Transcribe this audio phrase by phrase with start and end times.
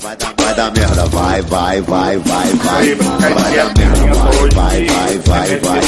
[0.00, 2.94] Vai dar, vai dar merda, vai, vai, vai, vai, vai.
[2.94, 4.14] Vai dar merda,
[4.54, 5.80] vai, vai, vai, vai, vai.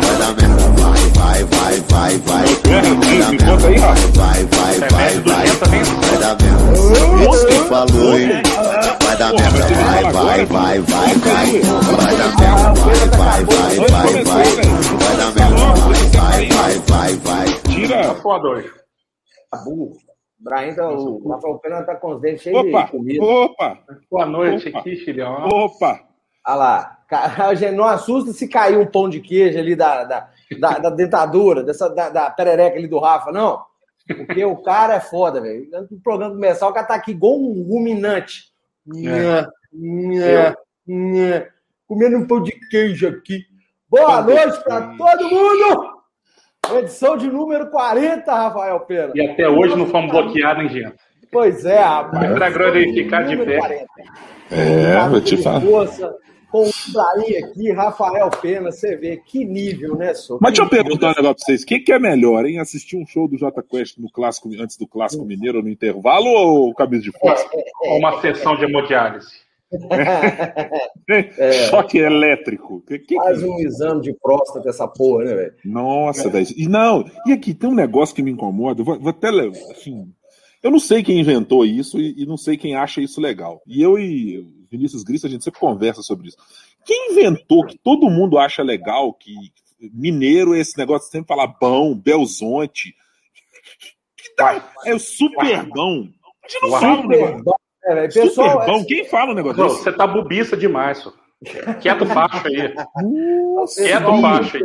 [0.00, 2.44] Vai dar merda, vai, vai, vai, vai, vai.
[2.64, 2.82] Vai
[3.18, 3.78] dar merda, vai,
[4.14, 5.44] vai, vai, vai, vai.
[6.00, 6.72] Vai dar merda.
[7.30, 8.28] Isso que falou, hein?
[9.02, 11.48] Vai dar merda, vai, vai, vai, vai, vai.
[11.96, 12.72] Vai dar merda,
[13.16, 14.48] vai, vai, vai, vai, vai.
[15.00, 15.64] Vai dar merda,
[16.12, 17.46] vai, vai, vai, vai.
[17.70, 18.14] Tira.
[18.22, 18.68] Foda hoje.
[19.50, 20.04] Tá burro.
[20.44, 23.24] Brahim tá, o Rafael Pena tá com os dentes cheios Opa, de comida.
[23.24, 23.78] opa,
[24.10, 24.78] Boa noite Opa.
[24.78, 25.48] aqui, filhão.
[25.48, 26.00] opa.
[26.46, 26.98] Olha lá.
[27.74, 30.28] Não assusta se cair um pão de queijo ali da, da,
[30.60, 33.62] da, da dentadura, dessa, da, da perereca ali do Rafa, não.
[34.06, 35.66] Porque o cara é foda, velho.
[35.74, 38.52] Antes do programa começar, o cara tá aqui igual um ruminante.
[38.86, 40.54] Nha, nha,
[40.86, 41.48] nha.
[41.86, 43.44] Comendo um pão de queijo aqui.
[43.88, 44.98] Boa noite pra queijo.
[44.98, 45.93] todo mundo!
[46.72, 49.12] Edição de número 40, Rafael Pena.
[49.14, 50.94] E até hoje não fomos bloqueados, hein, gente?
[51.30, 52.32] Pois é, rapaz.
[52.32, 53.58] Pra glorificar de pé.
[53.58, 53.86] 40.
[54.50, 55.60] É, vou te falar.
[55.60, 56.14] Força,
[56.50, 60.38] com o Ibrahim aqui, Rafael Pena, você vê que nível, né, senhor?
[60.40, 61.62] Mas deixa eu perguntar um negócio pra vocês.
[61.62, 62.60] O que, que é melhor, hein?
[62.60, 66.72] Assistir um show do Jota Quest no clássico, antes do Clássico Mineiro, no intervalo, ou
[66.74, 67.44] Cabeça de Força?
[67.82, 69.43] Ou uma sessão de hemodiálise.
[71.70, 72.82] Choque elétrico.
[72.86, 75.54] Que, que, Faz um exame de próstata essa porra, né, velho?
[75.64, 76.46] Nossa, velho.
[76.56, 78.80] E não, e aqui tem um negócio que me incomoda.
[78.80, 79.28] eu Vou, vou até.
[79.28, 80.12] Assim,
[80.62, 83.62] eu não sei quem inventou isso e, e não sei quem acha isso legal.
[83.66, 86.36] E eu e Vinícius Grista, a gente sempre conversa sobre isso.
[86.84, 89.34] Quem inventou que todo mundo acha legal, que
[89.92, 92.94] mineiro é esse negócio de sempre falar bom, Belzonte.
[94.16, 96.08] Que dá, é o super bom.
[96.42, 97.42] A gente não negócio.
[97.44, 97.54] Bom,
[97.86, 98.10] é.
[98.10, 98.84] Super Pessoal, é- bom.
[98.84, 99.82] Quem fala um negócio Não, desse?
[99.82, 101.12] você tá bubiça demais, só.
[101.80, 102.74] Quieto baixo aí.
[103.54, 104.62] Nossa, Quieto pessoal, baixo aí.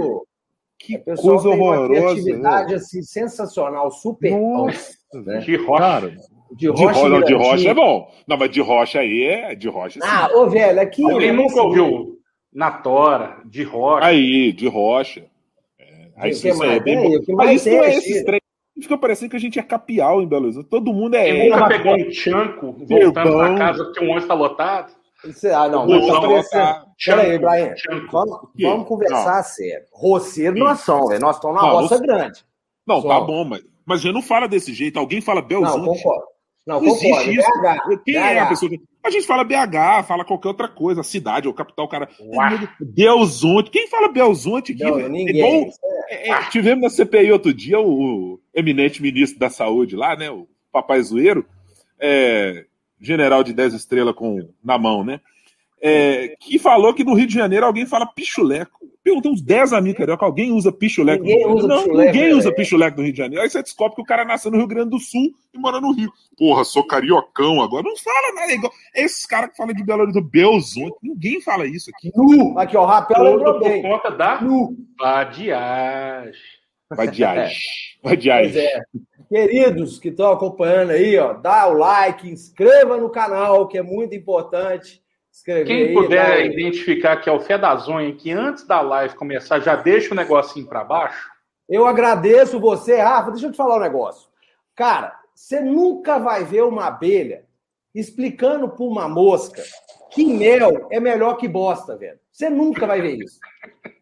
[0.80, 1.94] que pessoal coisa tem uma horrorosa.
[1.94, 2.12] né?
[2.14, 5.40] criatividade assim, sensacional, super bom, Nossa, né?
[5.40, 5.80] De rocha.
[5.84, 6.18] Cara, De
[6.58, 8.12] De rocha, rocha, não, de rocha é bom.
[8.28, 9.56] Não, mas de rocha aí é.
[9.56, 10.08] De rocha sim.
[10.10, 11.04] Ah, ô, velho, aqui...
[11.04, 12.20] Alguém é nunca assim, ouviu
[12.54, 14.06] na tora, de rocha.
[14.08, 15.26] Aí, de rocha.
[15.80, 17.36] É, aí isso, é bem bom.
[17.36, 18.39] Mas isso não é é esses tiro.
[18.82, 20.70] Fica parecendo que a gente é capial em Belo Horizonte.
[20.70, 21.26] Todo mundo é.
[21.26, 24.94] Quem nunca é, pegou um tchanco voltando pra casa porque um ônibus tá lotado?
[25.54, 27.74] Ah, não, tá colocar- parecendo- Peraí, Ibrahim.
[27.74, 28.12] Tchanco.
[28.12, 29.86] Vamos, vamos conversar sério.
[29.92, 31.22] Roceiro nós somos, velho.
[31.22, 32.46] Nós estamos na Não, roça você- grande.
[32.88, 33.08] Não, Só.
[33.08, 34.98] tá bom, mas, mas gente não fala desse jeito.
[34.98, 35.86] Alguém fala Não, Belzonte.
[35.86, 36.24] concordo.
[36.66, 37.32] Não, Não existe concordo.
[37.32, 37.50] isso.
[37.62, 38.50] BH, Quem é a BH.
[38.50, 38.72] pessoa.
[39.04, 42.08] A gente fala BH, fala qualquer outra coisa, cidade ou capital, o cara.
[42.80, 43.72] Belzonte.
[43.72, 44.84] Quem fala Belzonte aqui?
[44.84, 45.10] Não, velho?
[45.10, 45.38] ninguém.
[45.64, 45.74] Igual-
[46.10, 50.30] É, é, tivemos na CPI outro dia o eminente ministro da Saúde lá, né?
[50.30, 51.46] O Papai Zoeiro,
[52.00, 52.66] é,
[53.00, 55.20] general de 10 estrelas com, na mão, né?
[55.82, 58.80] É, que falou que no Rio de Janeiro alguém fala pichuleco.
[59.02, 61.88] Perguntei uns 10 amigos carioca, alguém usa pichuleco Ninguém no Rio de usa Janeiro?
[61.88, 63.42] Não, pichuleco, ninguém né, usa pichuleco no Rio de Janeiro.
[63.44, 65.94] Aí você descobre que o cara nasceu no Rio Grande do Sul e mora no
[65.94, 66.12] Rio.
[66.38, 67.84] Porra, sou cariocão agora.
[67.84, 68.52] Não fala nada.
[68.52, 70.98] É igual esses caras que falam de Belo Horizonte, Belzonte.
[71.02, 72.12] Ninguém fala isso aqui.
[72.14, 72.60] Nu.
[72.60, 73.82] Aqui, ó, o Rapel lembrou Tudo por bem.
[73.82, 74.76] conta da Nu.
[75.00, 76.59] vadiagem.
[76.96, 77.58] Vadiagem.
[78.02, 78.66] Pois Vadiagem.
[78.66, 78.82] é.
[79.28, 84.16] Queridos que estão acompanhando aí, ó, dá o like, inscreva no canal, que é muito
[84.16, 85.04] importante.
[85.32, 89.76] Escrever Quem aí, puder identificar que é o Fedazonha, que antes da live começar já
[89.76, 91.30] deixa o negocinho pra baixo,
[91.68, 93.32] Eu agradeço você, Rafa.
[93.32, 94.30] Deixa eu te falar um negócio.
[94.76, 97.46] Cara, você nunca vai ver uma abelha
[97.94, 99.62] explicando para uma mosca
[100.12, 102.20] que mel é melhor que bosta, velho.
[102.32, 103.40] Você nunca vai ver isso.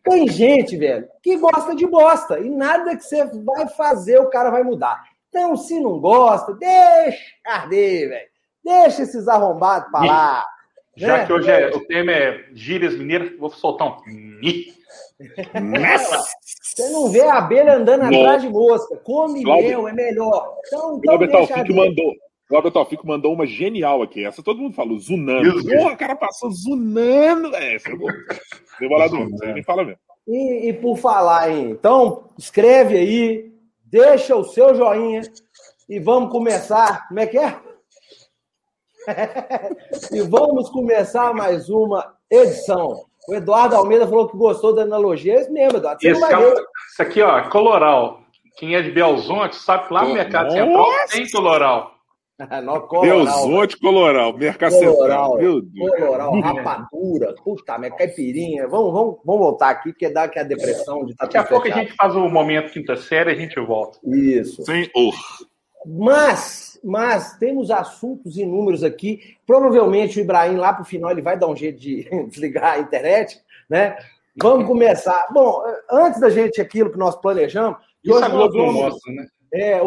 [0.04, 2.40] Tem gente, velho, que gosta de bosta.
[2.40, 5.02] E nada que você vai fazer, o cara vai mudar.
[5.30, 8.28] Então, se não gosta, deixa arder, velho.
[8.64, 10.44] Deixa esses arrombados pra lá.
[10.96, 11.26] já né?
[11.26, 14.02] que hoje é- o tema é gírias mineiras, vou soltar um.
[14.08, 14.76] ni.
[15.20, 18.08] Você não vê a abelha andando Não.
[18.20, 18.96] atrás de mosca.
[18.98, 20.56] Come Cláudio- mel, é melhor.
[20.68, 21.76] Então, então Robert deixa Alfico arder.
[21.76, 22.14] mandou.
[22.50, 24.26] O Robert Alfico mandou uma genial aqui.
[24.26, 25.64] Essa todo mundo falou, zunando.
[25.64, 27.54] Porra, o cara passou zunando.
[27.56, 27.92] É, essa é.
[27.92, 30.00] Deu do mundo, nem fala mesmo.
[30.28, 31.72] E, e por falar em.
[31.72, 33.52] Então, escreve aí,
[33.86, 35.22] deixa o seu joinha
[35.90, 37.08] e vamos começar.
[37.08, 37.60] Como é que é?
[40.12, 43.06] e vamos começar mais uma edição.
[43.28, 45.34] O Eduardo Almeida falou que gostou da analogia.
[45.34, 46.00] É isso mesmo, Eduardo.
[46.00, 46.66] Você Esse, não vai é ver.
[46.92, 48.22] isso aqui, ó, é coloral.
[48.58, 50.52] Quem é de Belzonte sabe que lá no Mercado!
[50.52, 51.97] Central tem coloral.
[52.64, 54.96] Nó, coloral, Belzonte Coloral, Mercado Central.
[54.96, 55.92] Coloral, Meu Deus.
[55.98, 58.68] coloral, rapadura, puta, minha caipirinha.
[58.68, 61.64] Vamos, vamos, vamos voltar aqui, porque dá aqui a depressão de estar Daqui a pouco
[61.64, 61.84] a fechado.
[61.84, 63.98] gente faz o momento quinta série e a gente volta.
[64.06, 64.64] Isso.
[64.64, 65.14] Senhor.
[65.86, 69.20] Mas, mas temos assuntos inúmeros aqui.
[69.46, 72.80] Provavelmente o Ibrahim lá para o final ele vai dar um jeito de desligar a
[72.80, 73.98] internet, né?
[74.40, 75.28] Vamos começar.
[75.34, 79.26] Bom, antes da gente aquilo que nós planejamos, Isso hoje a Globo não mostra, né?
[79.54, 79.80] É,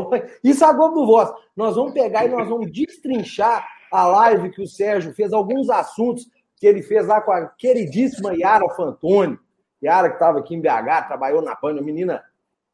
[0.43, 1.31] isso a Globo do Voz.
[1.57, 6.27] Nós vamos pegar e nós vamos destrinchar a live que o Sérgio fez, alguns assuntos
[6.57, 9.39] que ele fez lá com a queridíssima Yara Fantoni.
[9.83, 12.23] Yara, que estava aqui em BH, trabalhou na PAN, menina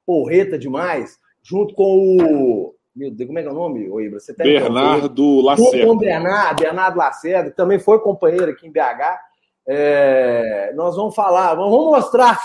[0.04, 2.74] porreta demais, junto com o.
[2.94, 4.18] Meu Deus, como é que é o nome, Oibra?
[4.18, 5.86] Você tem Bernardo Lacerda.
[5.86, 9.20] Com o Bernardo, Bernardo Lacerda, que também foi companheiro aqui em BH.
[9.68, 12.40] É, nós vamos falar, vamos mostrar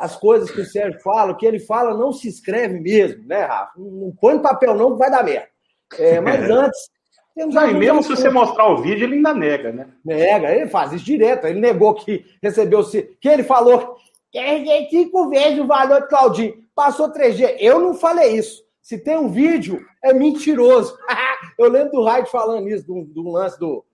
[0.00, 3.42] as coisas que o Sérgio fala, o que ele fala não se escreve mesmo, né,
[3.42, 3.72] Rafa?
[3.76, 5.48] Não põe no papel, não, que vai dar merda.
[5.98, 6.90] É, mas antes.
[7.34, 9.88] Temos não, e mesmo se você mostrar o vídeo, ele ainda nega, né?
[10.04, 11.46] Nega, ele faz isso direto.
[11.46, 12.82] Ele negou que recebeu.
[13.20, 13.96] Que ele falou
[14.32, 16.64] que cinco vezes o valor de Claudinho.
[16.74, 17.56] Passou 3G.
[17.58, 18.64] Eu não falei isso.
[18.80, 20.96] Se tem um vídeo, é mentiroso.
[21.58, 23.84] Eu lembro do Raid falando isso, do, do lance do,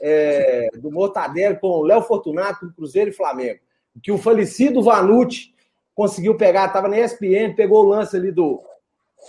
[0.00, 3.60] é, do Mortadelo com o Léo Fortunato, Cruzeiro e Flamengo.
[4.02, 5.54] Que o falecido Vanucci
[5.94, 8.62] conseguiu pegar, estava na ESPN, pegou o lance ali do.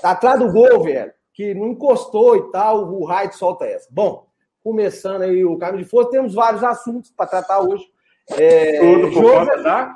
[0.01, 3.88] Tá atrás do gol, velho, que não encostou e tal, o Raid solta essa.
[3.91, 4.27] Bom,
[4.63, 7.85] começando aí o caminho de força, temos vários assuntos para tratar hoje.
[8.31, 9.95] É, Tudo por Joseph, conta da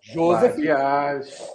[0.00, 0.56] Joseph.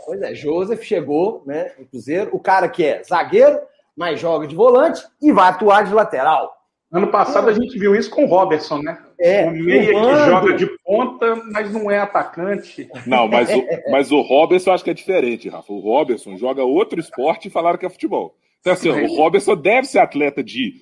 [0.05, 2.29] Pois é, Joseph chegou, né, no Cruzeiro.
[2.33, 3.59] O cara que é zagueiro,
[3.95, 6.60] mas joga de volante e vai atuar de lateral.
[6.91, 8.97] Ano passado a gente viu isso com o Robertson, né?
[9.17, 12.89] É, o meia que joga de ponta, mas não é atacante.
[13.07, 15.71] Não, mas o, mas o Robertson eu acho que é diferente, Rafa.
[15.71, 18.35] O Robertson joga outro esporte e falaram que é futebol.
[18.59, 20.81] Então, assim, o Robertson deve ser atleta de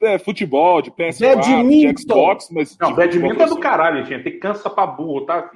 [0.00, 2.78] é, futebol, de PS4, de Xbox, mas.
[2.80, 4.24] Não, badminton é do caralho, gente.
[4.24, 5.50] Tem cansa pra burro, tá?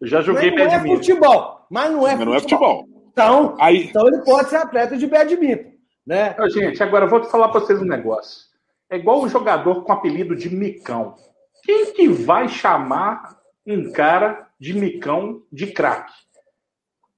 [0.00, 0.86] Eu já joguei mas não badminton.
[0.86, 2.26] Não é futebol, mas não é mas futebol.
[2.26, 2.88] Não é futebol.
[3.12, 3.86] Então, Aí...
[3.88, 5.72] então ele pode ser atleta de badminton,
[6.06, 6.36] né?
[6.50, 8.51] gente, agora eu vou falar para vocês um negócio.
[8.92, 11.14] É igual um jogador com apelido de micão.
[11.64, 16.12] Quem que vai chamar um cara de micão de craque?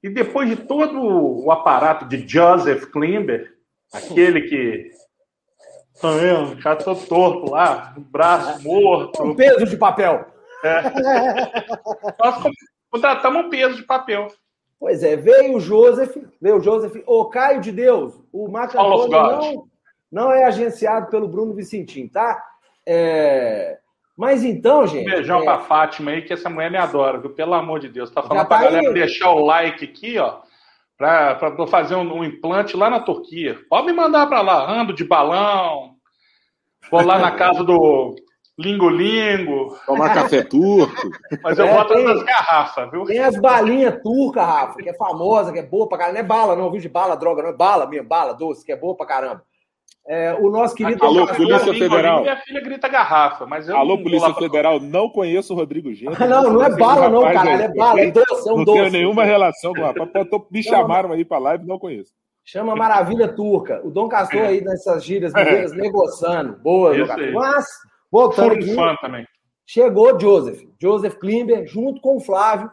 [0.01, 3.57] E depois de todo o aparato de Joseph Klimber,
[3.93, 4.93] aquele que
[6.01, 6.61] tá vendo?
[6.61, 9.25] Já tô torto lá, braço morto.
[9.25, 10.27] Um peso de papel.
[10.63, 10.81] É.
[12.23, 12.55] Nós
[12.89, 14.29] Contratamos um peso de papel.
[14.79, 19.09] Pois é, veio o Joseph, veio o Joseph, o Caio de Deus, o Marco Antônio
[19.11, 19.69] não,
[20.15, 22.41] não é agenciado pelo Bruno Vicentim, tá?
[22.87, 23.79] É...
[24.17, 25.09] Mas então, gente.
[25.09, 25.45] Um beijão é...
[25.45, 27.31] pra Fátima aí, que essa mulher me adora, viu?
[27.31, 28.13] Pelo amor de Deus.
[28.13, 28.95] Tá falando Já pra tá galera aí.
[28.95, 30.39] deixar o like aqui, ó.
[30.97, 33.59] Pra, pra fazer um, um, implante lá na Turquia.
[33.69, 35.97] Pode me mandar pra lá, ando de balão.
[36.89, 38.15] Vou lá na casa do
[38.57, 39.77] Lingo-lingo.
[39.85, 41.11] Tomar café turco.
[41.43, 43.05] Mas eu é, boto tem, nas garrafas, viu?
[43.05, 46.15] Tem as balinhas turcas, Rafa, que é famosa, que é boa pra caramba.
[46.15, 46.81] Não é bala, não, viu?
[46.81, 49.43] De bala, droga, não é bala mesmo, bala doce, que é boa pra caramba.
[50.07, 51.03] É, o nosso querido.
[51.03, 52.21] Alô, Polícia Federal.
[52.23, 56.23] Minha filha grita garrafa, mas eu Alô, Polícia Federal, não conheço o Rodrigo Gento.
[56.23, 57.63] Ah, não, não é bala, não, caralho.
[57.63, 58.79] É bala, é doce, é um não doce.
[58.79, 60.11] Não tenho nenhuma relação com o rapaz.
[60.51, 62.13] Me chamaram aí pra live, não conheço.
[62.45, 63.81] Chama Maravilha Turca.
[63.83, 66.59] O Dom Castor aí nessas gírias mineiras negociando.
[66.59, 66.93] Boa.
[67.33, 67.67] Mas
[68.15, 69.27] Voltando aqui, fã também.
[69.67, 72.71] Chegou Joseph, Joseph Klimber, junto com o Flávio.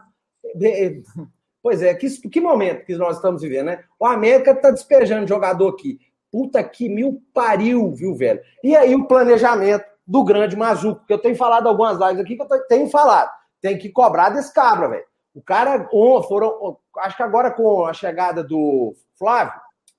[1.63, 3.83] Pois é, que, que momento que nós estamos vivendo, né?
[3.99, 5.97] O América está despejando jogador aqui.
[6.31, 8.41] Puta que mil pariu, viu, velho?
[8.63, 12.41] E aí o planejamento do grande Mazuco, que eu tenho falado algumas lives aqui que
[12.41, 13.29] eu tenho falado.
[13.61, 15.05] Tem que cobrar desse cabra, velho.
[15.33, 15.87] O cara,
[16.27, 19.53] foram, acho que agora com a chegada do Flávio,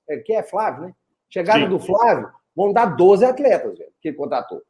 [0.09, 0.93] é, que é Flávio, né?
[1.29, 1.69] Chegada Sim.
[1.69, 4.61] do Flávio, vão dar 12 atletas, velho, que ele contratou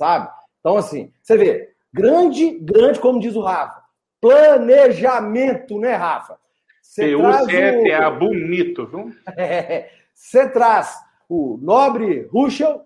[0.00, 0.30] sabe?
[0.60, 3.82] Então, assim, você vê, grande, grande, como diz o Rafa,
[4.20, 6.38] planejamento, né, Rafa?
[6.80, 7.50] Você traz o...
[7.50, 9.12] é bonito, viu?
[10.20, 12.82] você traz o nobre Ruschel,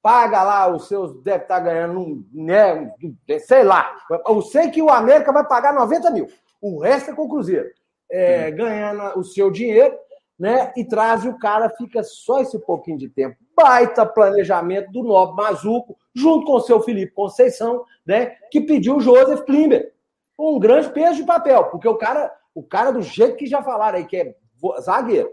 [0.00, 2.92] paga lá os seus, deve estar tá ganhando, né,
[3.40, 3.96] sei lá.
[4.26, 6.28] Eu sei que o América vai pagar 90 mil,
[6.62, 7.68] o resto é com o Cruzeiro.
[8.08, 8.56] É, hum.
[8.56, 9.98] Ganhando o seu dinheiro,
[10.38, 10.72] né?
[10.76, 13.36] E traz e o cara fica só esse pouquinho de tempo.
[13.56, 18.36] Baita planejamento do Nobre Mazuco, junto com o seu Felipe Conceição, né?
[18.50, 19.92] Que pediu o Joseph Klimber.
[20.38, 23.98] Um grande peso de papel, porque o cara, o cara do jeito que já falaram
[23.98, 24.34] aí, que é
[24.80, 25.30] zagueiro,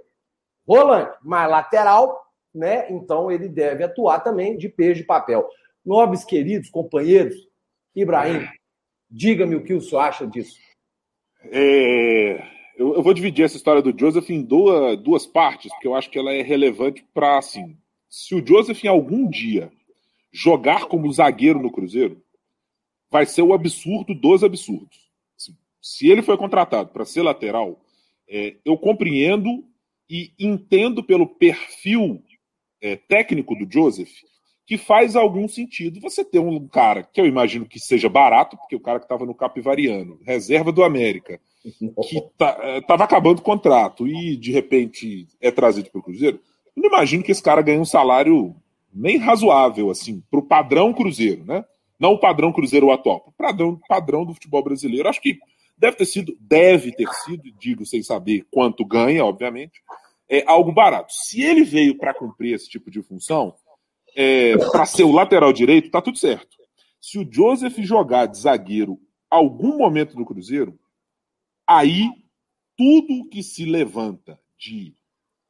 [0.65, 2.21] volante, mas lateral,
[2.53, 2.91] né?
[2.91, 5.47] Então ele deve atuar também de peso de papel.
[5.85, 7.35] Nobres queridos companheiros,
[7.95, 8.47] Ibrahim,
[9.09, 10.59] diga-me o que o senhor acha disso.
[11.45, 12.43] É,
[12.77, 16.09] eu, eu, vou dividir essa história do Joseph em duas, duas partes, porque eu acho
[16.09, 17.77] que ela é relevante para, assim,
[18.07, 19.71] se o Joseph algum dia
[20.31, 22.21] jogar como zagueiro no Cruzeiro,
[23.09, 25.09] vai ser o absurdo dos absurdos.
[25.35, 27.81] Assim, se ele foi contratado para ser lateral,
[28.29, 29.65] é, eu compreendo
[30.11, 32.21] e entendo pelo perfil
[32.81, 34.11] é, técnico do Joseph
[34.67, 38.75] que faz algum sentido você ter um cara que eu imagino que seja barato, porque
[38.75, 44.05] o cara que estava no Capivariano, reserva do América, que estava tá, acabando o contrato
[44.05, 46.41] e de repente é trazido para o Cruzeiro,
[46.75, 48.53] eu não imagino que esse cara ganhe um salário
[48.93, 51.63] nem razoável, assim, para o padrão Cruzeiro, né?
[51.97, 55.07] Não o padrão Cruzeiro atual, o padrão, padrão do futebol brasileiro.
[55.07, 55.37] Acho que
[55.77, 59.81] deve ter sido, deve ter sido, digo sem saber quanto ganha, obviamente,
[60.31, 61.11] é algo barato.
[61.11, 63.53] Se ele veio para cumprir esse tipo de função,
[64.15, 66.55] é, para ser o lateral direito, tá tudo certo.
[67.01, 68.97] Se o Joseph jogar de zagueiro
[69.29, 70.79] algum momento do Cruzeiro,
[71.67, 72.09] aí
[72.77, 74.95] tudo que se levanta de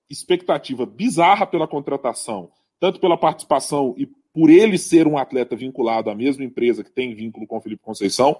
[0.09, 6.15] expectativa bizarra pela contratação, tanto pela participação e por ele ser um atleta vinculado à
[6.15, 8.39] mesma empresa que tem vínculo com o Felipe Conceição,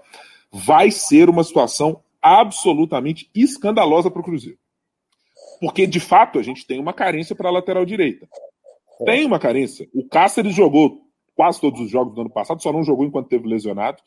[0.52, 4.61] vai ser uma situação absolutamente escandalosa para o Cruzeiro.
[5.62, 8.28] Porque, de fato, a gente tem uma carência para a lateral direita.
[9.06, 9.88] Tem uma carência.
[9.94, 11.04] O Cáceres jogou
[11.36, 14.02] quase todos os jogos do ano passado, só não jogou enquanto teve lesionado.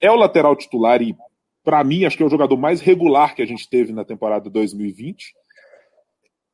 [0.00, 1.14] É o lateral titular e,
[1.62, 4.50] para mim, acho que é o jogador mais regular que a gente teve na temporada
[4.50, 5.32] 2020.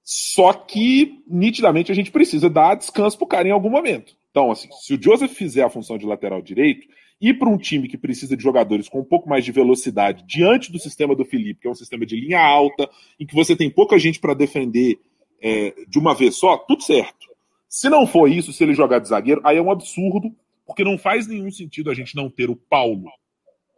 [0.05, 4.14] Só que, nitidamente, a gente precisa dar descanso pro cara em algum momento.
[4.31, 6.87] Então, assim, se o Joseph fizer a função de lateral direito,
[7.20, 10.70] ir para um time que precisa de jogadores com um pouco mais de velocidade diante
[10.70, 13.70] do sistema do Felipe, que é um sistema de linha alta, em que você tem
[13.70, 14.99] pouca gente para defender
[15.40, 17.26] é, de uma vez só, tudo certo.
[17.68, 20.35] Se não for isso, se ele jogar de zagueiro, aí é um absurdo,
[20.66, 23.11] porque não faz nenhum sentido a gente não ter o Paulo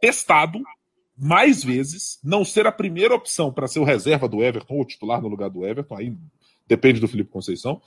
[0.01, 0.61] testado
[1.17, 5.21] mais vezes, não ser a primeira opção para ser o reserva do Everton ou titular
[5.21, 6.17] no lugar do Everton, aí
[6.67, 7.83] depende do Felipe Conceição.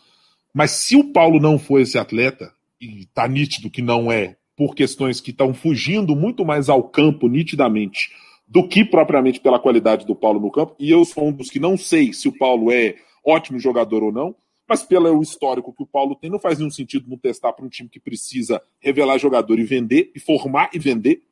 [0.53, 4.75] Mas se o Paulo não for esse atleta, e tá nítido que não é, por
[4.75, 8.11] questões que estão fugindo muito mais ao campo nitidamente
[8.47, 11.59] do que propriamente pela qualidade do Paulo no campo, e eu sou um dos que
[11.59, 14.35] não sei se o Paulo é ótimo jogador ou não,
[14.69, 17.69] mas pelo histórico que o Paulo tem, não faz nenhum sentido não testar para um
[17.69, 21.23] time que precisa revelar jogador e vender, e formar e vender.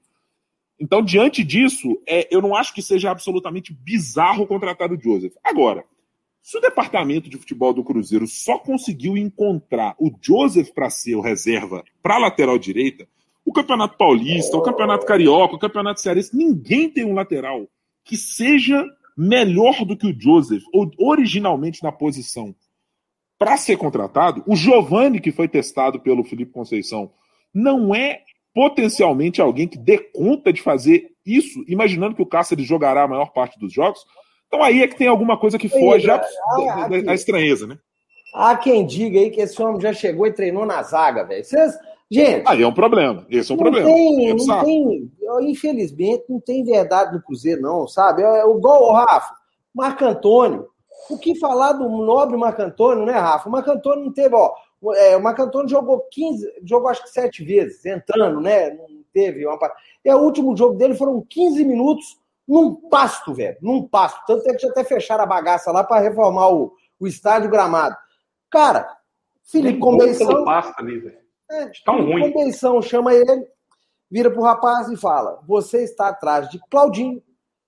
[0.79, 5.35] Então, diante disso, é, eu não acho que seja absolutamente bizarro contratar o Joseph.
[5.43, 5.85] Agora,
[6.41, 11.21] se o departamento de futebol do Cruzeiro só conseguiu encontrar o Joseph para ser o
[11.21, 13.07] reserva para lateral direita,
[13.49, 17.67] o Campeonato Paulista, o Campeonato Carioca, o Campeonato Cearense, ninguém tem um lateral
[18.05, 18.85] que seja
[19.17, 20.61] melhor do que o Joseph,
[20.99, 22.53] originalmente na posição
[23.39, 24.43] para ser contratado.
[24.45, 27.11] O Giovani, que foi testado pelo Felipe Conceição,
[27.51, 28.21] não é
[28.53, 33.31] potencialmente alguém que dê conta de fazer isso, imaginando que o Cáceres jogará a maior
[33.31, 34.05] parte dos jogos.
[34.45, 36.23] Então aí é que tem alguma coisa que foge da,
[37.03, 37.79] da, estranheza, né?
[38.31, 41.43] Há quem diga aí que esse homem já chegou e treinou na zaga, velho.
[41.43, 41.73] Vocês...
[42.11, 42.43] Gente.
[42.47, 43.25] Aí é um problema.
[43.29, 43.87] Esse é um não problema.
[43.87, 45.11] Tem, não tem,
[45.41, 48.23] infelizmente, não tem verdade no Cruzeiro, não, sabe?
[48.23, 49.35] É, é o gol, Rafa.
[49.73, 50.67] Marco Antônio.
[51.09, 53.47] O que falar do nobre Marco Antônio, né, Rafa?
[53.47, 54.53] O Marco Antônio não teve, ó.
[54.95, 58.71] É, o Marco Antônio jogou 15, jogou acho que sete vezes, entrando, né?
[58.71, 59.57] Não teve uma.
[60.03, 63.57] É o último jogo dele foram 15 minutos num pasto, velho.
[63.61, 64.25] Num pasto.
[64.25, 67.95] Tanto é que já até fecharam a bagaça lá para reformar o, o estádio gramado.
[68.49, 68.87] Cara,
[69.43, 70.43] Felipe Conceição.
[70.43, 71.28] Pasto ali, velho.
[71.51, 72.31] É, Tão ruim.
[72.31, 73.47] Conceição chama ele,
[74.09, 77.21] vira pro rapaz e fala: Você está atrás de Claudinho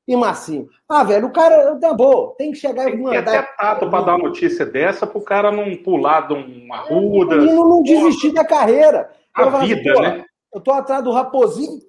[0.08, 0.70] e Marcinho.
[0.88, 3.24] Ah, velho, o cara tá bom, tem que chegar e mandar.
[3.24, 7.36] Tem até tato para dar uma notícia dessa pro cara não pular de uma ruda.
[7.36, 9.10] E não, não desistir da carreira.
[9.34, 10.26] A eu vida, assim, né?
[10.54, 11.80] Eu tô atrás do Raposinho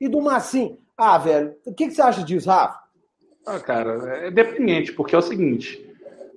[0.00, 0.78] e do Marcinho.
[0.96, 2.80] Ah, velho, o que, que você acha disso, Rafa?
[3.44, 5.91] Ah, cara, é deprimente, porque é o seguinte.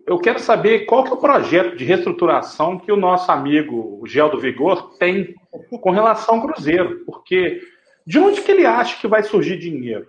[0.05, 4.07] Eu quero saber qual que é o projeto de reestruturação que o nosso amigo o
[4.07, 5.33] Gel do Vigor tem
[5.69, 7.03] com relação ao Cruzeiro.
[7.05, 7.59] Porque
[8.05, 10.07] de onde que ele acha que vai surgir dinheiro?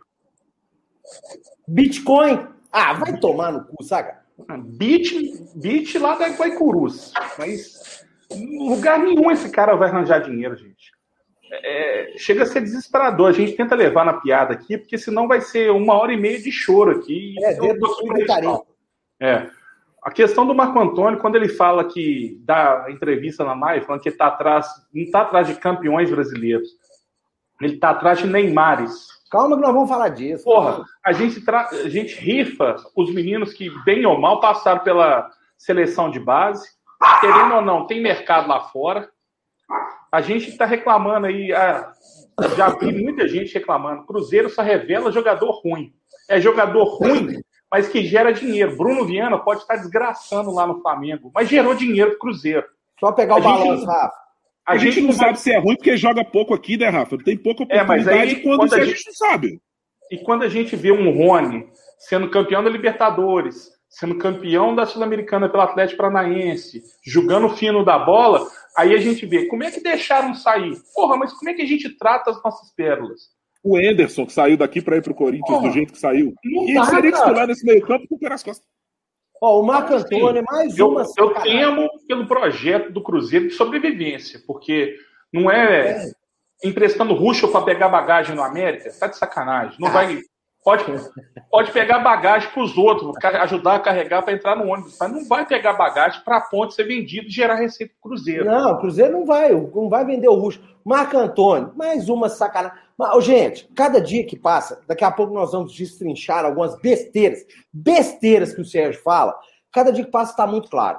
[1.67, 2.47] Bitcoin.
[2.71, 4.23] Ah, vai tomar no cu, saca?
[4.65, 7.13] Bit, bit lá da Guaicurus.
[7.39, 10.95] Mas em lugar nenhum esse cara vai arranjar dinheiro, gente.
[11.51, 13.29] É, chega a ser desesperador.
[13.29, 16.39] A gente tenta levar na piada aqui, porque senão vai ser uma hora e meia
[16.39, 17.35] de choro aqui.
[17.43, 17.87] É, dedo
[19.19, 19.56] É.
[20.07, 24.09] A questão do Marco Antônio, quando ele fala que dá entrevista na Maia, falando que
[24.09, 26.69] ele tá atrás, não está atrás de campeões brasileiros,
[27.61, 29.09] ele está atrás de Neymares.
[29.33, 30.45] Calma que nós vamos falar disso.
[30.45, 31.69] Porra, a gente, tra...
[31.71, 36.69] a gente rifa os meninos que, bem ou mal, passaram pela seleção de base.
[37.21, 39.11] Querendo ou não, tem mercado lá fora.
[40.13, 41.93] A gente está reclamando aí, ah,
[42.57, 44.07] já vi muita gente reclamando.
[44.07, 45.93] Cruzeiro só revela jogador ruim.
[46.29, 48.77] É jogador ruim, mas que gera dinheiro.
[48.77, 52.67] Bruno Viana pode estar desgraçando lá no Flamengo, mas gerou dinheiro pro Cruzeiro.
[52.99, 54.27] Só pegar o balanço, Rafa.
[54.67, 57.17] A, a gente, gente, não sabe se é ruim porque joga pouco aqui, né, Rafa?
[57.19, 59.61] Tem pouca oportunidade é, mas aí, quando, quando a, gente, a gente não sabe.
[60.11, 61.69] E quando a gente vê um Rony
[61.99, 68.47] sendo campeão da Libertadores, sendo campeão da Sul-Americana pelo Atlético Paranaense, jogando fino da bola,
[68.77, 70.77] aí a gente vê como é que deixaram sair.
[70.95, 73.36] Porra, mas como é que a gente trata as nossas pérolas?
[73.67, 76.33] O Enderson, que saiu daqui para ir para o Corinthians do jeito que saiu.
[76.45, 78.65] E ele seria titular nesse meio campo com o as costas.
[79.43, 81.05] Ó, o Marco Antônio, é mais eu, uma.
[81.19, 84.97] Eu temo pelo projeto do Cruzeiro de sobrevivência, porque
[85.33, 86.11] não é, é.
[86.65, 89.77] emprestando Ruxo para pegar bagagem no América, tá de sacanagem.
[89.81, 89.93] Não ah.
[89.93, 90.21] vai.
[90.65, 90.85] Pode,
[91.49, 95.25] pode pegar bagagem para os outros, ajudar a carregar para entrar no ônibus, mas não
[95.25, 98.45] vai pegar bagagem para a ponte ser vendido e gerar receita para o Cruzeiro.
[98.47, 100.61] Não, o Cruzeiro não vai, não vai vender o Ruxo.
[100.85, 102.86] Marco Antônio, mais uma sacanagem.
[102.99, 108.55] Mas, gente, cada dia que passa, daqui a pouco nós vamos destrinchar algumas besteiras, besteiras
[108.55, 109.39] que o Sérgio fala.
[109.73, 110.99] Cada dia que passa está muito claro.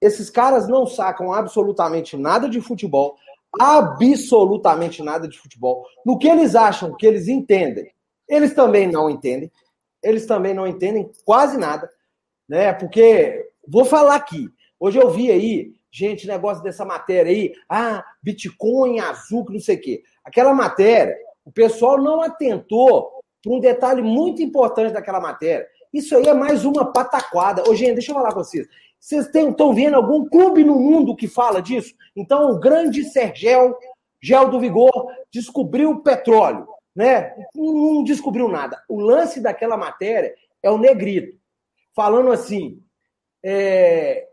[0.00, 3.16] Esses caras não sacam absolutamente nada de futebol,
[3.60, 5.84] absolutamente nada de futebol.
[6.04, 7.92] No que eles acham que eles entendem,
[8.28, 9.52] eles também não entendem.
[10.02, 11.90] Eles também não entendem quase nada,
[12.48, 12.72] né?
[12.72, 14.48] Porque vou falar aqui.
[14.78, 19.76] Hoje eu vi aí gente, negócio dessa matéria aí, ah, Bitcoin azul, que não sei
[19.76, 20.02] o quê.
[20.24, 23.10] Aquela matéria, o pessoal não atentou
[23.42, 25.66] para um detalhe muito importante daquela matéria.
[25.92, 27.62] Isso aí é mais uma pataquada.
[27.68, 28.66] Ô, gente, deixa eu falar com vocês.
[28.98, 31.94] Vocês estão vendo algum clube no mundo que fala disso?
[32.16, 33.76] Então, o grande Sergel,
[34.20, 36.66] Gel do Vigor, descobriu petróleo.
[36.96, 37.34] Né?
[37.54, 38.82] Não descobriu nada.
[38.88, 41.36] O lance daquela matéria é o negrito,
[41.94, 42.82] falando assim:
[43.44, 44.26] é,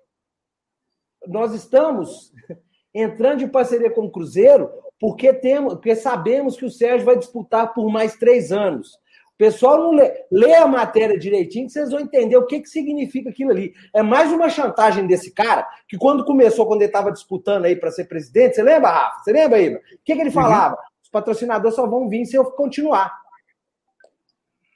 [1.27, 2.31] nós estamos
[2.93, 7.73] entrando em parceria com o Cruzeiro porque, temos, porque sabemos que o Sérgio vai disputar
[7.73, 8.93] por mais três anos.
[9.33, 12.69] O pessoal não lê, lê a matéria direitinho que vocês vão entender o que, que
[12.69, 13.73] significa aquilo ali.
[13.95, 17.89] É mais uma chantagem desse cara que quando começou, quando ele estava disputando aí para
[17.89, 19.23] ser presidente, você lembra, Rafa?
[19.23, 19.77] Você lembra, Iba?
[19.77, 20.31] O que, que ele uhum.
[20.31, 20.75] falava?
[20.75, 20.81] Uhum.
[21.01, 23.11] Os patrocinadores só vão vir se eu continuar.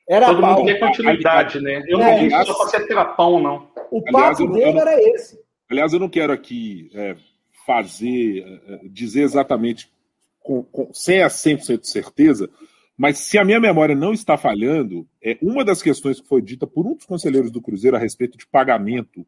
[0.09, 0.55] Era Todo pau.
[0.57, 1.83] mundo quer continuidade, né?
[1.87, 3.67] Eu é, não disse só para ser pão, não.
[3.91, 5.39] O papo Aliás, dele era esse.
[5.69, 7.15] Aliás, eu não quero aqui é,
[7.67, 9.93] fazer, é, é dizer exatamente
[10.45, 12.49] com, com, sem a 100% de certeza,
[12.95, 16.65] mas se a minha memória não está falhando, é uma das questões que foi dita
[16.67, 19.25] por um dos conselheiros do Cruzeiro a respeito de pagamento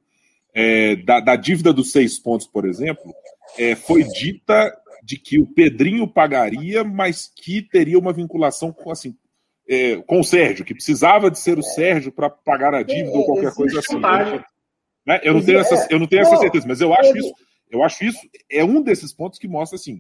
[0.54, 3.14] é, da, da, dívida dos seis pontos, por exemplo,
[3.58, 9.16] é, foi dita de que o Pedrinho pagaria, mas que teria uma vinculação com assim.
[9.70, 13.26] É, com o Sérgio, que precisava de ser o Sérgio para pagar a dívida ou
[13.26, 14.00] qualquer coisa assim.
[15.06, 15.20] Né?
[15.24, 17.34] Eu, não tenho essa, eu não tenho essa certeza, mas eu acho isso,
[17.72, 18.20] eu acho isso
[18.52, 20.00] é um desses pontos que mostra assim.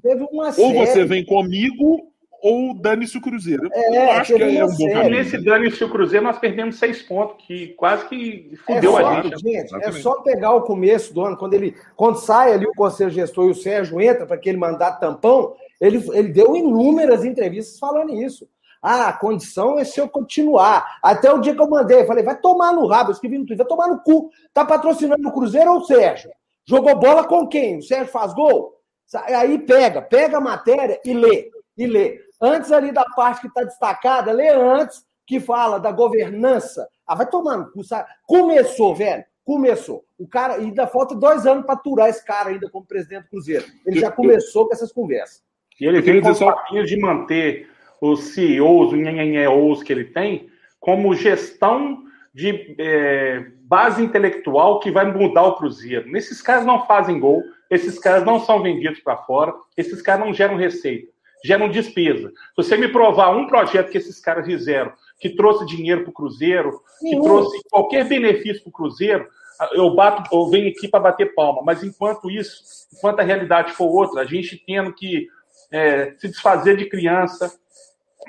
[0.57, 3.67] ou você vem comigo ou dane-se o Cruzeiro.
[3.73, 5.09] É, eu acho que é um bom caminho.
[5.09, 9.39] Nesse dane-se o Cruzeiro, nós perdemos seis pontos, que quase que fudeu é a gente.
[9.39, 13.09] gente é só pegar o começo do ano, quando ele quando sai ali o Conselho
[13.09, 18.13] Gestor e o Sérgio entra para aquele mandato tampão, ele, ele deu inúmeras entrevistas falando
[18.13, 18.47] isso.
[18.81, 20.99] Ah, a condição é se eu continuar.
[21.01, 23.65] Até o dia que eu mandei, falei, vai tomar no rabo, eu escrevi no Twitter,
[23.65, 24.29] vai tomar no cu.
[24.53, 26.29] Tá patrocinando o Cruzeiro ou o Sérgio?
[26.67, 27.77] Jogou bola com quem?
[27.77, 28.75] O Sérgio faz gol?
[29.13, 32.19] Aí pega, pega a matéria e lê, e lê.
[32.41, 36.87] Antes ali da parte que está destacada, lê antes, que fala da governança.
[37.05, 38.09] Ah, vai tomar no cu, sabe?
[38.25, 39.23] Começou, velho.
[39.45, 40.03] Começou.
[40.19, 43.65] O cara, ainda falta dois anos para aturar esse cara ainda como presidente do Cruzeiro.
[43.85, 45.41] Ele já começou com essas conversas.
[45.79, 46.53] E ele vem com só...
[46.69, 47.69] de manter
[48.01, 50.49] os CEOs, os nhenhenheos que ele tem,
[50.79, 52.03] como gestão
[52.33, 56.15] de é, base intelectual que vai mudar o Cruzeiro.
[56.15, 60.33] Esses caras não fazem gol, esses caras não são vendidos para fora, esses caras não
[60.33, 61.11] geram receita,
[61.43, 62.29] geram despesa.
[62.29, 66.13] Se você me provar um projeto que esses caras fizeram, que trouxe dinheiro para o
[66.13, 69.27] Cruzeiro, que trouxe qualquer benefício para o Cruzeiro,
[69.73, 71.61] eu bato, eu venho aqui para bater palma.
[71.65, 75.27] Mas enquanto isso, enquanto a realidade for outra, a gente tendo que
[75.71, 77.51] é, se desfazer de criança,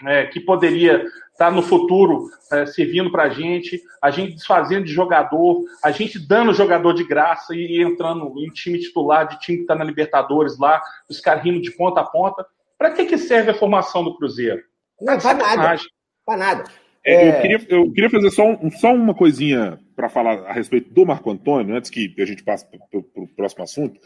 [0.06, 1.04] é, que poderia
[1.38, 6.18] estar no futuro é, servindo para a gente, a gente desfazendo de jogador, a gente
[6.18, 10.58] dando jogador de graça e entrando em time titular de time que está na Libertadores
[10.58, 12.44] lá, os caras rindo de ponta a ponta.
[12.76, 14.60] Para que, que serve a formação do Cruzeiro?
[15.00, 15.82] Não, para nada.
[16.26, 16.64] Para nada.
[17.04, 20.92] É, eu, queria, eu queria fazer só, um, só uma coisinha para falar a respeito
[20.92, 24.00] do Marco Antônio, antes que a gente passe para o próximo assunto.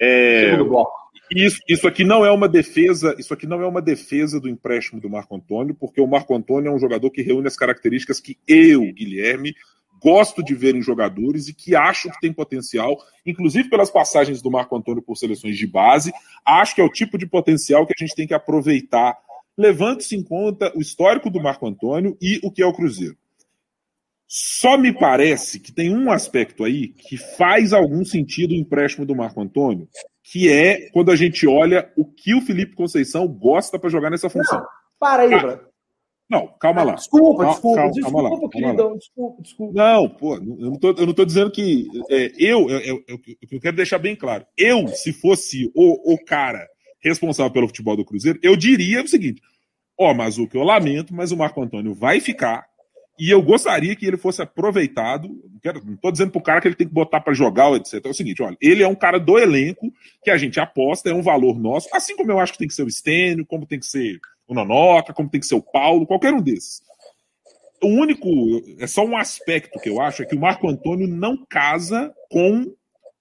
[0.00, 1.05] É, Segundo bloco.
[1.30, 5.00] Isso, isso aqui não é uma defesa, isso aqui não é uma defesa do empréstimo
[5.00, 8.38] do Marco Antônio, porque o Marco Antônio é um jogador que reúne as características que
[8.46, 9.54] eu, Guilherme,
[10.00, 14.50] gosto de ver em jogadores e que acho que tem potencial, inclusive pelas passagens do
[14.50, 16.12] Marco Antônio por seleções de base,
[16.44, 19.16] acho que é o tipo de potencial que a gente tem que aproveitar,
[19.56, 23.16] levando-se em conta o histórico do Marco Antônio e o que é o Cruzeiro.
[24.28, 29.14] Só me parece que tem um aspecto aí que faz algum sentido o empréstimo do
[29.14, 29.88] Marco Antônio,
[30.30, 34.28] que é quando a gente olha o que o Felipe Conceição gosta para jogar nessa
[34.28, 34.58] função.
[34.58, 34.66] Não,
[34.98, 35.60] para aí, Bruno.
[36.28, 36.94] Não, calma lá.
[36.94, 39.72] Desculpa, calma, desculpa, calma, desculpa, calma lá, queridão, desculpa, desculpa.
[39.74, 41.86] Não, pô, eu não tô, eu não tô dizendo que.
[42.10, 43.20] É, eu, eu, eu,
[43.52, 44.44] eu, quero deixar bem claro.
[44.58, 46.66] Eu, se fosse o, o cara
[47.00, 49.40] responsável pelo futebol do Cruzeiro, eu diria o seguinte:
[49.96, 52.66] Ó, mas o que eu lamento, mas o Marco Antônio vai ficar.
[53.18, 55.28] E eu gostaria que ele fosse aproveitado.
[55.84, 58.04] Não estou dizendo pro cara que ele tem que botar para jogar, etc.
[58.04, 61.14] É o seguinte: olha, ele é um cara do elenco que a gente aposta, é
[61.14, 63.78] um valor nosso, assim como eu acho que tem que ser o Stênio, como tem
[63.78, 66.82] que ser o Nonoca, como tem que ser o Paulo, qualquer um desses.
[67.82, 68.28] O único,
[68.78, 72.72] é só um aspecto que eu acho, é que o Marco Antônio não casa com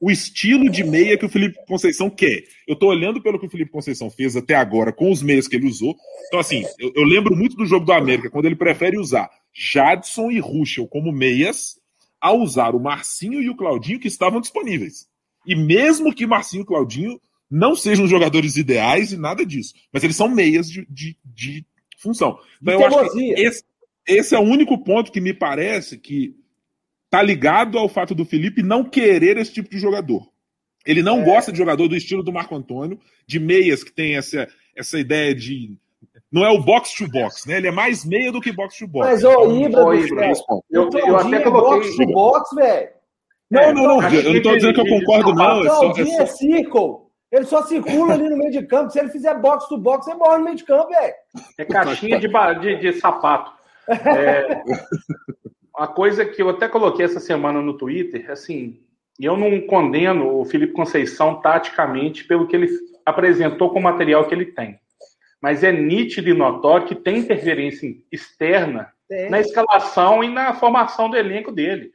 [0.06, 2.44] o estilo de meia que o Felipe Conceição quer.
[2.68, 5.56] Eu estou olhando pelo que o Felipe Conceição fez até agora com os meias que
[5.56, 5.96] ele usou.
[6.28, 10.30] Então, assim, eu, eu lembro muito do jogo do América, quando ele prefere usar Jadson
[10.30, 11.80] e Ruschel como meias,
[12.22, 15.08] a usar o Marcinho e o Claudinho que estavam disponíveis.
[15.44, 20.16] E mesmo que Marcinho e Claudinho não sejam jogadores ideais e nada disso, mas eles
[20.16, 21.66] são meias de, de, de
[21.98, 22.38] função.
[22.62, 23.64] Então, eu acho que esse,
[24.08, 26.36] esse é o único ponto que me parece que
[27.16, 30.28] tá ligado ao fato do Felipe não querer esse tipo de jogador.
[30.86, 31.24] Ele não é.
[31.24, 35.34] gosta de jogador do estilo do Marco Antônio, de meias que tem essa, essa ideia
[35.34, 35.78] de.
[36.30, 37.56] Não é o box to box, né?
[37.56, 39.08] Ele é mais meia do que box to box.
[39.08, 41.90] Mas, ô, Ibra, do eu, eu, eu até coloquei.
[41.90, 42.90] Box to box, velho.
[43.50, 45.66] Não, é, não, não, eu não tô dizendo que eu concordo, não.
[45.66, 46.22] É só, é, só...
[46.22, 47.06] é circle.
[47.32, 48.92] Ele só circula ali no meio de campo.
[48.92, 51.14] Se ele fizer box to box, ele morre no meio de campo, velho.
[51.58, 52.28] É caixinha de,
[52.60, 53.56] de, de sapato.
[53.88, 54.64] É,
[55.78, 58.80] uma coisa que eu até coloquei essa semana no Twitter, assim,
[59.20, 62.70] eu não condeno o Felipe Conceição taticamente pelo que ele
[63.06, 64.80] apresentou com o material que ele tem.
[65.42, 69.30] Mas é nítido e notório que tem interferência externa tem.
[69.30, 71.92] na escalação e na formação do elenco dele.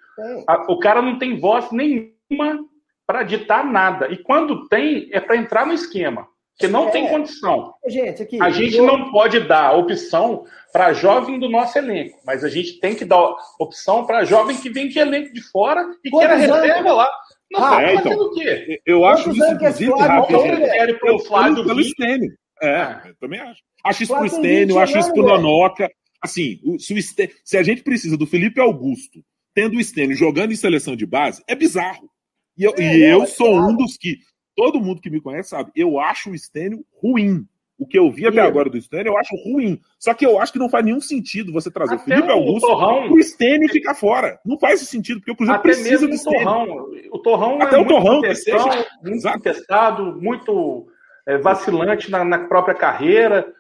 [0.69, 2.65] O cara não tem voz nenhuma
[3.07, 4.09] para ditar nada.
[4.13, 6.29] E quando tem, é para entrar no esquema
[6.61, 6.91] que não é.
[6.91, 7.73] tem condição.
[7.89, 8.87] Gente, aqui, a gente eu...
[8.87, 13.35] não pode dar opção para jovem do nosso elenco, mas a gente tem que dar
[13.59, 17.11] opção para jovem que vem de elenco de fora e queira reserva lá.
[17.51, 18.81] Não, ah, é, então, o quê?
[18.87, 20.41] Eu acho isso, inclusive, rápido.
[20.41, 22.31] critério pelo Flávio pelo Stênio.
[22.63, 23.63] É, eu também acho.
[23.83, 25.91] Acho isso pro Stênio, acho isso pro Nonoca.
[26.23, 30.53] Assim, se, o Stênio, se a gente precisa do Felipe Augusto tendo o Stênio jogando
[30.53, 32.09] em seleção de base, é bizarro.
[32.57, 34.19] E eu, é, e eu é sou um dos que
[34.61, 37.47] todo mundo que me conhece sabe, eu acho o Stênio ruim.
[37.79, 39.81] O que eu vi até agora do Stênio, eu acho ruim.
[39.99, 42.69] Só que eu acho que não faz nenhum sentido você trazer até o Felipe Augusto
[42.69, 44.39] torrão, o Stênio ficar fora.
[44.45, 46.45] Não faz sentido, porque o Cruzeiro precisa do Stênio.
[46.45, 46.91] Torrão.
[47.11, 48.87] O Torrão até é o Torrão, muito, seja...
[49.03, 50.89] muito testado, muito
[51.27, 53.51] é, vacilante na, na própria carreira,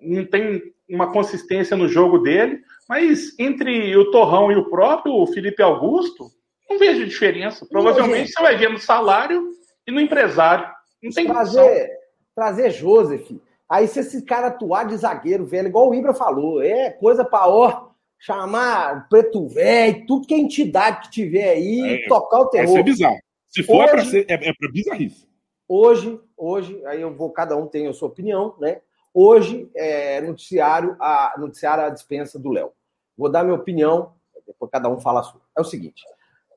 [0.00, 2.60] não tem uma consistência no jogo dele.
[2.88, 6.30] Mas entre o Torrão e o próprio Felipe Augusto,
[6.70, 7.66] não vejo diferença.
[7.66, 9.54] Provavelmente você vai ver no salário
[9.86, 10.68] e no empresário.
[11.02, 11.90] Não tem trazer,
[12.34, 13.30] trazer Joseph.
[13.68, 17.48] Aí se esse cara atuar de zagueiro, velho, igual o Ibra falou, é coisa pra
[17.48, 22.74] ó, chamar preto velho, tudo que é entidade que tiver aí, é, tocar o terror.
[22.74, 23.16] Vai ser bizarro.
[23.48, 25.28] Se for hoje, é pra ser, é, é pra bizarrice.
[25.68, 28.80] Hoje, hoje, aí eu vou, cada um tem a sua opinião, né?
[29.12, 32.70] Hoje é noticiário a, noticiário a dispensa do Léo.
[33.16, 34.12] Vou dar minha opinião,
[34.46, 35.40] depois cada um fala a sua.
[35.56, 36.04] É o seguinte: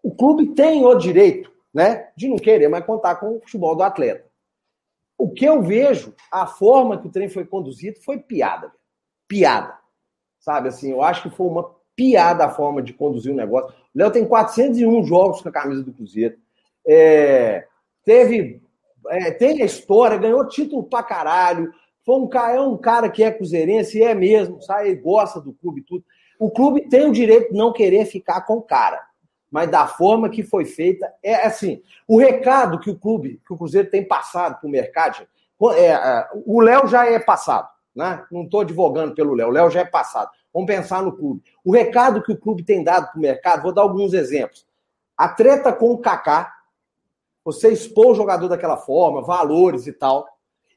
[0.04, 3.84] o clube tem o direito né, de não querer mais contar com o futebol do
[3.84, 4.25] atleta.
[5.17, 8.71] O que eu vejo, a forma que o trem foi conduzido foi piada.
[9.27, 9.77] Piada.
[10.39, 13.69] Sabe assim, eu acho que foi uma piada a forma de conduzir o negócio.
[13.93, 16.38] O Léo tem 401 jogos com a camisa do Cruzeiro.
[16.88, 17.67] É,
[18.05, 18.62] teve.
[19.08, 21.73] É, tem a história, ganhou título pra caralho.
[22.05, 24.88] Foi um é um cara que é cruzeirense, é mesmo, sabe?
[24.88, 26.05] Ele gosta do clube e tudo.
[26.39, 29.09] O clube tem o direito de não querer ficar com o cara
[29.51, 31.12] mas da forma que foi feita.
[31.23, 35.27] É assim, o recado que o clube, que o Cruzeiro tem passado para o mercado,
[35.75, 38.23] é, é, o Léo já é passado, né?
[38.31, 40.29] Não estou advogando pelo Léo, o Léo já é passado.
[40.53, 41.43] Vamos pensar no clube.
[41.63, 44.65] O recado que o clube tem dado para o mercado, vou dar alguns exemplos.
[45.17, 46.53] A treta com o Kaká,
[47.43, 50.27] você expor o jogador daquela forma, valores e tal.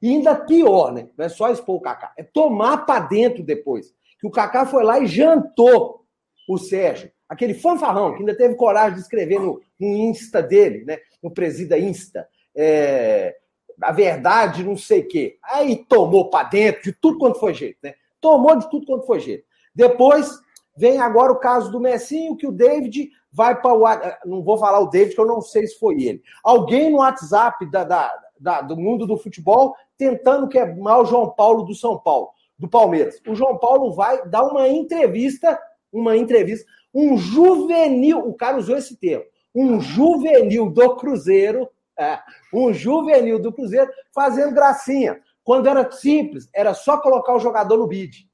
[0.00, 1.08] E ainda pior, né?
[1.16, 3.94] Não é só expor o Kaká, é tomar para dentro depois.
[4.18, 6.04] Que o Kaká foi lá e jantou
[6.48, 10.98] o Sérgio aquele fanfarrão que ainda teve coragem de escrever no, no Insta dele, né?
[11.22, 13.34] no Presida Insta, é,
[13.80, 15.38] a verdade, não sei o quê.
[15.42, 17.94] Aí tomou para dentro de tudo quanto foi jeito, né?
[18.20, 19.44] Tomou de tudo quanto foi jeito.
[19.74, 20.30] Depois
[20.76, 24.28] vem agora o caso do Messinho, que o David vai para o.
[24.28, 26.22] Não vou falar o David, que eu não sei se foi ele.
[26.44, 31.64] Alguém no WhatsApp da, da, da, do mundo do futebol tentando queimar o João Paulo
[31.64, 33.20] do São Paulo, do Palmeiras.
[33.26, 35.58] O João Paulo vai dar uma entrevista,
[35.90, 39.24] uma entrevista um juvenil, o cara usou esse termo,
[39.54, 42.18] um juvenil do Cruzeiro, é,
[42.52, 45.20] um juvenil do Cruzeiro fazendo gracinha.
[45.44, 48.28] Quando era simples, era só colocar o jogador no bid.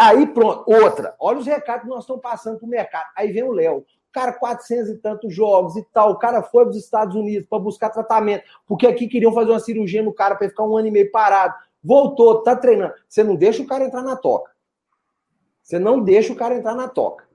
[0.00, 1.14] Aí pronto, outra.
[1.18, 3.06] Olha os recados que nós estamos passando para o mercado.
[3.16, 3.84] Aí vem o Léo.
[4.12, 6.12] Cara, 400 e tantos jogos e tal.
[6.12, 9.60] O cara foi para os Estados Unidos para buscar tratamento, porque aqui queriam fazer uma
[9.60, 11.54] cirurgia no cara para ficar um ano e meio parado.
[11.82, 12.94] voltou, tá treinando.
[13.08, 14.52] Você não deixa o cara entrar na toca.
[15.62, 17.26] Você não deixa o cara entrar na toca,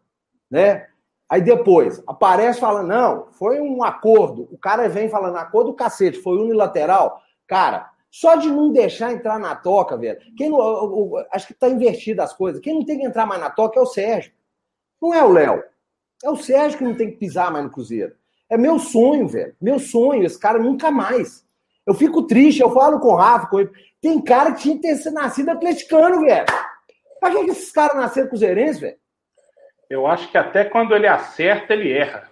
[0.50, 0.88] né?
[1.30, 4.48] Aí depois aparece falando, não, foi um acordo.
[4.52, 7.22] O cara vem falando, acordo do cacete, foi unilateral.
[7.48, 10.20] Cara, só de não deixar entrar na toca, velho.
[10.36, 12.60] Quem não, eu, eu, acho que tá invertido as coisas.
[12.60, 14.32] Quem não tem que entrar mais na toca é o Sérgio.
[15.00, 15.64] Não é o Léo.
[16.24, 18.16] É o Sérgio que não tem que pisar mais no Cruzeiro.
[18.50, 19.56] É meu sonho, velho.
[19.62, 20.24] Meu sonho.
[20.24, 21.46] Esse cara nunca mais.
[21.86, 23.72] Eu fico triste, eu falo com o Rafa, com ele.
[24.02, 26.46] Tem cara que tinha que ter nascido atleticano, velho.
[27.20, 28.98] Pra que, que esses caras nasceram cruzeirenses, velho?
[29.90, 32.30] Eu acho que até quando ele acerta, ele erra.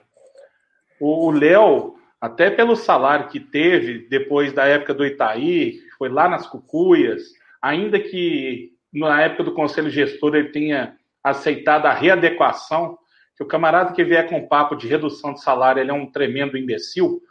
[0.99, 6.45] O Léo, até pelo salário que teve depois da época do Itaí, foi lá nas
[6.45, 7.23] Cucuias,
[7.61, 12.97] ainda que na época do conselho gestor ele tenha aceitado a readequação,
[13.35, 16.57] que o camarada que vier com papo de redução de salário, ele é um tremendo
[16.57, 17.21] imbecil,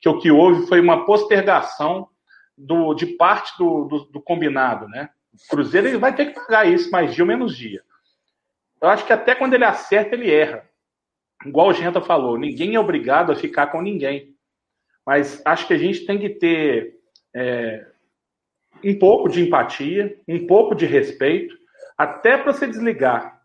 [0.00, 2.08] que o que houve foi uma postergação
[2.56, 5.10] do, de parte do, do, do combinado, né?
[5.32, 7.82] O Cruzeiro ele vai ter que pagar isso mais dia ou menos dia.
[8.80, 10.68] Eu acho que até quando ele acerta, ele erra.
[11.44, 14.34] Igual o Genta falou, ninguém é obrigado a ficar com ninguém.
[15.06, 16.98] Mas acho que a gente tem que ter
[17.34, 17.86] é,
[18.84, 21.54] um pouco de empatia, um pouco de respeito,
[21.96, 23.40] até para se desligar.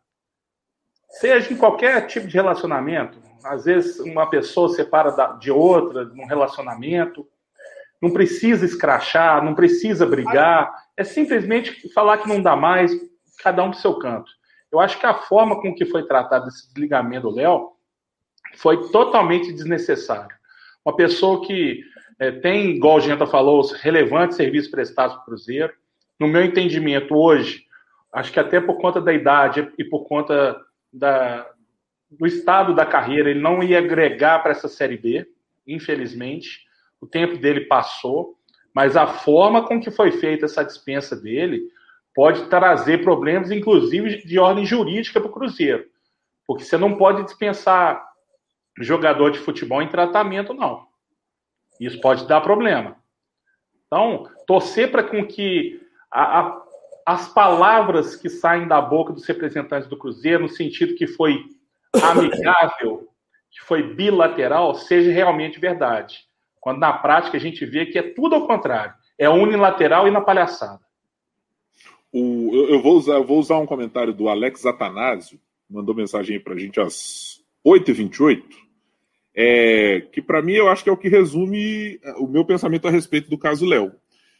[1.09, 3.21] Seja em qualquer tipo de relacionamento.
[3.43, 7.27] Às vezes uma pessoa separa de outra num relacionamento.
[8.01, 10.73] Não precisa escrachar, não precisa brigar.
[10.97, 12.91] É simplesmente falar que não dá mais,
[13.39, 14.31] cada um pro seu canto.
[14.75, 17.71] Eu acho que a forma com que foi tratado esse desligamento do Léo
[18.57, 20.35] foi totalmente desnecessário.
[20.85, 21.81] Uma pessoa que
[22.19, 25.73] é, tem, igual a Genta falou, relevantes serviços prestados para o Cruzeiro.
[26.19, 27.63] No meu entendimento, hoje,
[28.11, 30.59] acho que até por conta da idade e por conta
[30.91, 31.49] da,
[32.11, 35.25] do estado da carreira, ele não ia agregar para essa Série B,
[35.65, 36.65] infelizmente.
[36.99, 38.35] O tempo dele passou,
[38.73, 41.63] mas a forma com que foi feita essa dispensa dele
[42.15, 45.85] pode trazer problemas, inclusive de ordem jurídica para o Cruzeiro.
[46.47, 48.03] Porque você não pode dispensar
[48.79, 50.87] jogador de futebol em tratamento, não.
[51.79, 52.95] Isso pode dar problema.
[53.85, 56.61] Então, torcer para com que a, a,
[57.05, 61.43] as palavras que saem da boca dos representantes do Cruzeiro, no sentido que foi
[62.01, 63.09] amigável,
[63.51, 66.19] que foi bilateral, seja realmente verdade.
[66.61, 68.93] Quando na prática a gente vê que é tudo ao contrário.
[69.17, 70.84] É unilateral e na palhaçada.
[72.11, 75.39] O, eu, eu, vou usar, eu vou usar um comentário do Alex Atanásio,
[75.69, 78.43] mandou mensagem para a gente às 8h28,
[79.35, 82.87] é, que para mim eu acho que é o que resume é, o meu pensamento
[82.87, 83.91] a respeito do caso Léo.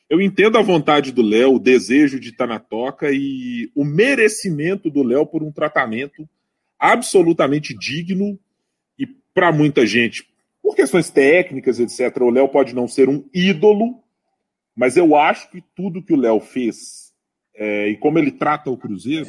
[0.10, 4.90] Eu entendo a vontade do Léo, o desejo de estar na toca e o merecimento
[4.90, 6.30] do Léo por um tratamento
[6.78, 8.38] absolutamente digno
[8.98, 10.28] e para muita gente,
[10.62, 14.00] por questões técnicas, etc., o Léo pode não ser um ídolo,
[14.76, 17.05] mas eu acho que tudo que o Léo fez
[17.56, 19.28] é, e como ele trata o Cruzeiro,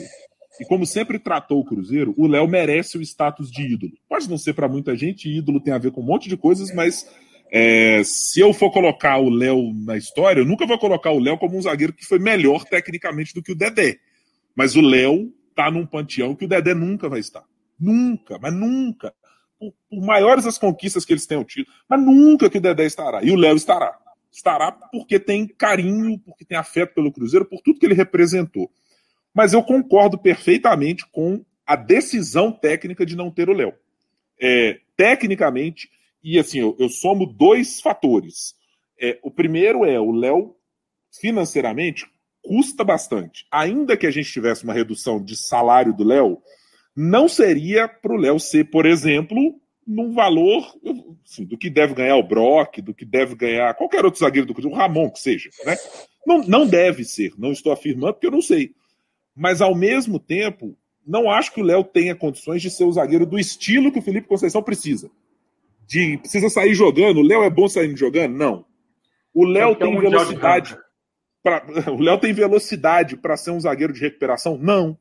[0.61, 3.93] e como sempre tratou o Cruzeiro, o Léo merece o status de ídolo.
[4.09, 6.75] Pode não ser para muita gente, ídolo tem a ver com um monte de coisas,
[6.75, 7.07] mas
[7.53, 11.39] é, se eu for colocar o Léo na história, eu nunca vou colocar o Léo
[11.39, 13.99] como um zagueiro que foi melhor tecnicamente do que o Dedé.
[14.55, 17.45] Mas o Léo tá num panteão que o Dedé nunca vai estar.
[17.79, 19.13] Nunca, mas nunca.
[19.59, 23.23] Por, por maiores as conquistas que eles tenham tido, mas nunca que o Dedé estará.
[23.23, 23.97] E o Léo estará
[24.37, 28.71] estará porque tem carinho, porque tem afeto pelo Cruzeiro, por tudo que ele representou.
[29.35, 33.73] Mas eu concordo perfeitamente com a decisão técnica de não ter o Léo.
[34.39, 35.91] É, tecnicamente,
[36.23, 38.55] e assim, eu, eu somo dois fatores.
[39.01, 40.55] É, o primeiro é o Léo,
[41.19, 42.07] financeiramente,
[42.43, 43.47] custa bastante.
[43.51, 46.43] Ainda que a gente tivesse uma redução de salário do Léo,
[46.95, 50.75] não seria para o Léo ser, por exemplo, num valor
[51.25, 54.53] assim, do que deve ganhar o Brock, do que deve ganhar qualquer outro zagueiro do
[54.53, 55.49] Cruzeiro, o Ramon que seja.
[55.65, 55.77] Né?
[56.27, 58.75] Não, não deve ser, não estou afirmando porque eu não sei.
[59.35, 63.25] Mas ao mesmo tempo, não acho que o Léo tenha condições de ser o zagueiro
[63.25, 65.11] do estilo que o Felipe Conceição precisa.
[65.87, 67.19] De precisa sair jogando.
[67.19, 68.37] O Léo é bom saindo jogando?
[68.37, 68.65] Não.
[69.33, 70.77] O Léo tem velocidade.
[71.43, 74.59] Pra, o Léo tem velocidade para ser um zagueiro de recuperação?
[74.59, 74.99] Não.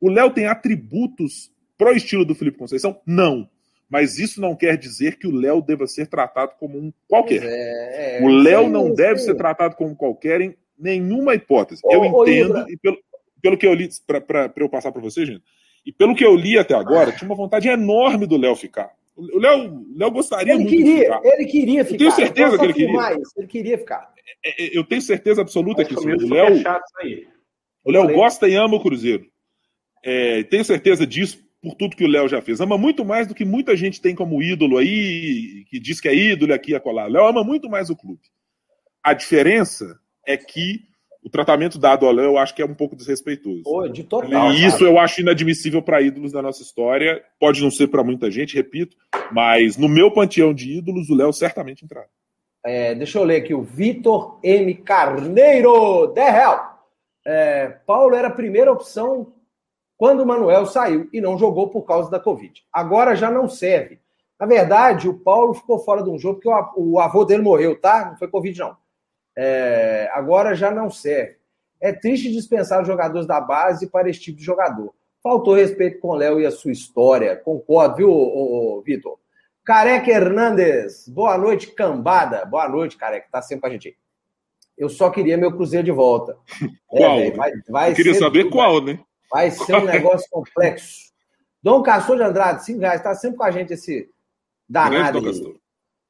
[0.00, 3.00] O Léo tem atributos pro estilo do Felipe Conceição?
[3.04, 3.48] Não
[3.88, 7.42] mas isso não quer dizer que o Léo deva ser tratado como um qualquer.
[7.44, 8.94] É, é, o Léo não sim.
[8.94, 11.80] deve ser tratado como qualquer em nenhuma hipótese.
[11.84, 12.98] Ô, eu entendo, e pelo,
[13.40, 13.88] pelo que eu li,
[14.26, 15.42] para eu passar para você, gente,
[15.84, 18.90] e pelo que eu li até agora, tinha uma vontade enorme do Léo ficar.
[19.16, 21.20] O Léo, Léo gostaria ele muito queria, de ficar.
[21.24, 21.94] Ele queria ficar.
[21.94, 23.18] Eu tenho certeza que ele queria.
[23.36, 24.14] Ele queria ficar.
[24.44, 26.10] É, é, eu tenho certeza absoluta que sim.
[26.10, 26.62] O Léo,
[27.84, 29.26] o Léo gosta e ama o Cruzeiro.
[30.02, 32.60] É, tenho certeza disso por tudo que o Léo já fez.
[32.60, 36.14] Ama muito mais do que muita gente tem como ídolo aí, que diz que é
[36.14, 37.06] ídolo aqui e acolá.
[37.06, 38.20] Léo ama muito mais o clube.
[39.02, 40.82] A diferença é que
[41.24, 43.62] o tratamento dado ao Léo eu acho que é um pouco desrespeitoso.
[43.62, 44.52] Pô, de total.
[44.52, 47.24] E isso eu acho inadmissível para ídolos da nossa história.
[47.40, 48.94] Pode não ser para muita gente, repito,
[49.32, 52.06] mas no meu panteão de ídolos, o Léo certamente entrará.
[52.62, 54.74] É, deixa eu ler aqui o Vitor M.
[54.74, 56.88] Carneiro, 10 real.
[57.26, 59.32] É, Paulo era a primeira opção
[59.96, 62.62] quando o Manuel saiu e não jogou por causa da Covid.
[62.72, 64.00] Agora já não serve.
[64.38, 68.10] Na verdade, o Paulo ficou fora de um jogo porque o avô dele morreu, tá?
[68.10, 68.76] Não foi Covid, não.
[69.36, 71.36] É, agora já não serve.
[71.80, 74.94] É triste dispensar os jogadores da base para esse tipo de jogador.
[75.22, 77.36] Faltou respeito com o Léo e a sua história.
[77.36, 79.18] Concordo, viu, Vitor?
[79.64, 82.44] Careca Hernandes, boa noite, cambada.
[82.44, 83.94] Boa noite, Careca, tá sempre com a gente aí.
[84.76, 86.36] Eu só queria meu Cruzeiro de volta.
[86.86, 87.18] Qual?
[87.18, 88.98] É, vai, vai Eu queria saber tudo, qual, né?
[89.34, 91.12] Vai ser um negócio complexo.
[91.60, 94.08] Dom Castor de Andrade, 5 reais, tá sempre com a gente esse
[94.68, 95.18] danado.
[95.18, 95.56] Aí.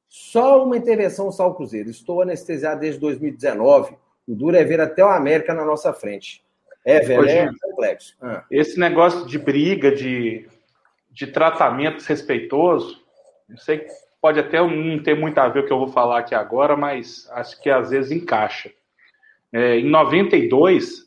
[0.07, 1.89] Só uma intervenção o Cruzeiro.
[1.89, 3.95] Estou anestesiado desde 2019.
[4.27, 6.43] O duro é ver até o América na nossa frente.
[6.85, 8.15] É, velho, Hoje, é complexo.
[8.21, 8.43] Ah.
[8.51, 10.47] Esse negócio de briga, de,
[11.09, 13.01] de tratamento respeitoso,
[13.49, 15.87] eu sei que pode até não ter muito a ver com o que eu vou
[15.87, 18.71] falar aqui agora, mas acho que às vezes encaixa.
[19.51, 21.04] É, em 92,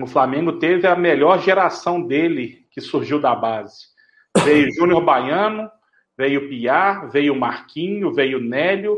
[0.00, 3.86] o Flamengo teve a melhor geração dele que surgiu da base.
[4.44, 5.70] Veio Júnior Baiano,
[6.16, 8.96] Veio Piar, veio Marquinho, veio Nélio,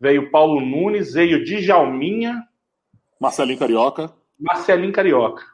[0.00, 2.42] veio Paulo Nunes, veio Djalminha.
[3.20, 4.12] Marcelinho Carioca.
[4.38, 5.44] Marcelinho Carioca.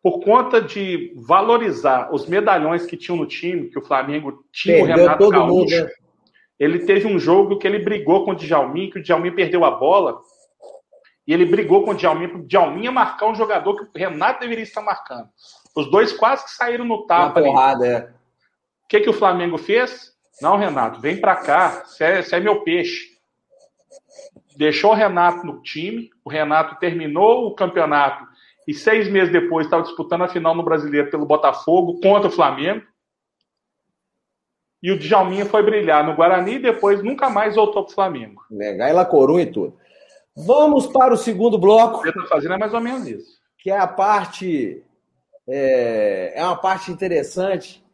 [0.00, 4.94] Por conta de valorizar os medalhões que tinham no time, que o Flamengo tinha perdeu
[4.94, 5.90] o Renato Gaúcho, mundo, né?
[6.58, 9.70] ele teve um jogo que ele brigou com o Djalminha, que o Djalminha perdeu a
[9.70, 10.20] bola,
[11.26, 14.40] e ele brigou com o Djalminha, para o Djalminha marcar um jogador que o Renato
[14.40, 15.28] deveria estar marcando.
[15.74, 17.40] Os dois quase que saíram no tapa.
[17.40, 18.00] Uma porrada, é.
[18.84, 20.12] O que, que o Flamengo fez?
[20.40, 23.14] Não, Renato, vem para cá, você é, é meu peixe.
[24.56, 28.24] Deixou o Renato no time, o Renato terminou o campeonato
[28.66, 32.84] e seis meses depois estava disputando a final no Brasileiro pelo Botafogo contra o Flamengo.
[34.82, 38.42] E o Djalminha foi brilhar no Guarani e depois nunca mais voltou para o Flamengo.
[38.50, 39.78] Legal, e La Coruña e tudo.
[40.36, 42.02] Vamos para o segundo bloco.
[42.02, 43.38] Você está fazendo é mais ou menos isso.
[43.58, 44.82] Que é a parte.
[45.46, 47.84] É, é uma parte interessante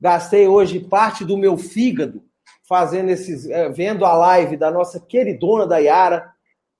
[0.00, 2.22] Gastei hoje parte do meu fígado
[2.66, 6.32] fazendo esses, é, vendo a live da nossa queridona Dayara.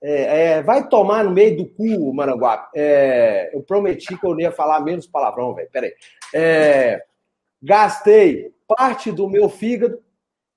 [0.02, 2.70] É, é, vai tomar no meio do cu, Maranguape.
[2.74, 5.68] É, eu prometi que eu não ia falar menos palavrão, velho.
[5.70, 5.92] Peraí.
[6.33, 7.04] É,
[7.62, 10.02] gastei parte do meu fígado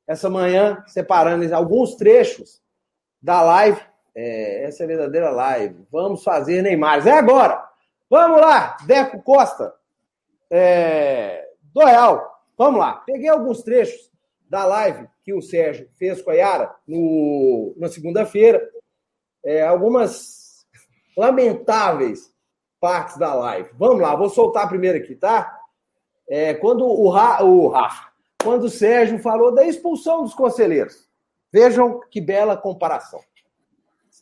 [0.08, 2.62] essa manhã, separando alguns trechos
[3.22, 3.82] da live.
[4.16, 5.88] É, essa é a verdadeira live.
[5.92, 7.06] Vamos fazer Neymar.
[7.08, 7.64] É agora!
[8.10, 9.74] Vamos lá, Deco Costa.
[10.52, 12.32] É, do Real.
[12.58, 13.02] Vamos lá.
[13.06, 14.12] Peguei alguns trechos
[14.48, 18.62] da live que o Sérgio fez com a Yara no, na segunda-feira.
[19.44, 20.64] É, algumas
[21.18, 22.32] lamentáveis
[22.80, 23.70] partes da live.
[23.74, 25.60] Vamos lá, vou soltar primeiro aqui, tá?
[26.30, 28.10] É, quando o, Ra, o Rafa,
[28.44, 31.10] quando o Sérgio falou da expulsão dos conselheiros.
[31.52, 33.22] Vejam que bela comparação.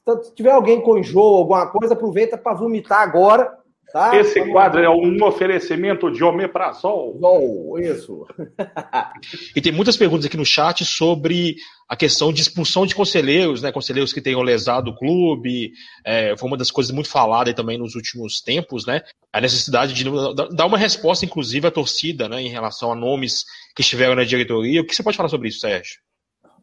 [0.08, 3.62] Se tiver alguém com enjoo, alguma coisa, aproveita para vomitar agora
[3.92, 4.16] Tá?
[4.16, 7.18] Esse Vamos quadro é um oferecimento de omeprazol.
[7.22, 8.26] Oh, isso.
[9.54, 11.58] e tem muitas perguntas aqui no chat sobre
[11.90, 13.70] a questão de expulsão de conselheiros, né?
[13.70, 15.74] Conselheiros que tenham lesado o clube.
[16.06, 19.02] É, foi uma das coisas muito faladas também nos últimos tempos, né?
[19.34, 20.06] A necessidade de
[20.56, 22.42] dar uma resposta, inclusive, à torcida, né?
[22.42, 23.44] Em relação a nomes
[23.76, 24.82] que estiveram na diretoria.
[24.82, 26.00] O que você pode falar sobre isso, Sérgio?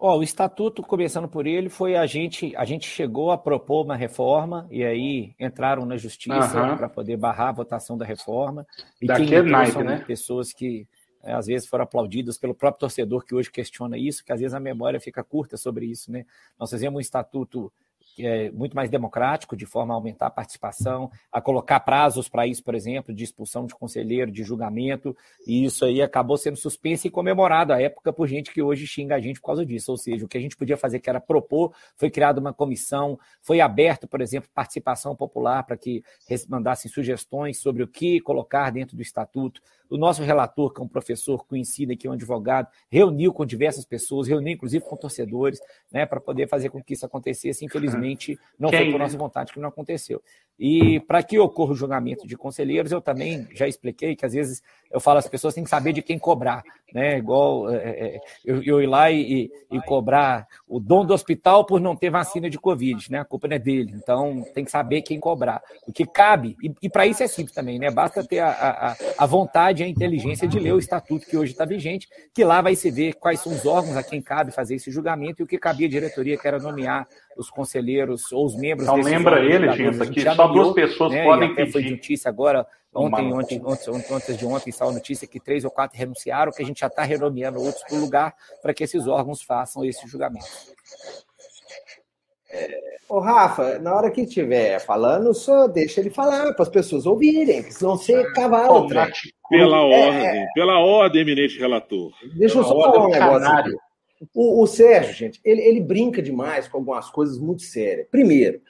[0.01, 3.97] Ó, o estatuto, começando por ele, foi a gente, a gente chegou a propor uma
[3.97, 6.77] reforma e aí entraram na justiça uhum.
[6.77, 8.65] para poder barrar a votação da reforma.
[9.03, 10.05] E Daquele quem night, são né?
[10.07, 10.87] pessoas que
[11.25, 14.55] é, às vezes foram aplaudidas pelo próprio torcedor que hoje questiona isso, que às vezes
[14.55, 16.25] a memória fica curta sobre isso, né?
[16.59, 17.73] Nós fizemos um estatuto
[18.19, 22.63] é, muito mais democrático, de forma a aumentar a participação, a colocar prazos para isso,
[22.63, 27.11] por exemplo, de expulsão de conselheiro, de julgamento, e isso aí acabou sendo suspenso e
[27.11, 29.91] comemorado à época por gente que hoje xinga a gente por causa disso.
[29.91, 33.19] Ou seja, o que a gente podia fazer, que era propor, foi criada uma comissão,
[33.41, 36.03] foi aberto, por exemplo, participação popular para que
[36.49, 39.61] mandassem sugestões sobre o que colocar dentro do estatuto.
[39.91, 44.29] O nosso relator, que é um professor conhecido aqui, um advogado, reuniu com diversas pessoas,
[44.29, 45.61] reuniu inclusive com torcedores,
[45.91, 47.65] né, para poder fazer com que isso acontecesse.
[47.65, 49.05] Infelizmente, não Quem, foi por né?
[49.05, 50.23] nossa vontade que não aconteceu.
[50.59, 54.61] E para que ocorra o julgamento de conselheiros, eu também já expliquei que às vezes
[54.91, 57.19] eu falo, as pessoas têm que saber de quem cobrar, né?
[57.19, 61.65] Igual é, é, é eu, eu, ir lá e, e, cobrar o dono do hospital
[61.65, 63.21] por não ter vacina de Covid, né?
[63.21, 63.93] A culpa não é dele.
[63.95, 65.63] Então tem que saber quem cobrar.
[65.87, 67.91] O que cabe, e, e para isso é simples também, né?
[67.91, 71.53] Basta ter a, a, a vontade e a inteligência de ler o estatuto que hoje
[71.53, 74.77] está vigente, que lá vai se ver quais são os órgãos a quem cabe fazer
[74.77, 77.07] esse julgamento e o que cabia à diretoria, que era nomear
[77.37, 78.89] os conselheiros ou os membros.
[78.89, 81.73] Então lembra ele, gente, aqui só duas pessoas né, podem pedir.
[81.73, 85.65] Foi notícia agora, ontem, ontem, ontem, ontem, antes de ontem, saiu a notícia que três
[85.65, 88.85] ou quatro renunciaram, que a gente já está renomeando outros para o lugar para que
[88.85, 90.47] esses órgãos façam esse julgamento.
[92.51, 97.05] É, ô, Rafa, na hora que estiver falando, só deixa ele falar para as pessoas
[97.05, 98.89] ouvirem, senão você cavalo.
[99.51, 102.13] Pela é, ordem, pela ordem, eminente relator.
[102.37, 103.79] Deixa eu só falar um negócio.
[104.35, 108.09] O, o, Sérgio, gente, ele, ele brinca demais com algumas coisas muito sérias.
[108.11, 108.61] Primeiro,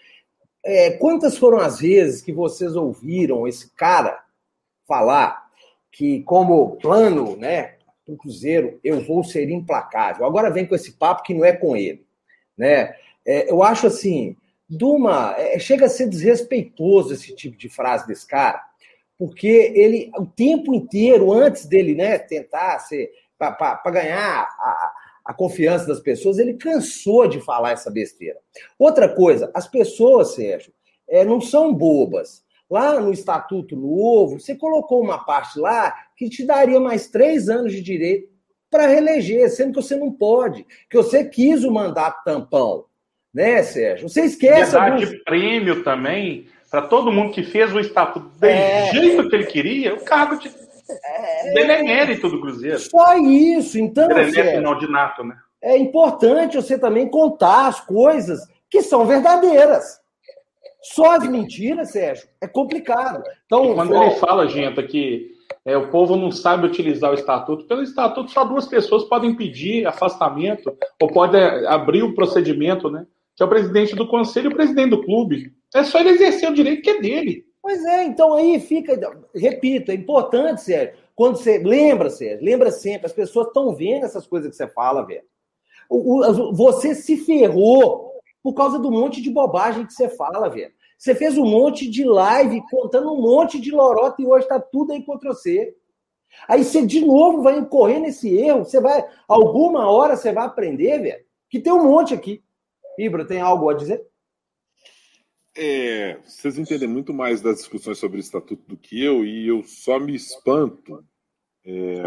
[0.65, 4.23] é, quantas foram as vezes que vocês ouviram esse cara
[4.87, 5.49] falar
[5.91, 7.77] que, como plano, né,
[8.07, 10.27] do Cruzeiro, eu vou ser implacável?
[10.27, 12.05] Agora vem com esse papo que não é com ele,
[12.57, 12.95] né?
[13.29, 14.35] É, eu acho assim,
[14.67, 18.59] Duma, é, chega a ser desrespeitoso esse tipo de frase desse cara,
[19.19, 24.93] porque ele, o tempo inteiro, antes dele né, tentar ser para ganhar a,
[25.27, 28.39] a confiança das pessoas, ele cansou de falar essa besteira.
[28.79, 30.73] Outra coisa, as pessoas, Sérgio,
[31.07, 32.43] é, não são bobas.
[32.71, 37.73] Lá no Estatuto Novo, você colocou uma parte lá que te daria mais três anos
[37.73, 38.31] de direito
[38.71, 42.88] para reeleger, sendo que você não pode, que você quis o mandato tampão.
[43.39, 44.09] Né, Sérgio?
[44.09, 44.73] Você esquece.
[44.73, 45.23] Verdade, alguns...
[45.23, 48.91] prêmio também, para todo mundo que fez o estatuto do é...
[48.91, 50.49] jeito que ele queria, o cargo de.
[50.49, 51.53] É...
[51.53, 52.81] Dele é mérito do Cruzeiro.
[52.81, 54.11] Só isso, então.
[54.11, 55.37] Ele é Sérgio, de nato, né?
[55.63, 60.01] É importante você também contar as coisas que são verdadeiras.
[60.83, 63.23] Só as mentiras, Sérgio, é complicado.
[63.47, 65.31] Então, e quando ele fala, gente, que
[65.65, 69.87] é, o povo não sabe utilizar o estatuto, pelo estatuto só duas pessoas podem pedir
[69.87, 73.07] afastamento ou podem abrir o procedimento, né?
[73.39, 75.55] Que é o presidente do conselho e o presidente do clube.
[75.73, 77.47] É só ele exercer o direito que é dele.
[77.63, 78.99] Pois é, então aí fica,
[79.33, 84.27] repito, é importante, Sérgio, quando você, lembra, Sérgio, lembra sempre, as pessoas estão vendo essas
[84.27, 85.23] coisas que você fala, velho.
[86.53, 88.11] Você se ferrou
[88.43, 90.73] por causa do monte de bobagem que você fala, velho.
[90.99, 94.93] Você fez um monte de live contando um monte de lorota e hoje está tudo
[94.93, 95.77] aí contra você.
[96.49, 98.65] Aí você de novo vai incorrer nesse erro.
[98.65, 102.43] Você vai, alguma hora você vai aprender, velho, que tem um monte aqui.
[102.99, 104.05] Ibra, tem algo a dizer?
[105.57, 109.63] É, vocês entendem muito mais das discussões sobre o estatuto do que eu, e eu
[109.65, 111.05] só me espanto
[111.65, 112.03] é,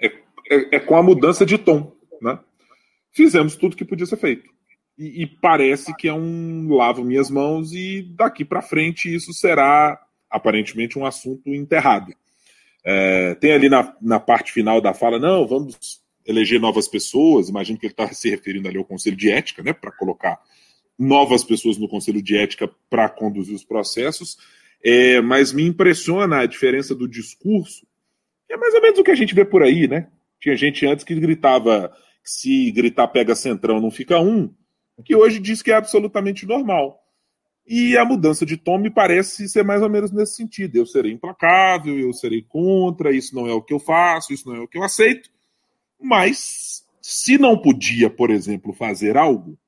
[0.00, 0.06] é,
[0.50, 1.92] é, é com a mudança de tom.
[2.20, 2.38] Né?
[3.12, 4.50] Fizemos tudo que podia ser feito.
[4.98, 10.00] E, e parece que é um lavo minhas mãos, e daqui para frente isso será
[10.30, 12.12] aparentemente um assunto enterrado.
[12.84, 17.78] É, tem ali na, na parte final da fala, não, vamos eleger novas pessoas, imagino
[17.78, 20.40] que ele está se referindo ali ao Conselho de Ética, né, para colocar
[20.98, 24.36] novas pessoas no Conselho de Ética para conduzir os processos,
[24.84, 27.86] é, mas me impressiona a diferença do discurso,
[28.50, 30.08] é mais ou menos o que a gente vê por aí, né?
[30.40, 31.88] Tinha gente antes que gritava
[32.22, 34.52] que se gritar pega centrão não fica um,
[35.04, 37.00] que hoje diz que é absolutamente normal.
[37.66, 40.76] E a mudança de tom me parece ser mais ou menos nesse sentido.
[40.76, 44.56] Eu serei implacável, eu serei contra, isso não é o que eu faço, isso não
[44.56, 45.30] é o que eu aceito.
[46.02, 49.58] Mas, se não podia, por exemplo, fazer algo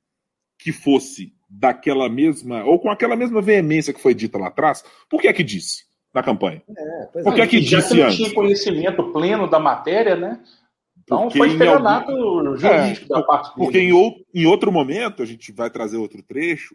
[0.58, 5.20] que fosse daquela mesma, ou com aquela mesma veemência que foi dita lá atrás, por
[5.20, 6.62] que é que disse na campanha?
[6.68, 8.16] É, por que é, é que já disse antes?
[8.16, 10.40] tinha conhecimento pleno da matéria, né?
[11.02, 12.56] Então porque foi estelionato algum...
[12.56, 16.22] jurídico é, da parte Porque em, ou, em outro momento, a gente vai trazer outro
[16.22, 16.74] trecho,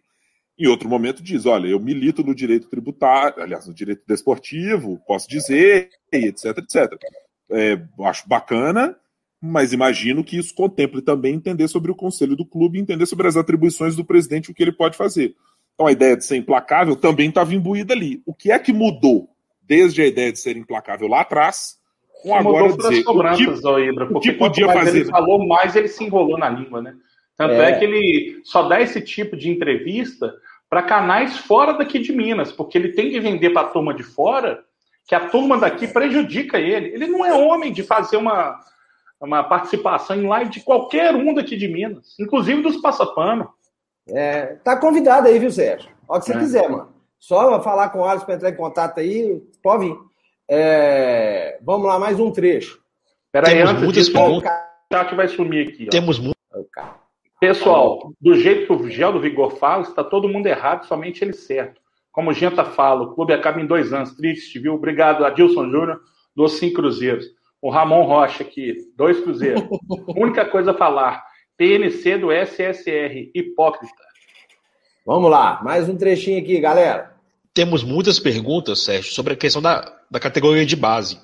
[0.57, 5.27] em outro momento diz, olha, eu milito no direito tributário, aliás, no direito desportivo, posso
[5.27, 7.01] dizer, etc, etc.
[7.49, 8.95] É, acho bacana,
[9.41, 13.37] mas imagino que isso contemple também entender sobre o conselho do clube, entender sobre as
[13.37, 15.35] atribuições do presidente, o que ele pode fazer.
[15.73, 18.21] Então a ideia de ser implacável também estava imbuída ali.
[18.25, 19.29] O que é que mudou
[19.61, 21.79] desde a ideia de ser implacável lá atrás,
[22.21, 24.99] com agora dizer cobranças, o que, Ibra, porque o que podia mais fazer?
[24.99, 26.95] Ele falou mais, ele se enrolou na língua, né?
[27.37, 27.71] Tanto é.
[27.71, 30.33] é que ele só dá esse tipo de entrevista
[30.69, 34.03] para canais fora daqui de Minas, porque ele tem que vender para a turma de
[34.03, 34.61] fora
[35.07, 36.89] que a turma daqui prejudica ele.
[36.89, 38.59] Ele não é homem de fazer uma
[39.21, 43.49] uma participação em live de qualquer um daqui de Minas, inclusive dos Passapano.
[44.07, 45.89] É, tá convidado aí, viu, Sérgio?
[46.07, 46.39] Olha o que você é.
[46.39, 46.89] quiser, mano.
[47.19, 49.97] Só falar com o Alisson para entrar em contato aí, pode vir.
[50.49, 52.81] É, vamos lá, mais um trecho.
[53.31, 55.85] Peraí, antes muitas disso, o chat vai sumir aqui.
[55.87, 55.91] Ó.
[55.91, 56.39] Temos muito.
[57.39, 61.33] Pessoal, do jeito que o Gel do Vigor fala, está todo mundo errado, somente ele
[61.33, 61.79] certo.
[62.11, 64.15] Como o Genta fala, o clube acaba em dois anos.
[64.15, 64.73] Triste, viu?
[64.73, 66.01] Obrigado, Adilson Júnior,
[66.35, 67.25] dos cinco Cruzeiros.
[67.61, 69.63] O Ramon Rocha aqui, dois cruzeiros.
[70.15, 71.23] Única coisa a falar:
[71.57, 74.09] PNC do SSR, hipócrita.
[75.05, 77.15] Vamos lá, mais um trechinho aqui, galera.
[77.53, 81.19] Temos muitas perguntas, Sérgio, sobre a questão da, da categoria de base.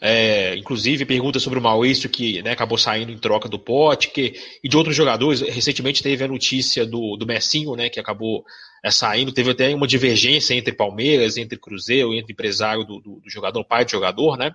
[0.00, 4.68] É, inclusive, pergunta sobre o Maurício, que né, acabou saindo em troca do Potker, e
[4.68, 5.40] de outros jogadores.
[5.40, 8.44] Recentemente teve a notícia do, do Messinho, né, que acabou
[8.86, 9.32] é, saindo.
[9.32, 13.84] Teve até uma divergência entre Palmeiras, entre Cruzeiro, entre empresário do, do, do jogador, pai
[13.84, 14.36] do jogador.
[14.38, 14.54] Né?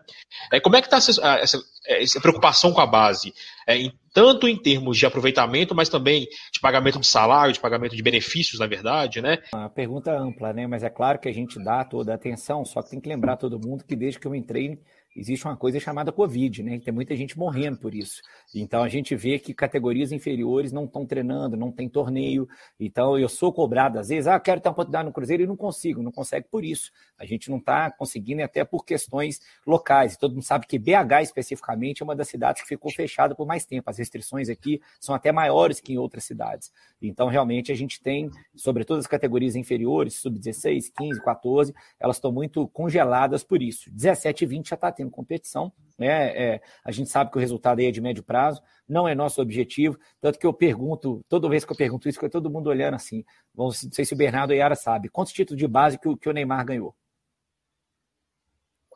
[0.53, 1.11] É, como é que está essa,
[1.41, 3.33] essa, essa, preocupação com a base?
[3.67, 7.93] É, em, tanto em termos de aproveitamento, mas também de pagamento de salário, de pagamento
[7.93, 9.37] de benefícios, na verdade, né?
[9.53, 10.65] Uma pergunta ampla, né?
[10.65, 13.35] Mas é claro que a gente dá toda a atenção, só que tem que lembrar
[13.35, 14.79] todo mundo que desde que eu entrei
[15.15, 16.79] existe uma coisa chamada Covid, né?
[16.79, 18.21] Tem muita gente morrendo por isso.
[18.53, 22.47] Então a gente vê que categorias inferiores não estão treinando, não tem torneio.
[22.79, 25.57] Então eu sou cobrado às vezes, ah, quero ter uma oportunidade no Cruzeiro e não
[25.57, 26.91] consigo, não consegue por isso.
[27.17, 30.17] A gente não está conseguindo até por questões locais.
[30.17, 33.65] Todo mundo sabe que BH especificamente é uma das cidades que ficou fechada por mais
[33.65, 33.89] tempo.
[33.89, 36.71] As restrições aqui são até maiores que em outras cidades.
[37.01, 42.67] Então realmente a gente tem, sobretudo as categorias inferiores, sub-16, 15, 14, elas estão muito
[42.69, 43.91] congeladas por isso.
[43.91, 46.29] 17 e 20 já está tendo competição, né?
[46.35, 49.41] É, a gente sabe que o resultado aí é de médio prazo, não é nosso
[49.41, 52.95] objetivo, tanto que eu pergunto, toda vez que eu pergunto isso, fica todo mundo olhando
[52.95, 53.25] assim,
[53.55, 56.15] não sei se o Bernardo e a Yara sabe, quantos títulos de base que o,
[56.15, 56.95] que o Neymar ganhou?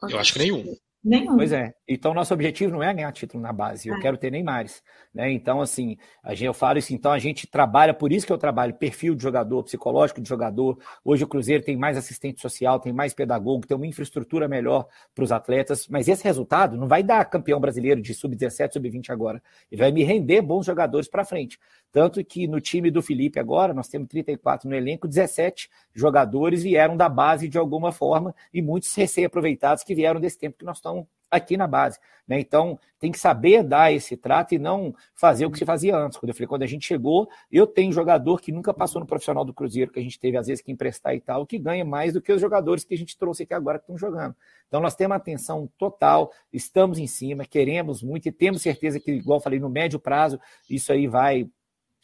[0.10, 0.76] Eu acho que nenhum.
[1.06, 1.38] Nenhum.
[1.38, 1.72] Pois é.
[1.88, 3.88] Então, nosso objetivo não é ganhar título na base.
[3.88, 4.00] Eu é.
[4.02, 4.82] quero ter Neymares.
[5.14, 5.32] Né?
[5.32, 6.96] Então, assim, a gente, eu falo isso.
[6.96, 10.80] Então, a gente trabalha, por isso que eu trabalho perfil de jogador, psicológico de jogador.
[11.04, 15.24] Hoje o Cruzeiro tem mais assistente social, tem mais pedagogo, tem uma infraestrutura melhor para
[15.24, 15.88] os atletas.
[15.88, 19.44] Mas esse resultado não vai dar campeão brasileiro de sub-17, sub-20 agora.
[19.72, 21.60] Ele vai me render bons jogadores para frente.
[21.96, 26.98] Tanto que no time do Felipe agora, nós temos 34 no elenco, 17 jogadores vieram
[26.98, 31.06] da base de alguma forma e muitos recém-aproveitados que vieram desse tempo que nós estamos
[31.32, 31.98] aqui na base.
[32.28, 32.38] Né?
[32.38, 36.18] Então, tem que saber dar esse trato e não fazer o que se fazia antes.
[36.18, 39.46] Quando eu falei, quando a gente chegou, eu tenho jogador que nunca passou no profissional
[39.46, 42.12] do Cruzeiro, que a gente teve às vezes que emprestar e tal, que ganha mais
[42.12, 44.36] do que os jogadores que a gente trouxe aqui agora que estão jogando.
[44.68, 49.40] Então, nós temos atenção total, estamos em cima, queremos muito e temos certeza que, igual
[49.40, 50.38] falei, no médio prazo,
[50.70, 51.48] isso aí vai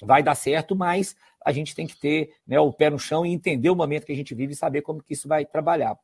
[0.02, 3.32] vai dar certo, mas a gente tem que ter né, o pé no chão e
[3.32, 5.98] entender o momento que a gente vive e saber como que isso vai trabalhar.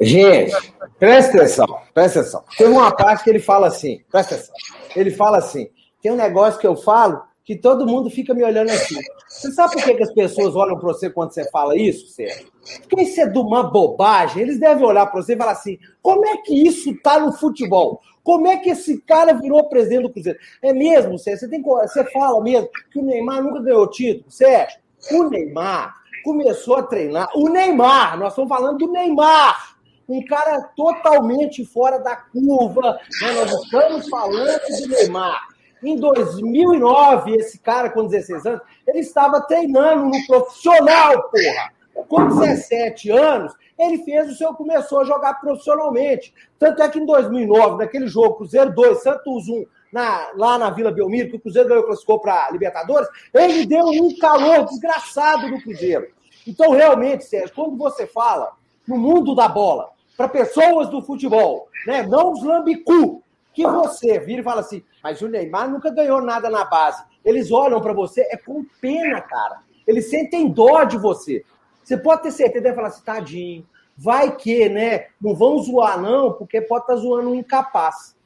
[0.00, 0.52] Gente,
[0.98, 2.44] presta atenção, presta atenção.
[2.58, 4.54] Tem uma parte que ele fala assim, presta atenção.
[4.96, 5.70] Ele fala assim:
[6.02, 8.96] tem um negócio que eu falo que todo mundo fica me olhando assim.
[9.28, 12.50] Você sabe por que, que as pessoas olham para você quando você fala isso, Sérgio?
[12.88, 14.42] Porque isso é de uma bobagem.
[14.42, 18.00] Eles devem olhar para você e falar assim: como é que isso está no futebol?
[18.22, 20.38] Como é que esse cara virou presidente do Cruzeiro?
[20.62, 21.40] É mesmo, Sérgio?
[21.40, 24.30] Você, tem, você fala mesmo que o Neymar nunca ganhou título?
[24.30, 24.78] Sérgio,
[25.10, 25.94] o Neymar
[26.24, 27.28] começou a treinar.
[27.34, 29.72] O Neymar, nós estamos falando do Neymar
[30.08, 32.98] um cara totalmente fora da curva.
[33.20, 33.32] Né?
[33.32, 35.40] Nós estamos falando do Neymar.
[35.82, 41.72] Em 2009, esse cara com 16 anos, ele estava treinando no profissional, porra.
[42.08, 46.34] Com 17 anos, ele fez o seu, começou a jogar profissionalmente.
[46.58, 50.90] Tanto é que em 2009, naquele jogo Cruzeiro 2, Santos 1, na, lá na Vila
[50.90, 56.08] Belmiro, que o Cruzeiro ganhou, classificou para Libertadores, ele deu um calor desgraçado no Cruzeiro.
[56.46, 58.52] Então, realmente, Sérgio, quando você fala
[58.88, 62.02] no mundo da bola, para pessoas do futebol, né?
[62.02, 63.22] não os lambicu,
[63.52, 67.02] que você vira e fala assim, mas o Neymar nunca ganhou nada na base.
[67.24, 69.60] Eles olham para você, é com pena, cara.
[69.86, 71.44] Eles sentem dó de você.
[71.82, 73.66] Você pode ter certeza, deve falar assim, tadinho,
[73.96, 75.06] vai que, né?
[75.20, 78.16] Não vão zoar, não, porque pode estar tá zoando um incapaz.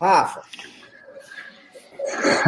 [0.00, 0.42] Rafa.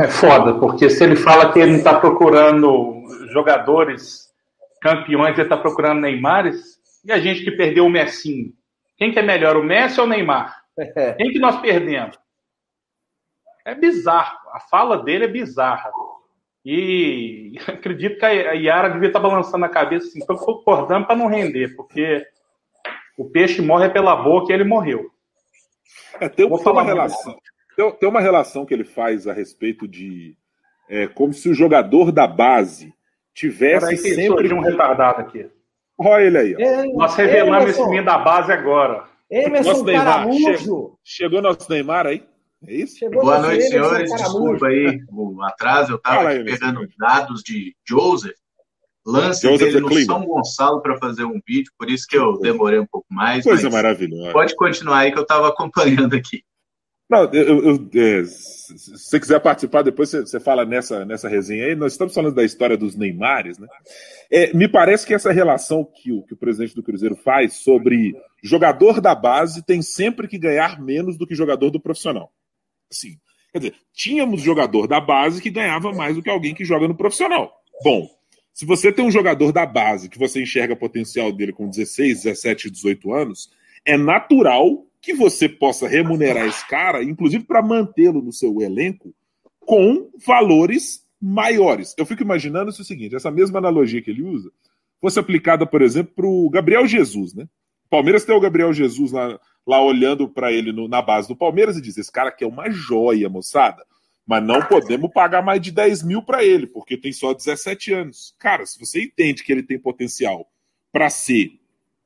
[0.02, 4.32] É foda, porque se ele fala que ele não está procurando jogadores
[4.80, 8.52] campeões, ele está procurando Neymares, e a gente que perdeu o Messinho?
[8.96, 10.62] Quem que é melhor, o Messi ou o Neymar?
[11.16, 12.18] Quem que nós perdemos?
[13.64, 14.38] É bizarro.
[14.52, 15.90] A fala dele é bizarra.
[16.70, 21.26] E acredito que a Yara devia estar balançando a cabeça assim, estou concordando para não
[21.26, 22.26] render, porque
[23.16, 25.10] o peixe morre pela boca e ele morreu.
[26.20, 27.38] É, tem, tem uma relação.
[27.74, 30.36] Tem, tem, uma relação que ele faz a respeito de
[30.90, 32.92] é, como se o jogador da base
[33.32, 35.48] tivesse Peraí, sempre um retardado aqui.
[35.96, 36.54] Olha ele aí.
[36.58, 39.08] É, Nós revelamos esse menino da base agora.
[39.30, 42.22] Emerson nosso Neymar, chegou, chegou nosso Neymar aí?
[42.66, 42.98] É isso?
[42.98, 44.10] Chegou Boa noite, senhores.
[44.10, 45.92] Desculpa aí o atraso.
[45.92, 48.36] Eu estava pegando dados de Joseph.
[49.06, 50.04] Lance Joseph dele no Clima.
[50.04, 53.42] São Gonçalo para fazer um vídeo, por isso que eu demorei um pouco mais.
[53.42, 54.32] Coisa maravilhosa.
[54.32, 56.42] Pode continuar aí que eu estava acompanhando aqui.
[57.08, 61.64] Não, eu, eu, é, se você quiser participar, depois você, você, fala nessa, nessa resenha
[61.64, 61.74] aí.
[61.74, 63.66] Nós estamos falando da história dos Neymares, né?
[64.30, 68.14] É, me parece que essa relação que o, que o presidente do Cruzeiro faz sobre
[68.42, 72.30] jogador da base tem sempre que ganhar menos do que jogador do profissional.
[72.90, 73.18] Sim.
[73.52, 76.94] Quer dizer, tínhamos jogador da base que ganhava mais do que alguém que joga no
[76.96, 77.52] profissional.
[77.82, 78.08] Bom,
[78.58, 82.68] Se você tem um jogador da base que você enxerga potencial dele com 16, 17,
[82.68, 83.52] 18 anos,
[83.84, 89.14] é natural que você possa remunerar esse cara, inclusive para mantê-lo no seu elenco,
[89.60, 91.94] com valores maiores.
[91.96, 94.50] Eu fico imaginando o seguinte: essa mesma analogia que ele usa
[95.00, 97.46] fosse aplicada, por exemplo, para o Gabriel Jesus, né?
[97.90, 101.76] Palmeiras tem o Gabriel Jesus lá, lá olhando para ele no, na base do Palmeiras
[101.76, 103.84] e diz: esse cara aqui é uma joia, moçada.
[104.26, 108.34] Mas não podemos pagar mais de 10 mil para ele, porque tem só 17 anos.
[108.38, 110.46] Cara, se você entende que ele tem potencial
[110.92, 111.52] para ser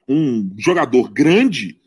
[0.09, 1.80] um jogador grande,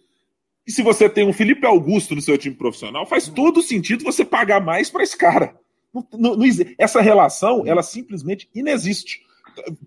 [0.67, 4.25] e se você tem um Felipe Augusto no seu time profissional, faz todo sentido você
[4.25, 5.57] pagar mais para esse cara.
[5.93, 6.45] Não, não, não,
[6.77, 9.21] essa relação, ela simplesmente inexiste.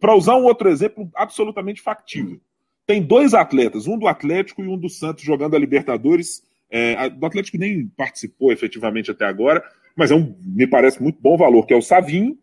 [0.00, 2.40] Para usar um outro exemplo absolutamente factível.
[2.89, 6.43] Tem dois atletas, um do Atlético e um do Santos, jogando a Libertadores.
[6.70, 9.62] É, do Atlético nem participou efetivamente até agora,
[9.95, 12.39] mas é um, me parece muito bom valor, que é o Savinho.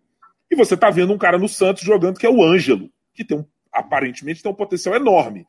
[0.50, 3.40] E você está vendo um cara no Santos jogando que é o Ângelo, que tem
[3.40, 5.48] um, aparentemente tem um potencial enorme.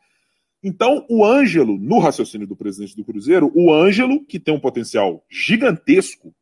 [0.64, 5.22] Então, o Ângelo, no raciocínio do presidente do Cruzeiro, o Ângelo, que tem um potencial
[5.28, 6.34] gigantesco,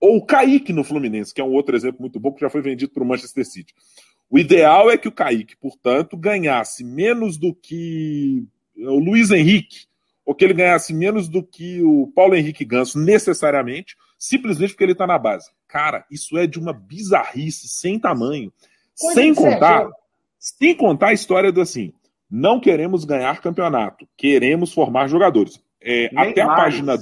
[0.00, 2.62] ou o Kaique no Fluminense, que é um outro exemplo muito bom, que já foi
[2.62, 3.74] vendido para o Manchester City.
[4.30, 8.44] O ideal é que o Kaique, portanto, ganhasse menos do que
[8.76, 9.86] o Luiz Henrique,
[10.24, 14.92] ou que ele ganhasse menos do que o Paulo Henrique Ganso, necessariamente, simplesmente porque ele
[14.92, 15.50] está na base.
[15.66, 18.52] Cara, isso é de uma bizarrice sem tamanho.
[18.94, 19.88] sem contar,
[20.38, 21.92] sem contar a história do assim,
[22.30, 25.62] não queremos ganhar campeonato, queremos formar jogadores.
[25.80, 26.98] É, até a página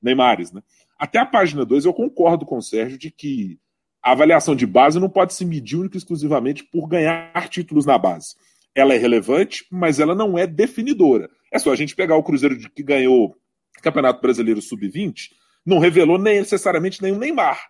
[0.00, 0.62] Neymares, né?
[0.98, 3.58] Até a página 2 eu concordo com o Sérgio de que
[4.02, 7.96] a avaliação de base não pode se medir única e exclusivamente por ganhar títulos na
[7.96, 8.34] base.
[8.74, 11.30] Ela é relevante, mas ela não é definidora.
[11.52, 15.28] É só a gente pegar o Cruzeiro que ganhou o Campeonato Brasileiro Sub-20,
[15.64, 17.60] não revelou necessariamente nenhum Neymar.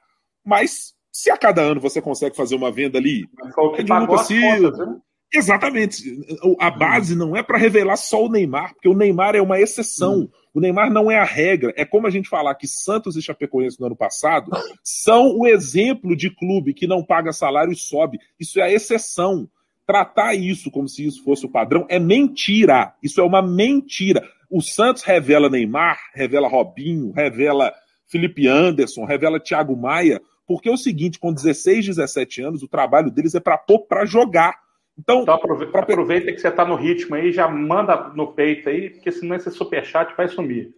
[0.44, 3.28] Mas se a cada ano você consegue fazer uma venda ali,
[3.76, 5.00] é de Lucas Silva, né?
[5.32, 6.20] Exatamente.
[6.58, 10.20] A base não é para revelar só o Neymar, porque o Neymar é uma exceção.
[10.20, 10.28] Hum.
[10.52, 11.72] O Neymar não é a regra.
[11.76, 14.50] É como a gente falar que Santos e Chapecoense no ano passado
[14.84, 18.18] são o exemplo de clube que não paga salário e sobe.
[18.38, 19.48] Isso é a exceção.
[19.86, 22.94] Tratar isso como se isso fosse o padrão é mentira.
[23.02, 24.22] Isso é uma mentira.
[24.50, 27.72] O Santos revela Neymar, revela Robinho, revela
[28.06, 33.10] Felipe Anderson, revela Thiago Maia, porque é o seguinte, com 16, 17 anos, o trabalho
[33.10, 34.60] deles é para pôr para jogar
[35.02, 35.82] então, então aproveita, pra...
[35.82, 39.50] aproveita que você está no ritmo aí, já manda no peito aí, porque senão esse
[39.50, 40.72] superchat vai sumir.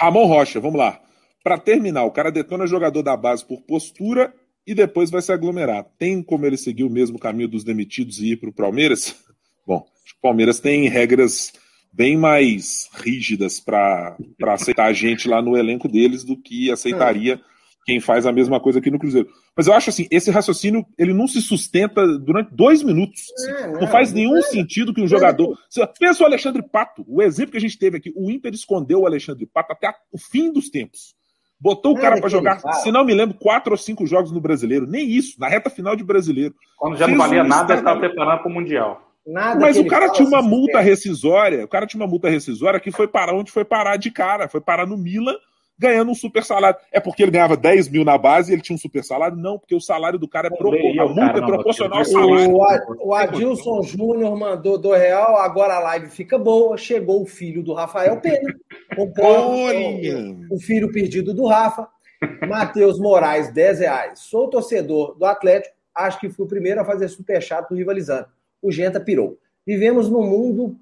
[0.00, 0.98] Ramon Rocha, vamos lá.
[1.44, 4.34] Para terminar, o cara detona jogador da base por postura
[4.66, 5.84] e depois vai se aglomerar.
[5.98, 9.14] Tem como ele seguir o mesmo caminho dos demitidos e ir para o Palmeiras?
[9.66, 11.52] Bom, o Palmeiras tem regras
[11.92, 14.16] bem mais rígidas para
[14.48, 17.34] aceitar a gente lá no elenco deles do que aceitaria.
[17.34, 17.55] É
[17.86, 19.28] quem faz a mesma coisa aqui no Cruzeiro.
[19.56, 23.22] Mas eu acho assim, esse raciocínio ele não se sustenta durante dois minutos.
[23.32, 23.50] Assim.
[23.52, 24.42] É, não, não, faz nenhum é.
[24.42, 25.56] sentido que um jogador.
[25.98, 28.12] Pensa o Alexandre Pato, o exemplo que a gente teve aqui.
[28.16, 31.14] O Inter escondeu o Alexandre Pato até o fim dos tempos.
[31.58, 34.86] Botou o cara para jogar, se não me lembro, quatro ou cinco jogos no brasileiro.
[34.86, 36.54] Nem isso, na reta final de brasileiro.
[36.76, 39.00] Quando já não valia um nada, estava preparado para o Mundial.
[39.24, 42.90] Nada Mas o cara tinha uma multa rescisória, o cara tinha uma multa rescisória que
[42.90, 45.34] foi parar onde foi parar de cara, foi parar no Milan
[45.78, 46.78] ganhando um super salário.
[46.92, 49.36] É porque ele ganhava 10 mil na base e ele tinha um super salário?
[49.36, 51.08] Não, porque o salário do cara é proporcional.
[51.08, 52.56] A multa é proporcional ao salário.
[52.56, 56.76] O, o Adilson Júnior mandou do real, agora a live fica boa.
[56.76, 58.54] Chegou o filho do Rafael Pena.
[58.96, 61.88] o, o filho perdido do Rafa.
[62.48, 64.20] Matheus Moraes, 10 reais.
[64.20, 65.74] Sou torcedor do Atlético.
[65.94, 68.26] Acho que fui o primeiro a fazer superchat do rivalizando.
[68.62, 69.38] O Genta pirou.
[69.66, 70.76] Vivemos num mundo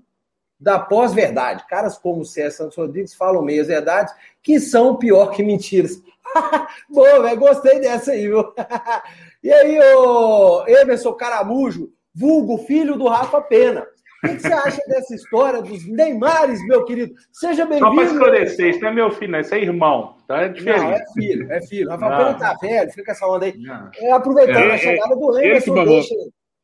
[0.59, 1.67] da pós-verdade.
[1.69, 6.03] Caras como César Santos Rodrigues falam meias verdades que são pior que mentiras.
[6.89, 8.45] Boa, velho, gostei dessa aí, viu?
[9.43, 13.87] e aí, ô Emerson Caramujo, vulgo filho do Rafa Pena.
[14.25, 17.15] O que, você acha dessa história dos Neymares, meu querido?
[17.31, 17.91] Seja bem-vindo.
[17.91, 20.17] Só para esclarecer, isso não é meu filho, não, isso é irmão.
[20.27, 20.43] Tá?
[20.43, 20.81] É diferente.
[20.81, 21.91] Não, é filho, é filho.
[21.91, 22.17] Rafa não.
[22.17, 23.55] Pena tá velho, fica com essa onda aí.
[23.99, 26.15] É, aproveitando é, a chegada do Emerson, ele deixa...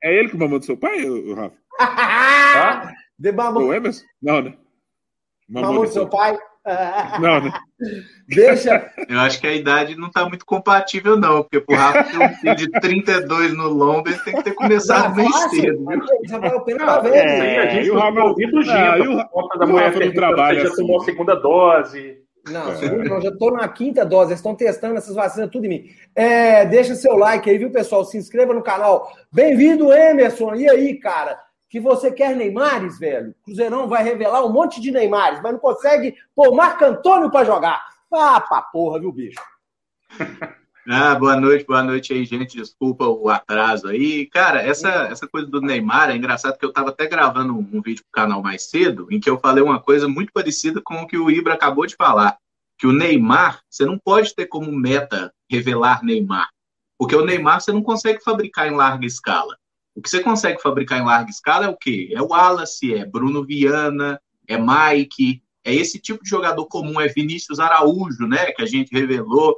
[0.02, 1.54] É ele que mamou do seu pai, Rafa?
[1.78, 2.94] tá?
[3.20, 3.66] De mamão.
[3.66, 4.02] O Emerson?
[4.22, 4.54] Não, né?
[5.46, 6.38] Mamão, mamão do seu pai?
[7.20, 7.52] Não, né?
[8.28, 8.92] Deixa.
[9.08, 12.28] Eu acho que a idade não está muito compatível, não, porque pro Rafa ter um
[12.34, 15.82] filho de 32 no lombo, ele tem que ter começado bem cedo.
[16.30, 17.14] Rafael Pena tá velho.
[17.14, 20.60] É, a gente e o Rafa ouvido Gita, e o Rafa da mulher do trabalho.
[20.60, 20.76] Já assim.
[20.76, 22.18] tomou a segunda dose.
[22.48, 23.08] Não, é.
[23.08, 25.84] não, já estou na quinta dose, eles estão testando essas vacinas tudo em mim.
[26.14, 28.04] É, deixa seu like aí, viu, pessoal?
[28.04, 29.10] Se inscreva no canal.
[29.32, 30.54] Bem-vindo, Emerson.
[30.54, 31.38] E aí, cara?
[31.70, 33.32] Que você quer Neymares, velho.
[33.44, 37.80] Cruzeirão vai revelar um monte de Neymares, mas não consegue pôr Marco Antônio para jogar.
[38.12, 39.40] Ah, pra porra, viu, bicho?
[40.88, 42.56] Ah, boa noite, boa noite aí, gente.
[42.56, 44.26] Desculpa o atraso aí.
[44.26, 47.82] Cara, essa, essa coisa do Neymar é engraçado que eu estava até gravando um, um
[47.82, 51.06] vídeo pro canal mais cedo, em que eu falei uma coisa muito parecida com o
[51.06, 52.38] que o Ibra acabou de falar.
[52.78, 56.48] Que o Neymar, você não pode ter como meta revelar Neymar.
[56.98, 59.59] Porque o Neymar você não consegue fabricar em larga escala.
[59.94, 62.10] O que você consegue fabricar em larga escala é o quê?
[62.12, 67.08] É o Wallace, é Bruno Viana, é Mike, é esse tipo de jogador comum, é
[67.08, 68.52] Vinícius Araújo, né?
[68.52, 69.56] Que a gente revelou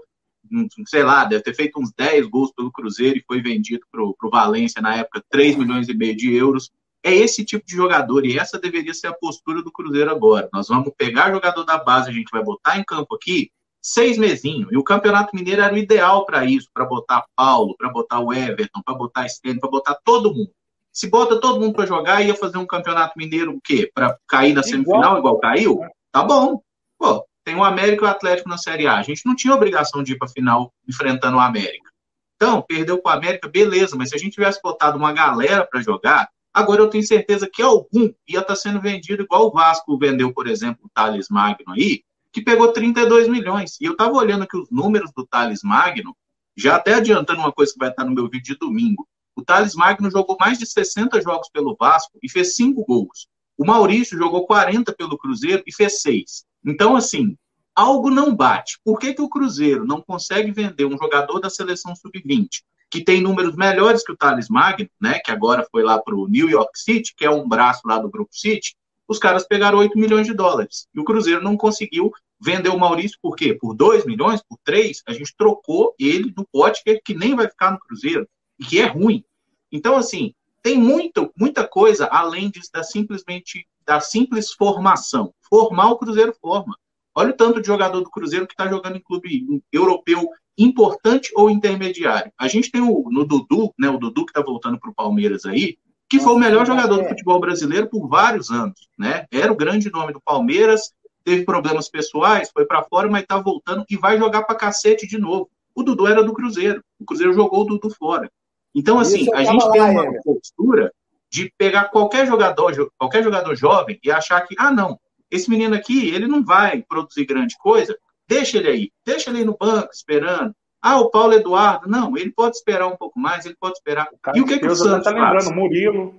[0.86, 4.30] sei lá, deve ter feito uns 10 gols pelo Cruzeiro e foi vendido para o
[4.30, 6.70] Valência na época 3 milhões e meio de euros.
[7.02, 10.48] É esse tipo de jogador e essa deveria ser a postura do Cruzeiro agora.
[10.52, 13.50] Nós vamos pegar jogador da base, a gente vai botar em campo aqui
[13.82, 14.70] seis mesinhos.
[14.70, 18.32] E o Campeonato Mineiro era o ideal para isso, para botar Paulo, para botar o
[18.32, 20.50] Everton, para botar Stênio, para botar todo mundo.
[20.92, 23.90] Se bota todo mundo para jogar, ia fazer um Campeonato Mineiro o quê?
[23.92, 25.80] Para cair na semifinal igual, caiu?
[26.12, 26.62] Tá bom.
[26.98, 28.98] Pô, tem o América e o Atlético na Série A.
[28.98, 31.90] A gente não tinha obrigação de ir para final enfrentando o América.
[32.36, 35.80] Então, perdeu com o América, beleza, mas se a gente tivesse botado uma galera para
[35.80, 39.96] jogar, agora eu tenho certeza que algum ia estar tá sendo vendido igual o Vasco
[39.96, 42.02] vendeu, por exemplo, o Thales Magno aí,
[42.32, 43.76] que pegou 32 milhões.
[43.80, 46.16] E eu estava olhando aqui os números do Thales Magno,
[46.56, 49.06] já até adiantando uma coisa que vai estar no meu vídeo de domingo.
[49.36, 53.28] O Thales Magno jogou mais de 60 jogos pelo Vasco e fez 5 gols.
[53.56, 56.44] O Maurício jogou 40 pelo Cruzeiro e fez 6.
[56.64, 57.36] Então, assim,
[57.74, 58.78] algo não bate.
[58.84, 62.62] Por que, que o Cruzeiro não consegue vender um jogador da seleção sub-20
[62.92, 66.28] que tem números melhores que o Thales Magno, né, que agora foi lá para o
[66.28, 68.76] New York City, que é um braço lá do Grupo City,
[69.12, 70.88] os caras pegaram 8 milhões de dólares.
[70.94, 72.10] E o Cruzeiro não conseguiu
[72.40, 73.54] vender o Maurício, por quê?
[73.54, 77.70] Por 2 milhões, por 3, a gente trocou ele do Potker, que nem vai ficar
[77.70, 78.26] no Cruzeiro,
[78.58, 79.22] e que é ruim.
[79.70, 85.32] Então, assim, tem muito, muita coisa além disso, da simplesmente da simples formação.
[85.48, 86.76] Formar o Cruzeiro forma.
[87.14, 91.50] Olha o tanto de jogador do Cruzeiro que está jogando em clube europeu importante ou
[91.50, 92.32] intermediário.
[92.38, 95.44] A gente tem o, no Dudu, né, o Dudu que está voltando para o Palmeiras
[95.44, 95.76] aí,
[96.12, 98.86] que foi o melhor jogador do futebol brasileiro por vários anos.
[98.98, 99.24] Né?
[99.32, 100.92] Era o grande nome do Palmeiras,
[101.24, 105.16] teve problemas pessoais, foi para fora, mas está voltando e vai jogar para cacete de
[105.16, 105.48] novo.
[105.74, 108.30] O Dudu era do Cruzeiro, o Cruzeiro jogou o Dudu fora.
[108.74, 110.92] Então, assim, a gente tem uma postura
[111.30, 115.00] de pegar qualquer jogador, qualquer jogador jovem e achar que, ah, não,
[115.30, 117.96] esse menino aqui, ele não vai produzir grande coisa,
[118.28, 120.54] deixa ele aí, deixa ele aí no banco esperando.
[120.82, 124.08] Ah, o Paulo Eduardo, não, ele pode esperar um pouco mais, ele pode esperar.
[124.12, 125.56] O e o que, que o Santos tá lembrando, faz?
[125.56, 126.12] Murilo.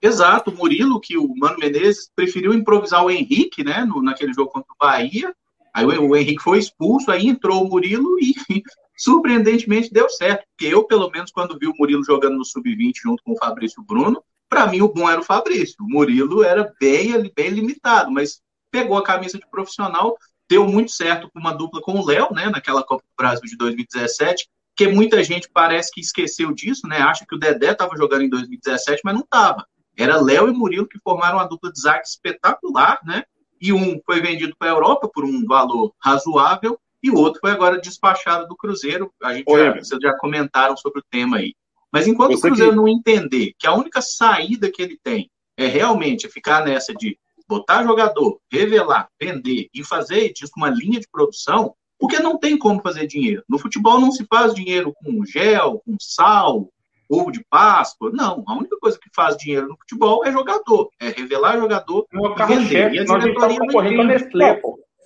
[0.00, 4.50] Exato, o Murilo, que o Mano Menezes preferiu improvisar o Henrique, né, no, naquele jogo
[4.50, 5.34] contra o Bahia.
[5.74, 8.34] Aí o, o Henrique foi expulso, aí entrou o Murilo e
[8.96, 10.46] surpreendentemente deu certo.
[10.50, 13.82] Porque eu, pelo menos, quando vi o Murilo jogando no Sub-20 junto com o Fabrício
[13.82, 15.76] Bruno, para mim, o bom era o Fabrício.
[15.80, 18.40] O Murilo era bem, bem limitado, mas
[18.70, 20.16] pegou a camisa de profissional,
[20.48, 23.56] deu muito certo com uma dupla com o Léo, né, naquela Copa do Brasil de
[23.56, 26.98] 2017, que muita gente parece que esqueceu disso, né?
[26.98, 29.66] Acha que o Dedé estava jogando em 2017, mas não estava.
[29.96, 33.24] Era Léo e Murilo que formaram uma dupla de zague espetacular, né?
[33.58, 37.52] E um foi vendido para a Europa por um valor razoável e o outro foi
[37.52, 39.10] agora despachado do Cruzeiro.
[39.22, 41.54] A gente já, vocês já comentaram sobre o tema aí.
[41.90, 42.76] Mas enquanto o Cruzeiro que...
[42.76, 47.18] não entender que a única saída que ele tem é realmente ficar nessa de
[47.48, 52.82] botar jogador, revelar, vender e fazer disso uma linha de produção, porque não tem como
[52.82, 53.42] fazer dinheiro.
[53.48, 56.68] No futebol não se faz dinheiro com gel, com sal,
[57.08, 58.10] ovo de Páscoa.
[58.12, 62.46] Não, a única coisa que faz dinheiro no futebol é jogador, é revelar jogador e
[62.46, 62.94] vender.
[62.94, 64.36] E a diretoria não entende.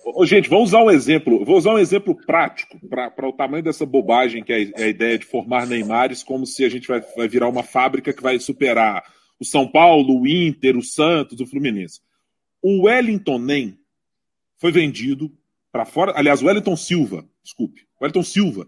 [0.03, 1.45] Ô, gente, vamos usar um exemplo.
[1.45, 5.17] Vou usar um exemplo prático para o tamanho dessa bobagem que é, é a ideia
[5.17, 9.03] de formar Neymares, como se a gente vai, vai virar uma fábrica que vai superar
[9.39, 11.99] o São Paulo, o Inter, o Santos, o Fluminense.
[12.61, 13.79] O Wellington Nem
[14.57, 15.31] foi vendido
[15.71, 16.13] para fora.
[16.15, 18.67] Aliás, o Wellington Silva, desculpe, o Wellington Silva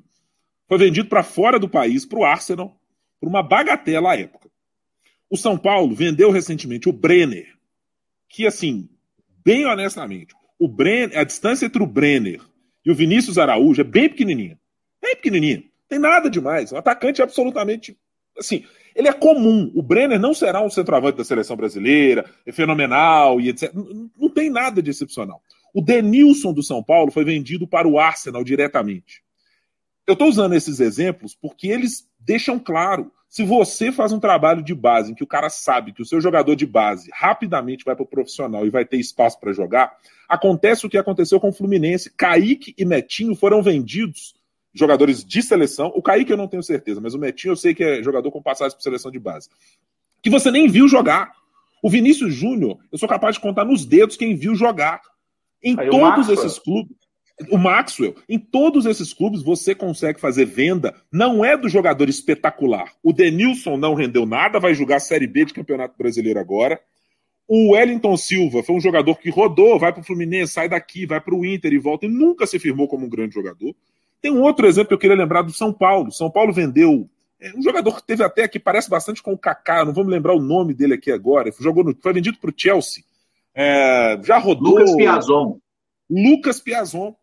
[0.68, 2.80] foi vendido para fora do país, para o Arsenal,
[3.20, 4.50] por uma bagatela à época.
[5.30, 7.58] O São Paulo vendeu recentemente o Brenner,
[8.28, 8.90] que, assim,
[9.44, 12.42] bem honestamente, o Brenner, a distância entre o Brenner
[12.86, 14.60] e o Vinícius Araújo é bem pequenininha.
[15.02, 15.64] Bem pequenininha.
[15.88, 16.72] Tem nada demais.
[16.72, 17.98] Um atacante absolutamente.
[18.38, 18.66] Assim,
[18.96, 19.72] ele é comum.
[19.74, 23.72] O Brenner não será um centroavante da seleção brasileira, é fenomenal e etc.
[23.74, 25.42] Não, tem nada de excepcional.
[25.74, 29.24] O Denilson do São Paulo foi vendido para o Arsenal diretamente.
[30.06, 34.76] Eu estou usando esses exemplos porque eles deixam claro se você faz um trabalho de
[34.76, 38.04] base em que o cara sabe que o seu jogador de base rapidamente vai para
[38.04, 39.98] o profissional e vai ter espaço para jogar,
[40.30, 42.12] acontece o que aconteceu com o Fluminense.
[42.16, 44.36] Kaique e Netinho foram vendidos,
[44.74, 45.92] jogadores de seleção.
[45.96, 48.42] O Kaique eu não tenho certeza, mas o Netinho eu sei que é jogador com
[48.42, 49.50] passagem por seleção de base.
[50.22, 51.32] Que você nem viu jogar.
[51.82, 55.02] O Vinícius Júnior, eu sou capaz de contar nos dedos quem viu jogar.
[55.62, 56.96] Em Aí todos esses clubes.
[57.50, 62.94] O Maxwell, em todos esses clubes você consegue fazer venda, não é do jogador espetacular.
[63.02, 66.80] O Denilson não rendeu nada, vai jogar Série B de Campeonato Brasileiro agora.
[67.48, 71.20] O Wellington Silva foi um jogador que rodou, vai para o Fluminense, sai daqui, vai
[71.20, 73.76] para o Inter e volta e nunca se firmou como um grande jogador.
[74.24, 76.10] Tem um outro exemplo que eu queria lembrar do São Paulo.
[76.10, 77.10] São Paulo vendeu
[77.42, 80.34] é, um jogador que teve até aqui, parece bastante com o Kaká, não me lembrar
[80.34, 81.52] o nome dele aqui agora.
[81.60, 83.04] Jogou no, foi vendido para o Chelsea.
[83.54, 84.80] É, já rodou.
[84.80, 85.60] Lucas Piazon.
[86.10, 87.14] Lucas Piazon.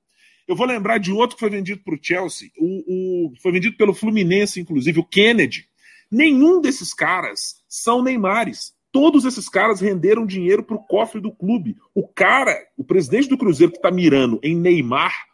[0.46, 3.94] Eu vou lembrar de outro que foi vendido para o Chelsea, o, foi vendido pelo
[3.94, 5.64] Fluminense, inclusive, o Kennedy.
[6.10, 8.74] Nenhum desses caras são Neymares.
[8.92, 11.76] Todos esses caras renderam dinheiro para o cofre do clube.
[11.94, 15.29] O cara, o presidente do Cruzeiro que está mirando em Neymar,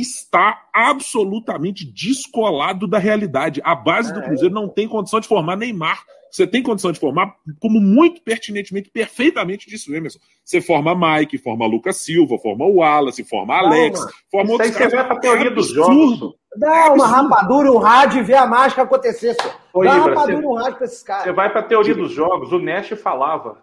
[0.00, 3.60] está absolutamente descolado da realidade.
[3.64, 4.22] A base do é.
[4.22, 6.02] Cruzeiro não tem condição de formar Neymar.
[6.30, 10.18] Você tem condição de formar, como muito pertinentemente, perfeitamente disse o Emerson.
[10.44, 14.90] Você forma Mike, forma Lucas Silva, forma o Wallace, forma Alex, não, forma outros caras.
[14.90, 16.34] Você vai pra teoria é dos jogos.
[16.56, 19.34] Dá uma rapadura, um rádio e vê a mágica acontecer.
[19.34, 19.48] Só.
[19.82, 21.24] Dá uma rapadura, um rádio pra esses caras.
[21.24, 22.52] Você vai pra teoria dos jogos.
[22.52, 23.62] O Nash falava.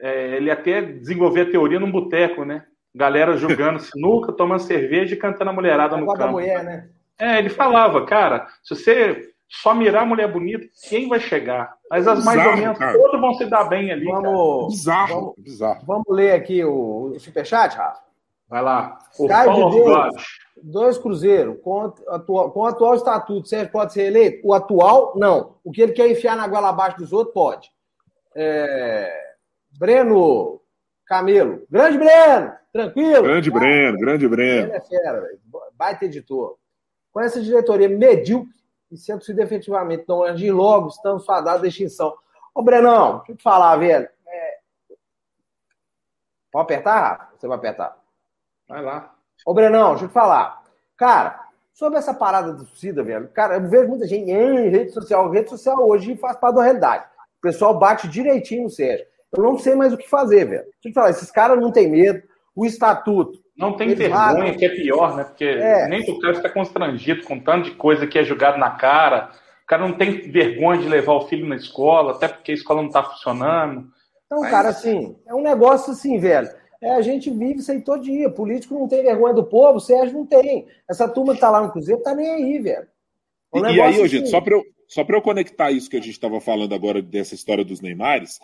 [0.00, 2.64] É, ele até desenvolveu a teoria num boteco, né?
[2.96, 6.32] Galera jogando sinuca, tomando cerveja e cantando a mulherada no campo.
[6.32, 6.88] Mulher, né?
[7.18, 11.76] É, ele falava, cara, se você só mirar a mulher bonita, quem vai chegar?
[11.90, 12.98] Mas as bizarro, mais ou menos, cara.
[12.98, 14.06] todos vão se dar bem ali.
[14.06, 15.84] Vamos, bizarro, vamos, bizarro.
[15.86, 18.00] Vamos ler aqui o, o superchat, Rafa?
[18.48, 18.98] Vai lá.
[19.18, 20.24] O Paulo de Deus,
[20.62, 24.40] dois Cruzeiro, com, atual, com o atual estatuto, Sérgio pode ser eleito?
[24.46, 25.56] O atual, não.
[25.62, 27.70] O que ele quer enfiar na goela abaixo dos outros, pode.
[28.34, 29.12] É...
[29.78, 30.62] Breno
[31.06, 31.62] Camelo.
[31.70, 32.52] Grande Breno!
[32.76, 33.22] Tranquilo?
[33.22, 33.60] Grande vai.
[33.60, 34.72] Breno, grande Breno.
[34.72, 35.40] É fera, velho.
[35.74, 36.58] Baita editor.
[37.10, 38.54] Com essa diretoria medíocre,
[38.90, 42.14] e sendo-se definitivamente não agir logo, estamos fadados à extinção.
[42.54, 44.06] Ô, Brenão, deixa eu te falar, velho.
[44.28, 44.58] É...
[46.52, 47.28] Pode apertar, Rafa?
[47.36, 47.96] Você vai apertar?
[48.68, 49.14] Vai lá.
[49.46, 50.62] Ô, Brenão, deixa eu te falar.
[50.96, 55.30] Cara, sobre essa parada de torcida, velho, cara, eu vejo muita gente em rede social.
[55.30, 57.06] Rede social hoje faz parte da realidade.
[57.38, 59.06] O pessoal bate direitinho no Sérgio.
[59.34, 60.64] Eu não sei mais o que fazer, velho.
[60.64, 62.22] Deixa eu te falar, esses caras não têm medo.
[62.56, 65.24] O estatuto, não tem vergonha, que é pior, né?
[65.24, 65.88] Porque é.
[65.88, 69.30] nem o cara fica constrangido com tanto de coisa que é jogado na cara.
[69.64, 72.82] O cara não tem vergonha de levar o filho na escola, até porque a escola
[72.82, 73.88] não está funcionando.
[74.26, 74.50] Então, Mas...
[74.50, 76.48] cara, assim, é um negócio assim, velho.
[76.82, 78.28] É, a gente vive isso aí todo dia.
[78.28, 80.66] Político não tem vergonha do povo, o Sérgio não tem.
[80.88, 82.86] Essa turma que tá lá no Cruzeiro tá nem aí, velho.
[83.54, 84.08] É um e, aí, assim...
[84.08, 87.34] gente, só para eu, só eu conectar isso que a gente estava falando agora dessa
[87.34, 88.38] história dos Neymares,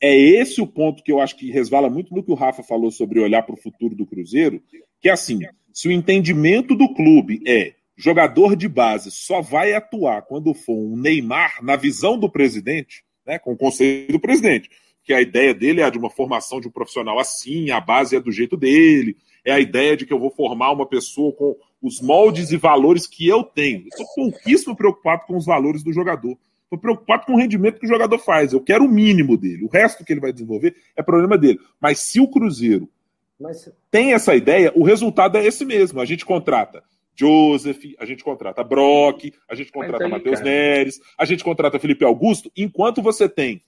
[0.00, 2.90] é esse o ponto que eu acho que resvala muito no que o Rafa falou
[2.90, 4.62] sobre olhar para o futuro do Cruzeiro,
[5.00, 5.40] que é assim,
[5.72, 10.96] se o entendimento do clube é jogador de base só vai atuar quando for um
[10.96, 14.70] Neymar na visão do presidente, né, com o conselho do presidente,
[15.02, 18.14] que a ideia dele é a de uma formação de um profissional assim, a base
[18.14, 21.56] é do jeito dele, é a ideia de que eu vou formar uma pessoa com
[21.82, 23.80] os moldes e valores que eu tenho.
[23.80, 26.36] Eu estou pouquíssimo preocupado com os valores do jogador.
[26.68, 28.52] Estou preocupado com o rendimento que o jogador faz.
[28.52, 29.64] Eu quero o mínimo dele.
[29.64, 31.58] O resto que ele vai desenvolver é problema dele.
[31.80, 32.90] Mas se o Cruzeiro
[33.40, 33.72] Mas...
[33.90, 35.98] tem essa ideia, o resultado é esse mesmo.
[35.98, 36.84] A gente contrata
[37.18, 42.52] Joseph, a gente contrata Brock, a gente contrata Matheus Neres, a gente contrata Felipe Augusto,
[42.54, 43.62] enquanto você tem.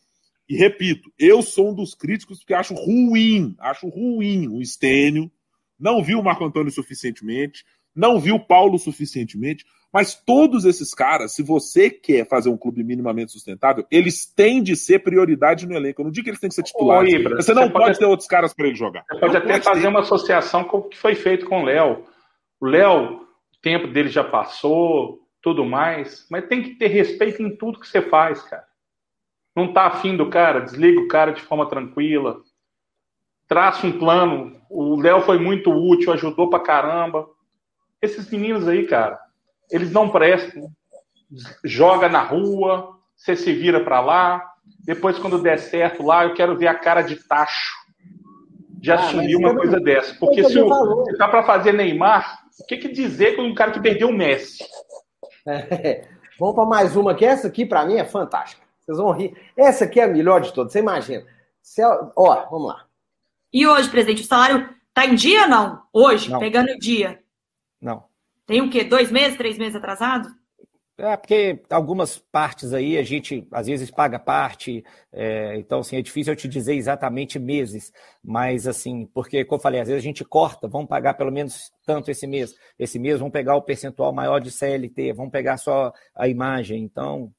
[0.46, 5.30] E repito, eu sou um dos críticos que acho ruim, acho ruim o Estênio,
[5.78, 9.64] não viu o Marco Antônio suficientemente, não viu o Paulo suficientemente.
[9.93, 14.76] Mas todos esses caras, se você quer fazer um clube minimamente sustentável, eles têm de
[14.76, 16.01] ser prioridade no elenco.
[16.01, 17.12] Eu não digo que eles têm que ser titulares.
[17.12, 19.05] Ibra, você não você pode, pode ter outros caras para ele jogar.
[19.11, 19.88] Você pode não até pode fazer ter.
[19.88, 22.05] uma associação com o que foi feito com o Léo.
[22.61, 23.26] O Léo, o
[23.61, 28.01] tempo dele já passou, tudo mais, mas tem que ter respeito em tudo que você
[28.01, 28.64] faz, cara.
[29.57, 32.41] Não tá afim do cara, desliga o cara de forma tranquila.
[33.49, 34.57] Traça um plano.
[34.70, 37.28] O Léo foi muito útil, ajudou pra caramba.
[38.01, 39.18] Esses meninos aí, cara,
[39.71, 40.71] eles não prestam.
[41.64, 44.53] Joga na rua, você se vira para lá.
[44.85, 47.79] Depois, quando der certo lá, eu quero ver a cara de tacho
[48.81, 49.85] de ah, assumir uma coisa não...
[49.85, 50.14] dessa.
[50.14, 53.71] Porque se, o, se tá para fazer Neymar, o que, que dizer com um cara
[53.71, 54.64] que perdeu o Messi?
[55.47, 56.09] É.
[56.39, 58.62] Vamos para mais uma que essa aqui para mim é fantástica.
[58.81, 59.37] Vocês vão rir.
[59.57, 60.73] Essa aqui é a melhor de todas.
[60.73, 61.25] Você imagina.
[61.62, 62.87] Se, ó, vamos lá.
[63.53, 65.83] E hoje, presidente, o salário tá em dia ou não?
[65.93, 66.39] Hoje, não.
[66.39, 67.21] pegando o dia.
[67.81, 68.05] Não.
[68.51, 68.82] Tem o quê?
[68.82, 70.28] Dois meses, três meses atrasado?
[70.98, 76.03] É, porque algumas partes aí a gente às vezes paga parte, é, então assim, é
[76.03, 80.05] difícil eu te dizer exatamente meses, mas assim, porque, como eu falei, às vezes a
[80.05, 84.12] gente corta, vamos pagar pelo menos tanto esse mês, esse mês vamos pegar o percentual
[84.12, 87.32] maior de CLT, vamos pegar só a imagem, então.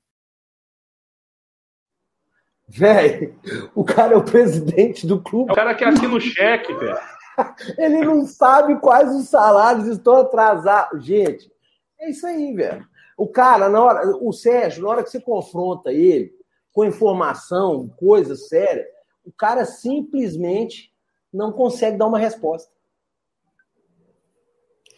[2.70, 3.38] Velho,
[3.76, 5.50] o cara é o presidente do clube.
[5.50, 7.11] É o cara que assina o cheque, velho.
[7.78, 11.06] Ele não sabe quais os salários estão atrasados.
[11.06, 11.52] Gente,
[12.00, 12.86] é isso aí, velho.
[13.18, 16.34] O cara, na hora, o Sérgio, na hora que você confronta ele
[16.72, 18.86] com informação, coisa séria,
[19.24, 20.92] o cara simplesmente
[21.32, 22.72] não consegue dar uma resposta.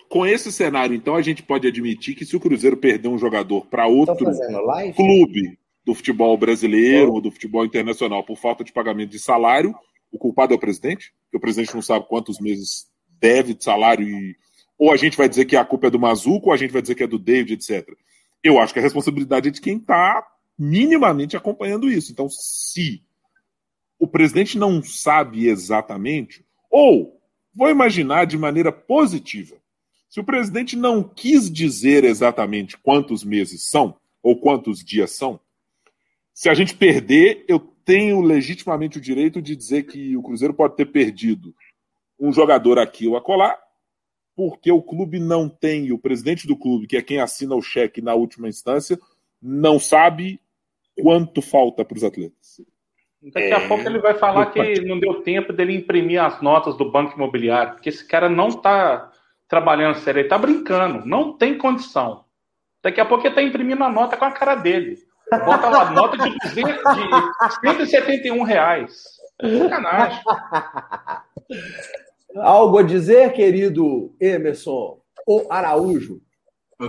[0.08, 3.66] Com esse cenário, então, a gente pode admitir que se o Cruzeiro perder um jogador
[3.66, 4.26] para outro
[4.96, 9.76] clube do futebol brasileiro ou do futebol internacional por falta de pagamento de salário,
[10.14, 11.14] o culpado é o presidente?
[11.24, 12.88] Porque o presidente não sabe quantos meses
[13.20, 14.36] deve de salário e
[14.78, 16.82] ou a gente vai dizer que a culpa é do Mazuco, ou a gente vai
[16.82, 17.95] dizer que é do David, etc.
[18.43, 22.11] Eu acho que a responsabilidade é de quem está minimamente acompanhando isso.
[22.11, 23.01] Então, se
[23.97, 27.22] o presidente não sabe exatamente, ou
[27.55, 29.55] vou imaginar de maneira positiva,
[30.09, 35.39] se o presidente não quis dizer exatamente quantos meses são, ou quantos dias são,
[36.34, 40.76] se a gente perder, eu tenho legitimamente o direito de dizer que o Cruzeiro pode
[40.76, 41.54] ter perdido
[42.20, 43.58] um jogador aqui ou acolá,
[44.36, 48.02] porque o clube não tem, o presidente do clube, que é quem assina o cheque
[48.02, 49.00] na última instância,
[49.42, 50.40] não sabe
[51.02, 52.62] quanto falta para os atletas.
[53.22, 53.68] Daqui a é...
[53.68, 57.74] pouco ele vai falar que não deu tempo dele imprimir as notas do banco imobiliário,
[57.74, 59.12] porque esse cara não está
[59.48, 62.26] trabalhando sério, ele está brincando, não tem condição.
[62.82, 64.98] Daqui a pouco ele está imprimindo a nota com a cara dele.
[65.32, 69.03] Bota lá, nota de, 200, de 171 reais.
[69.41, 70.24] Sacanagem.
[72.38, 76.21] Algo a dizer, querido Emerson ou Araújo?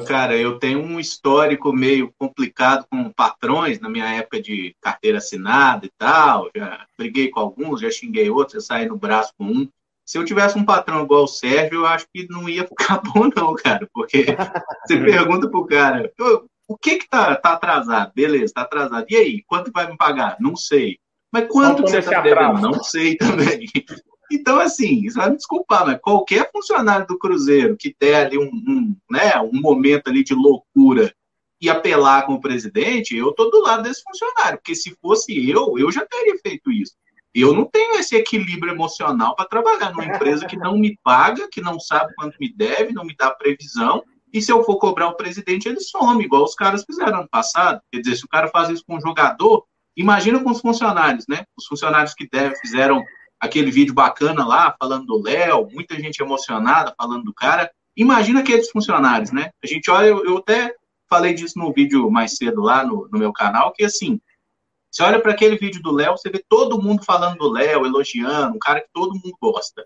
[0.07, 5.87] Cara, eu tenho um histórico meio complicado com patrões na minha época de carteira assinada
[5.87, 6.51] e tal.
[6.57, 9.69] Já briguei com alguns, já xinguei outros, já saí no braço com um.
[10.05, 13.31] Se eu tivesse um patrão igual o Sérgio, eu acho que não ia ficar bom,
[13.35, 13.89] não, cara.
[13.93, 14.27] Porque
[14.87, 16.13] você pergunta pro cara,
[16.67, 18.13] o que que tá, tá atrasado?
[18.15, 19.07] Beleza, tá atrasado.
[19.09, 20.37] E aí, quanto vai me pagar?
[20.41, 20.99] Não sei.
[21.33, 22.61] Mas quanto que você tá devendo?
[22.61, 23.67] Não sei também.
[24.31, 28.51] Então, assim, isso vai me desculpar, mas qualquer funcionário do Cruzeiro que der ali um,
[28.51, 31.15] um, né, um momento ali de loucura
[31.61, 35.79] e apelar com o presidente, eu tô do lado desse funcionário, porque se fosse eu,
[35.79, 36.95] eu já teria feito isso.
[37.35, 41.61] Eu não tenho esse equilíbrio emocional para trabalhar numa empresa que não me paga, que
[41.61, 44.03] não sabe quanto me deve, não me dá previsão
[44.35, 47.81] e se eu for cobrar o presidente, ele some, igual os caras fizeram ano passado.
[47.93, 49.65] Quer dizer, se o cara faz isso com um jogador,
[49.97, 51.45] imagina com os funcionários, né?
[51.57, 53.01] Os funcionários que deve, fizeram
[53.39, 57.71] aquele vídeo bacana lá, falando do Léo, muita gente emocionada falando do cara.
[57.97, 59.51] Imagina aqueles funcionários, né?
[59.63, 60.75] A gente olha, eu, eu até
[61.09, 64.21] falei disso no vídeo mais cedo lá no, no meu canal, que assim,
[64.91, 68.57] você olha para aquele vídeo do Léo, você vê todo mundo falando do Léo, elogiando,
[68.57, 69.85] um cara que todo mundo gosta.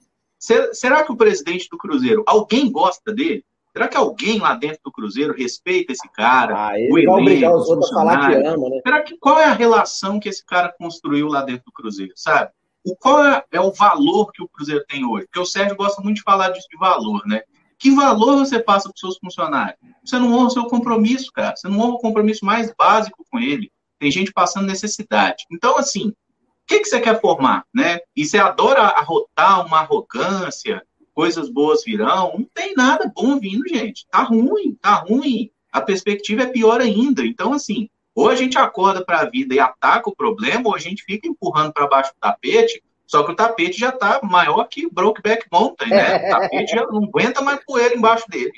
[0.73, 3.45] Será que o presidente do Cruzeiro, alguém gosta dele?
[3.79, 6.71] Será que alguém lá dentro do Cruzeiro respeita esse cara?
[6.71, 8.81] Ah, ele o obrigar os outros a falar que ama, né?
[8.85, 12.51] Será que qual é a relação que esse cara construiu lá dentro do Cruzeiro, sabe?
[12.85, 15.27] O qual é, é o valor que o Cruzeiro tem hoje?
[15.27, 17.43] Porque o Sérgio gosta muito de falar disso de valor, né?
[17.79, 19.79] Que valor você passa para os seus funcionários?
[20.05, 21.55] Você não honra o seu compromisso, cara.
[21.55, 23.71] Você não honra o compromisso mais básico com ele.
[24.01, 25.45] Tem gente passando necessidade.
[25.53, 26.15] Então, assim, o
[26.67, 28.01] que, que você quer formar, né?
[28.17, 30.83] E você adora arrotar uma arrogância,
[31.19, 32.33] coisas boas virão.
[32.39, 34.07] Não tem nada bom vindo, gente.
[34.09, 35.51] Tá ruim, tá ruim.
[35.73, 37.27] A perspectiva é pior ainda.
[37.27, 40.79] Então, assim, ou a gente acorda para a vida e ataca o problema, ou a
[40.79, 44.89] gente fica empurrando para baixo do tapete, só que o tapete já tá maior que
[44.89, 46.29] Brokeback Mountain, né?
[46.29, 48.53] O tapete já não aguenta mais poeira embaixo dele.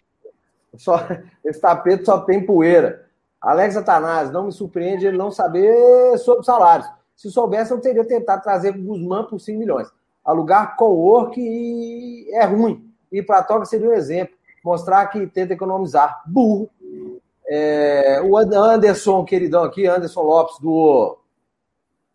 [0.77, 1.01] Só,
[1.43, 3.07] esse tapete só tem poeira.
[3.41, 6.87] Alex Atanás, não me surpreende ele não saber sobre salários.
[7.17, 9.91] Se soubesse, eu teria tentado trazer o Guzmán por 5 milhões
[10.25, 12.91] alugar co-work e é ruim.
[13.11, 16.23] E para Toca seria um exemplo, mostrar que tenta economizar.
[16.27, 16.71] Burro.
[17.47, 21.21] É, o Anderson, queridão aqui, Anderson Lopes doou.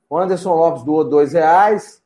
[0.09, 2.01] O Anderson Lopes doou dois reais.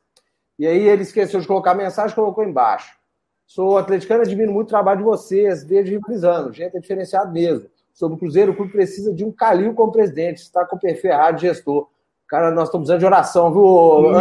[0.58, 2.98] E aí ele esqueceu de colocar a mensagem, colocou embaixo.
[3.46, 6.52] Sou atleticano, admiro muito o trabalho de vocês, desde rivalizando.
[6.52, 7.68] Gente, é diferenciado mesmo.
[7.92, 10.38] Sobre o Cruzeiro, o clube precisa de um Calil como presidente.
[10.38, 11.88] Está com o perfil errado de gestor.
[12.30, 14.12] Cara, nós estamos precisando de oração, viu?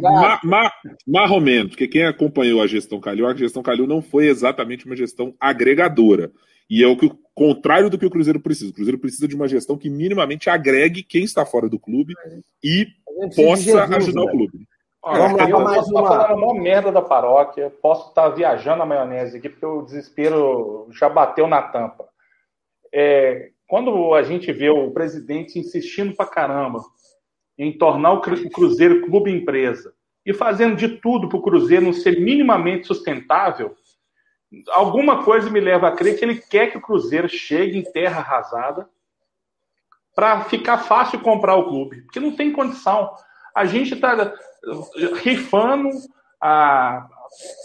[0.00, 0.72] Mar, mar,
[1.04, 5.34] marromeno, porque quem acompanhou a gestão Calil, a gestão Calil não foi exatamente uma gestão
[5.40, 6.30] agregadora.
[6.70, 8.70] E é o que, contrário do que o Cruzeiro precisa.
[8.70, 12.14] O Cruzeiro precisa de uma gestão que minimamente agregue quem está fora do clube
[12.62, 12.86] e
[13.34, 14.66] possa Jesus, ajudar o clube.
[15.02, 16.02] Olha, Vamos lá, eu mais posso uma...
[16.02, 20.88] estar falando uma merda da paróquia, posso estar viajando a maionese aqui, porque o desespero
[20.92, 22.08] já bateu na tampa.
[22.94, 26.80] É, quando a gente vê o presidente insistindo pra caramba
[27.58, 29.94] em tornar o Cruzeiro clube empresa
[30.24, 33.74] e fazendo de tudo para o Cruzeiro não ser minimamente sustentável,
[34.70, 38.20] alguma coisa me leva a crer que ele quer que o Cruzeiro chegue em terra
[38.20, 38.88] arrasada
[40.14, 43.14] para ficar fácil comprar o clube, porque não tem condição.
[43.54, 44.34] A gente está
[45.22, 45.90] rifando
[46.40, 47.06] a,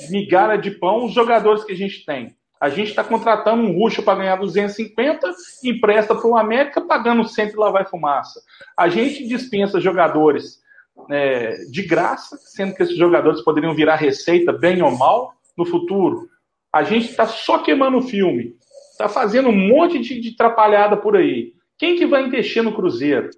[0.09, 2.35] migalha de pão os jogadores que a gente tem.
[2.61, 5.33] A gente está contratando um ruxo para ganhar 250,
[5.63, 8.39] empresta para o América pagando sempre lá vai fumaça.
[8.77, 10.61] A gente dispensa jogadores
[11.09, 16.29] é, de graça, sendo que esses jogadores poderiam virar receita, bem ou mal, no futuro.
[16.71, 18.55] A gente está só queimando o filme.
[18.91, 21.53] Está fazendo um monte de, de trapalhada por aí.
[21.79, 23.31] Quem que vai investir no Cruzeiro?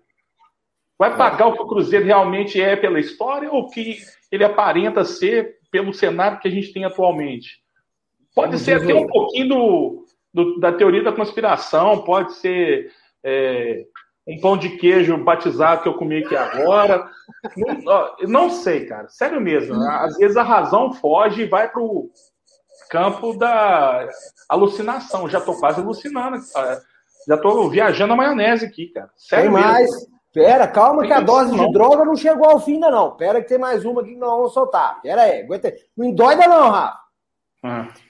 [1.00, 4.00] Vai pagar o que o Cruzeiro realmente é pela história ou que
[4.30, 7.62] ele aparenta ser pelo cenário que a gente tem atualmente?
[8.34, 12.92] Pode ser até um pouquinho do, do, da teoria da conspiração, pode ser
[13.24, 13.86] é,
[14.28, 17.08] um pão de queijo batizado que eu comi aqui agora.
[17.84, 19.08] não, não, sei, cara.
[19.10, 19.76] Sério mesmo.
[19.84, 22.10] Às vezes a razão foge e vai para o
[22.90, 24.08] campo da
[24.50, 25.30] alucinação.
[25.30, 26.38] Já estou quase alucinando.
[27.28, 29.10] Já estou viajando a maionese aqui, cara.
[29.16, 29.90] Sério tem mais.
[30.34, 33.16] Pera, calma que a dose de droga não chegou ao fim ainda não.
[33.16, 35.00] Pera que tem mais uma aqui que nós vamos soltar.
[35.02, 35.76] Pera aí, aguenta aí.
[35.96, 37.03] Não endoida não, Rafa.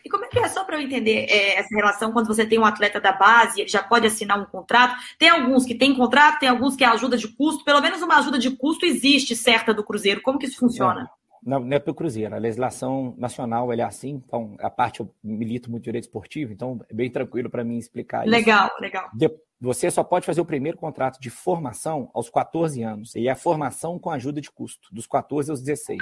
[0.04, 2.58] E como é que é, só para eu entender é, essa relação, quando você tem
[2.58, 4.96] um atleta da base, ele já pode assinar um contrato?
[5.20, 8.18] Tem alguns que têm contrato, tem alguns que é ajuda de custo, pelo menos uma
[8.18, 10.22] ajuda de custo existe certa do Cruzeiro.
[10.22, 11.08] Como que isso funciona?
[11.46, 15.14] Não, não é para o Cruzeiro, a legislação nacional é assim, então a parte eu
[15.22, 18.82] milito muito direito esportivo, então é bem tranquilo para mim explicar legal, isso.
[18.82, 19.40] Legal, legal.
[19.60, 23.36] Você só pode fazer o primeiro contrato de formação aos 14 anos, e é a
[23.36, 26.02] formação com ajuda de custo, dos 14 aos 16.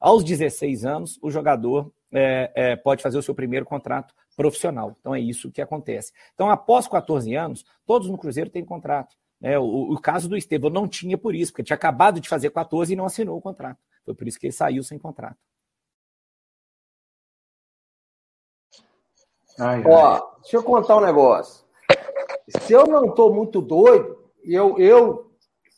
[0.00, 4.96] Aos 16 anos, o jogador é, é, pode fazer o seu primeiro contrato profissional.
[5.00, 6.12] Então é isso que acontece.
[6.34, 9.16] Então, após 14 anos, todos no Cruzeiro têm contrato.
[9.40, 12.50] É, o, o, caso do Estevão não tinha por isso, porque tinha acabado de fazer
[12.50, 13.78] 14 e não assinou o contrato.
[14.04, 15.36] Foi por isso que ele saiu sem contrato.
[19.58, 21.64] Ai, Ó, deixa eu contar um negócio.
[22.48, 25.32] Se eu não estou muito doido, eu, eu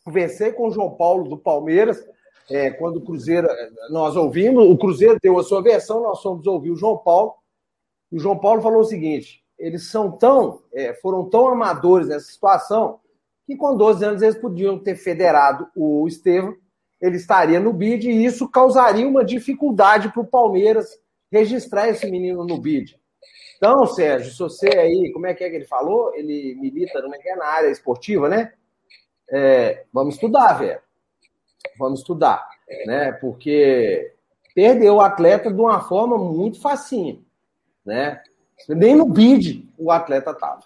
[0.04, 2.04] conversei com o João Paulo do Palmeiras,
[2.50, 3.48] é, quando o Cruzeiro,
[3.90, 7.34] nós ouvimos, o Cruzeiro deu a sua versão, nós fomos ouvir o João Paulo,
[8.12, 12.26] e o João Paulo falou o seguinte: eles são tão, é, foram tão amadores nessa
[12.26, 13.00] situação,
[13.46, 16.54] que com 12 anos eles podiam ter federado o Estevam,
[17.00, 20.98] ele estaria no BID, e isso causaria uma dificuldade para o Palmeiras
[21.30, 22.98] registrar esse menino no BID.
[23.56, 26.14] Então, Sérgio, se você aí, como é que é que ele falou?
[26.14, 28.52] Ele milita como é é, na área esportiva, né?
[29.30, 30.83] É, vamos estudar, velho
[31.78, 32.46] vamos estudar,
[32.86, 33.12] né?
[33.12, 34.12] Porque
[34.54, 37.18] perdeu o atleta de uma forma muito facinha,
[37.84, 38.22] né?
[38.68, 40.62] Nem no bid o atleta estava.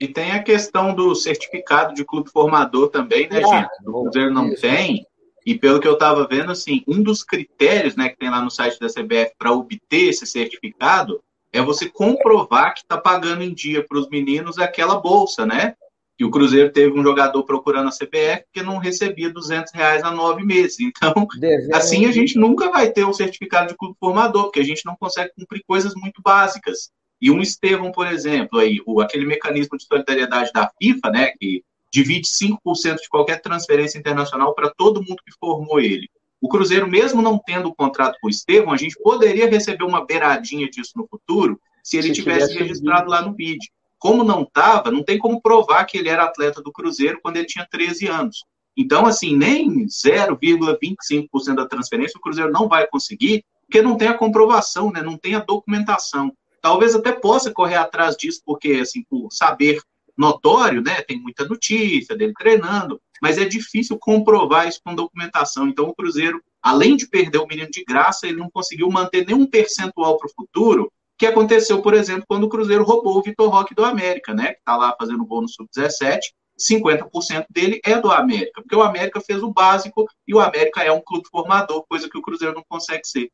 [0.00, 3.88] E tem a questão do certificado de clube formador também, né, ah, gente?
[3.88, 4.62] O Cruzeiro não isso.
[4.62, 5.04] tem.
[5.44, 8.50] E pelo que eu estava vendo, assim, um dos critérios né, que tem lá no
[8.50, 11.20] site da CBF para obter esse certificado
[11.52, 15.74] é você comprovar que está pagando em dia para os meninos aquela bolsa, né?
[16.18, 20.10] E o Cruzeiro teve um jogador procurando a CBF que não recebia 200 reais há
[20.10, 20.78] nove meses.
[20.80, 21.28] Então,
[21.72, 24.96] assim a gente nunca vai ter um certificado de clube formador, porque a gente não
[24.96, 26.90] consegue cumprir coisas muito básicas.
[27.20, 31.62] E um Estevão, por exemplo, aí, o, aquele mecanismo de solidariedade da FIFA, né, que
[31.92, 36.08] divide 5% de qualquer transferência internacional para todo mundo que formou ele.
[36.40, 40.04] O Cruzeiro, mesmo não tendo o contrato com o Estevão, a gente poderia receber uma
[40.04, 43.58] beiradinha disso no futuro se ele se tivesse, tivesse registrado lá no BID.
[43.98, 47.46] Como não estava, não tem como provar que ele era atleta do Cruzeiro quando ele
[47.46, 48.44] tinha 13 anos.
[48.76, 54.16] Então, assim, nem 0,25% da transferência o Cruzeiro não vai conseguir, porque não tem a
[54.16, 55.02] comprovação, né?
[55.02, 56.32] não tem a documentação.
[56.62, 59.80] Talvez até possa correr atrás disso, porque, assim, por saber
[60.16, 61.00] notório, né?
[61.02, 65.68] Tem muita notícia dele treinando, mas é difícil comprovar isso com documentação.
[65.68, 69.46] Então, o Cruzeiro, além de perder o menino de graça, ele não conseguiu manter nenhum
[69.46, 73.74] percentual para o futuro que aconteceu, por exemplo, quando o Cruzeiro roubou o Vitor Roque
[73.74, 74.52] do América, né?
[74.52, 76.20] Que está lá fazendo gol no Sub-17,
[76.58, 80.92] 50% dele é do América, porque o América fez o básico e o América é
[80.92, 83.30] um clube formador, coisa que o Cruzeiro não consegue ser.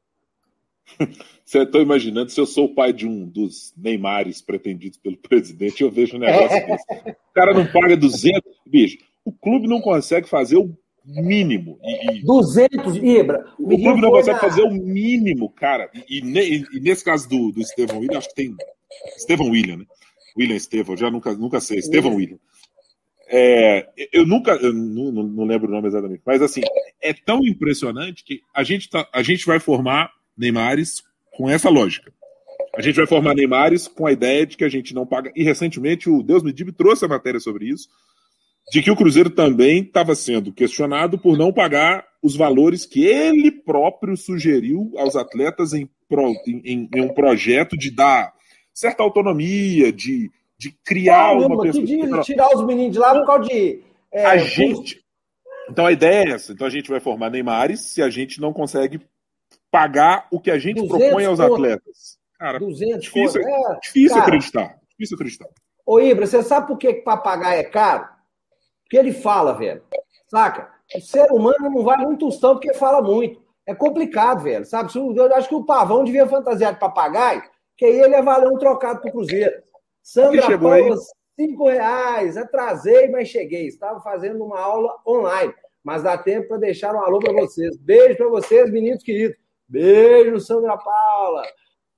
[1.45, 5.83] Você está imaginando se eu sou o pai de um dos Neymares pretendidos pelo presidente,
[5.83, 6.67] eu vejo um negócio é.
[6.67, 6.85] desse.
[7.11, 8.43] O cara não paga 200.
[8.67, 10.75] Bicho, o clube não consegue fazer o
[11.05, 11.79] mínimo.
[11.83, 13.45] E, e 200, Ibra.
[13.59, 14.41] O, o clube não consegue na...
[14.41, 15.91] fazer o mínimo, cara.
[16.09, 18.55] E, e, e, nesse caso do, do Estevão William, acho que tem.
[19.17, 19.85] Estevão William, né?
[20.37, 21.79] William Estevão, já nunca, nunca sei.
[21.79, 22.39] Estevão William.
[23.29, 26.61] É, eu nunca, eu não, não, lembro o nome exatamente, mas assim,
[27.01, 31.03] é tão impressionante que a gente, tá, a gente vai formar Neymares
[31.33, 32.13] com essa lógica.
[32.77, 35.33] A gente vai formar Neymares com a ideia de que a gente não paga.
[35.35, 37.89] E recentemente o Deus me Dibe trouxe a matéria sobre isso
[38.71, 43.51] de que o Cruzeiro também estava sendo questionado por não pagar os valores que ele
[43.51, 45.89] próprio sugeriu aos atletas em,
[46.65, 48.33] em, em um projeto de dar
[48.73, 51.85] certa autonomia, de, de criar ah, uma pessoa.
[51.85, 53.81] De tirar os meninos de lá por causa de.
[54.11, 55.05] É, a gente.
[55.69, 56.53] Então a ideia é essa.
[56.53, 59.01] Então a gente vai formar Neymares se a gente não consegue
[59.71, 61.55] pagar o que a gente 200 propõe aos conto.
[61.55, 62.19] atletas.
[62.39, 63.43] Cara, 200 difícil.
[63.43, 64.79] É, difícil cara, acreditar.
[64.91, 65.49] Difícil acreditar.
[65.87, 68.14] Ô, Ibra, você sabe por que que papagaio é caro?
[68.85, 69.83] Porque ele fala, velho.
[70.29, 70.73] Saca?
[70.95, 73.43] O ser humano não vale um tostão porque fala muito.
[73.67, 74.65] É complicado, velho.
[74.65, 74.93] Sabe?
[74.95, 77.43] Eu acho que o pavão devia fantasiar de papagaio,
[77.77, 79.63] que aí ele ia valer um trocado pro Cruzeiro.
[80.03, 80.59] Sandra?
[80.59, 80.97] Paula,
[81.35, 82.37] cinco reais.
[82.37, 83.67] Atrasei, mas cheguei.
[83.67, 85.55] Estava fazendo uma aula online.
[85.83, 87.77] Mas dá tempo para deixar um alô para vocês.
[87.77, 89.37] Beijo para vocês, meninos queridos.
[89.69, 91.43] Beijo, Sandra Paula.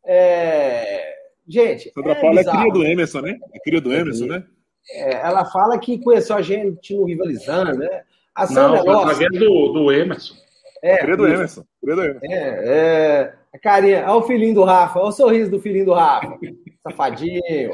[0.04, 1.16] É,
[1.48, 2.58] Gente, Sandra é Paula é bizarro.
[2.60, 3.38] cria do Emerson, né?
[3.54, 4.44] É cria do Emerson, né?
[4.90, 8.02] É, ela fala que conheceu a gente no rivalizando, né?
[8.34, 9.12] A Não, Sandra foi gosta.
[9.12, 10.34] através do, do Emerson.
[10.82, 11.34] É, Cria do isso.
[11.34, 11.64] Emerson.
[11.82, 12.26] Cria do Emerson.
[12.26, 15.92] É, é, a carinha, olha o filhinho do Rafa, olha o sorriso do filhinho do
[15.94, 16.38] Rafa.
[16.86, 17.72] Safadinho.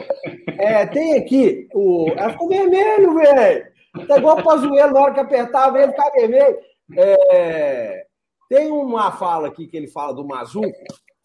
[0.59, 2.07] É, tem aqui o.
[2.17, 3.67] Ela ficou vermelho, velho.
[4.09, 6.57] Tá igual o Pazuello, na hora que apertava ele ficar vermelho.
[6.97, 8.07] É,
[8.49, 10.73] tem uma fala aqui que ele fala do Mazuco.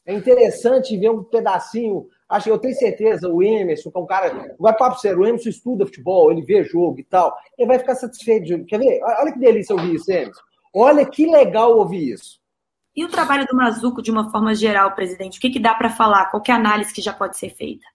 [0.07, 2.07] É interessante ver um pedacinho.
[2.29, 4.55] Acho que eu tenho certeza, o Emerson, que é um cara.
[4.57, 7.35] Vai papo sério, o Emerson estuda futebol, ele vê jogo e tal.
[7.57, 8.45] Ele vai ficar satisfeito.
[8.45, 9.01] de- Quer ver?
[9.03, 10.41] Olha que delícia ouvir isso, Emerson.
[10.73, 12.39] Olha que legal ouvir isso.
[12.95, 15.37] E o trabalho do Mazuco, de uma forma geral, presidente?
[15.37, 16.31] O que, que dá para falar?
[16.31, 17.85] Qual que é a análise que já pode ser feita?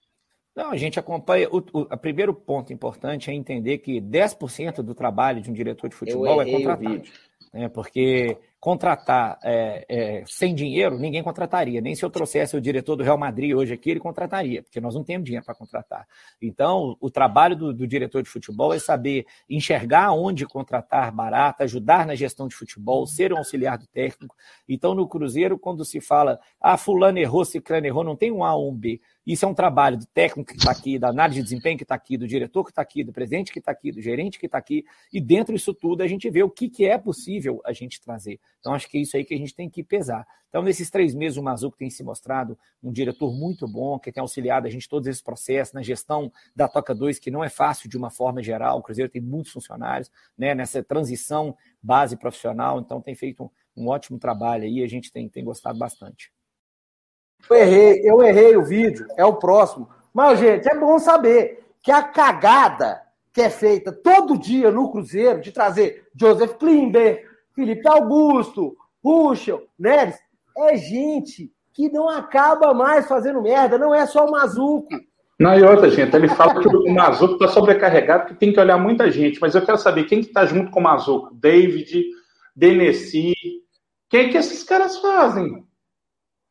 [0.55, 1.49] Não, a gente acompanha.
[1.49, 5.89] O, o a primeiro ponto importante é entender que 10% do trabalho de um diretor
[5.89, 6.91] de futebol é errei o contratar.
[6.91, 7.11] vídeo.
[7.51, 7.67] né?
[7.69, 11.81] Porque contratar é, é, sem dinheiro, ninguém contrataria.
[11.81, 14.95] Nem se eu trouxesse o diretor do Real Madrid hoje aqui, ele contrataria, porque nós
[14.95, 16.07] não temos dinheiro para contratar.
[16.41, 22.07] Então, o trabalho do, do diretor de futebol é saber enxergar onde contratar barato, ajudar
[22.07, 24.33] na gestão de futebol, ser um auxiliar do técnico.
[24.65, 28.55] Então, no Cruzeiro, quando se fala, ah, fulano errou, ciclano errou, não tem um A
[28.55, 29.01] ou um B.
[29.25, 31.95] Isso é um trabalho do técnico que está aqui, da análise de desempenho que está
[31.95, 34.57] aqui, do diretor que está aqui, do presidente que está aqui, do gerente que está
[34.57, 38.01] aqui, e dentro disso tudo a gente vê o que, que é possível a gente
[38.01, 38.39] trazer.
[38.59, 40.27] Então, acho que é isso aí que a gente tem que pesar.
[40.49, 44.21] Então, nesses três meses, o Mazuco tem se mostrado um diretor muito bom, que tem
[44.21, 47.89] auxiliado a gente todos esses processos, na gestão da Toca 2, que não é fácil
[47.89, 48.77] de uma forma geral.
[48.77, 53.43] O Cruzeiro tem muitos funcionários, né, nessa transição base profissional, então tem feito
[53.75, 56.31] um, um ótimo trabalho aí, a gente tem, tem gostado bastante.
[57.49, 59.89] Eu errei, eu errei o vídeo, é o próximo.
[60.13, 63.01] Mas, gente, é bom saber que a cagada
[63.33, 70.15] que é feita todo dia no Cruzeiro, de trazer Joseph Klimber, Felipe Augusto, Ruschel, Neres,
[70.55, 74.89] é gente que não acaba mais fazendo merda, não é só o Mazuco.
[75.39, 78.77] Não, e outra, gente, ele fala que o Mazuco está sobrecarregado, que tem que olhar
[78.77, 81.33] muita gente, mas eu quero saber quem que está junto com o Mazuco?
[81.33, 82.05] David,
[82.55, 83.33] Denesi,
[84.07, 85.65] quem que esses caras fazem?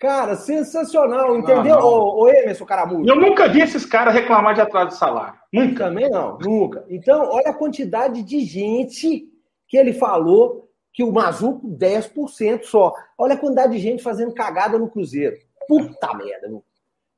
[0.03, 1.79] Cara, sensacional, entendeu?
[1.79, 3.09] Ah, ô, ô Emerson Caramujo.
[3.09, 5.39] Eu nunca vi esses caras reclamar de atraso de salário.
[5.53, 5.85] Nunca.
[5.85, 6.85] Também não, nunca.
[6.89, 9.29] Então, olha a quantidade de gente
[9.69, 12.93] que ele falou que o Mazuco 10% só.
[13.17, 15.37] Olha a quantidade de gente fazendo cagada no Cruzeiro.
[15.69, 16.65] Puta merda, meu.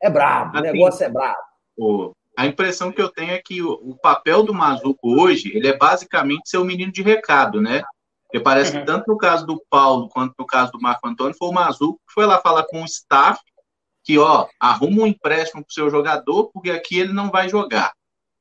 [0.03, 1.39] É brabo, o Assim, negócio é brabo.
[1.79, 5.69] O- a impressão que eu tenho é que o, o papel do Mazuco hoje, ele
[5.69, 7.83] é basicamente ser o menino de recado, né?
[8.27, 8.85] Porque parece que Uhum.
[8.85, 12.15] tanto no caso do Paulo quanto no caso do Marco Antônio, foi o Mazuco que
[12.15, 13.41] foi lá falar com o staff
[14.05, 17.93] que, ó, arruma um empréstimo pro seu jogador, porque aqui ele não vai jogar.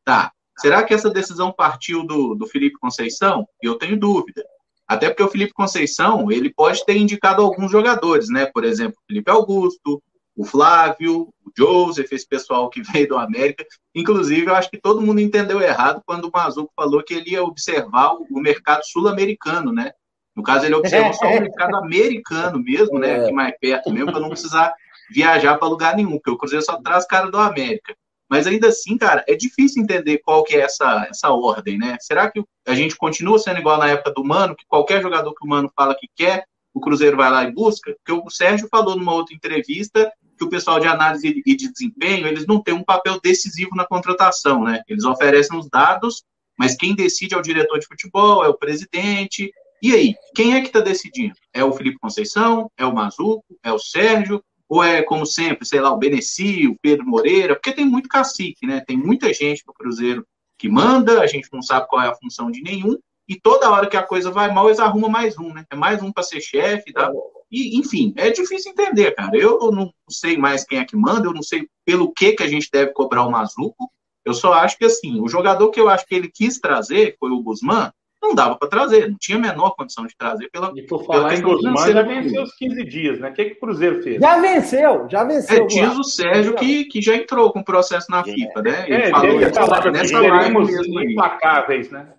[0.03, 0.31] Tá.
[0.57, 3.47] Será que essa decisão partiu do, do Felipe Conceição?
[3.61, 4.43] Eu tenho dúvida.
[4.85, 8.45] Até porque o Felipe Conceição, ele pode ter indicado alguns jogadores, né?
[8.53, 10.03] Por exemplo, o Felipe Augusto,
[10.35, 13.65] o Flávio, o Joseph, esse pessoal que veio do América.
[13.93, 17.43] Inclusive, eu acho que todo mundo entendeu errado quando o Mazuco falou que ele ia
[17.43, 19.91] observar o, mercado sul-americano, né?
[20.35, 23.21] No caso, ele observou só o mercado americano mesmo, né?
[23.21, 24.73] Aqui mais perto mesmo, para não precisar
[25.11, 27.95] viajar para lugar nenhum, porque o Cruzeiro só traz cara do América.
[28.29, 31.97] Mas ainda assim, cara, é difícil entender qual que é essa, essa ordem, né?
[31.99, 35.45] Será que a gente continua sendo igual na época do Mano, que qualquer jogador que
[35.45, 37.95] o Mano fala que quer, o Cruzeiro vai lá e busca?
[37.95, 42.27] Porque o Sérgio falou numa outra entrevista que o pessoal de análise e de desempenho,
[42.27, 44.81] eles não têm um papel decisivo na contratação, né?
[44.87, 46.23] Eles oferecem os dados,
[46.57, 49.51] mas quem decide é o diretor de futebol, é o presidente.
[49.81, 51.35] E aí, quem é que está decidindo?
[51.53, 52.71] É o Felipe Conceição?
[52.77, 53.43] É o Mazuco?
[53.63, 54.43] É o Sérgio?
[54.69, 57.55] Ou é, como sempre, sei lá, o Beneci, o Pedro Moreira?
[57.55, 58.81] Porque tem muito cacique, né?
[58.87, 60.25] Tem muita gente no Cruzeiro
[60.57, 62.97] que manda, a gente não sabe qual é a função de nenhum,
[63.27, 65.65] e toda hora que a coisa vai mal, eles arrumam mais um, né?
[65.71, 67.11] É mais um para ser chefe, tá?
[67.51, 69.37] E, enfim, é difícil entender, cara.
[69.37, 72.47] Eu não sei mais quem é que manda, eu não sei pelo que, que a
[72.47, 73.89] gente deve cobrar o Mazuco.
[74.25, 77.29] Eu só acho que, assim, o jogador que eu acho que ele quis trazer foi
[77.29, 77.91] o Guzmán,
[78.21, 80.71] não dava para trazer, não tinha a menor condição de trazer pela.
[80.75, 83.29] E por falar em questão Guzmán, já venceu os 15 dias, né?
[83.29, 84.19] O que, que o Cruzeiro fez?
[84.21, 85.63] Já venceu, já venceu.
[85.63, 88.85] É, diz o Sérgio que, que já entrou com processo na FIFA, né?
[88.87, 91.11] Ele É, falou ele nessa live mesmo aí.
[91.11, 92.13] implacáveis, né?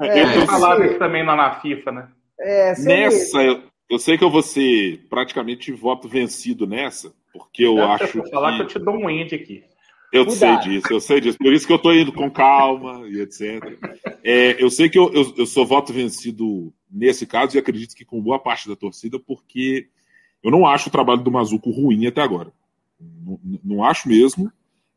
[0.00, 2.08] É, É, falava isso também lá na FIFA, né?
[2.40, 7.82] é, Nessa, eu, Eu sei que eu vou ser praticamente voto vencido nessa, porque eu
[7.82, 8.22] acho.
[8.22, 8.56] ter falar que...
[8.58, 9.64] que eu te dou um end aqui.
[10.10, 10.62] Eu Cuidado.
[10.62, 11.38] sei disso, eu sei disso.
[11.38, 13.62] Por isso que eu tô indo com calma e etc.
[14.24, 18.04] É, eu sei que eu, eu, eu sou voto vencido nesse caso e acredito que
[18.06, 19.88] com boa parte da torcida, porque
[20.42, 22.50] eu não acho o trabalho do Mazuco ruim até agora.
[22.98, 24.50] Não, não acho mesmo.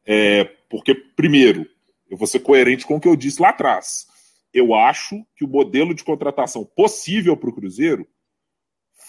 [0.06, 1.68] É, porque, primeiro,
[2.10, 4.08] eu vou ser coerente com o que eu disse lá atrás.
[4.54, 8.08] Eu acho que o modelo de contratação possível para o Cruzeiro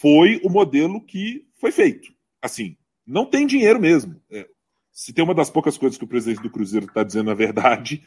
[0.01, 2.12] foi o modelo que foi feito.
[2.40, 4.20] Assim, não tem dinheiro mesmo.
[4.31, 4.48] É,
[4.90, 8.05] se tem uma das poucas coisas que o presidente do Cruzeiro está dizendo a verdade,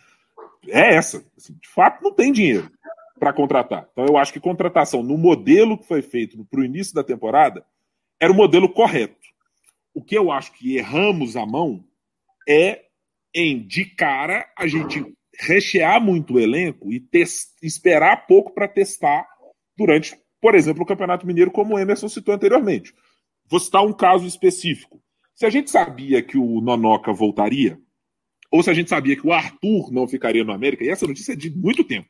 [0.68, 1.26] é essa.
[1.38, 2.72] Assim, de fato, não tem dinheiro
[3.20, 3.88] para contratar.
[3.92, 7.66] Então, eu acho que contratação no modelo que foi feito para o início da temporada
[8.20, 9.16] era o modelo correto.
[9.94, 11.84] O que eu acho que erramos a mão
[12.48, 12.86] é
[13.34, 15.04] em, de cara, a gente
[15.40, 17.04] rechear muito o elenco e
[17.62, 19.28] esperar pouco para testar
[19.78, 22.94] durante, por exemplo, o Campeonato Mineiro, como o Emerson citou anteriormente.
[23.50, 25.02] Vou citar um caso específico.
[25.34, 27.78] Se a gente sabia que o Nonoca voltaria,
[28.50, 31.34] ou se a gente sabia que o Arthur não ficaria no América, e essa notícia
[31.34, 32.10] é de muito tempo,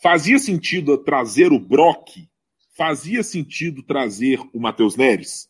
[0.00, 2.28] fazia sentido trazer o Brock,
[2.76, 5.48] fazia sentido trazer o Matheus Neres,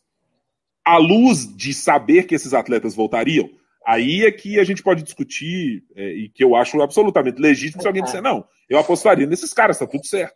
[0.83, 3.49] à luz de saber que esses atletas voltariam,
[3.87, 7.87] aí é que a gente pode discutir, é, e que eu acho absolutamente legítimo se
[7.87, 10.35] alguém disser, não, eu apostaria nesses caras, tá tudo certo.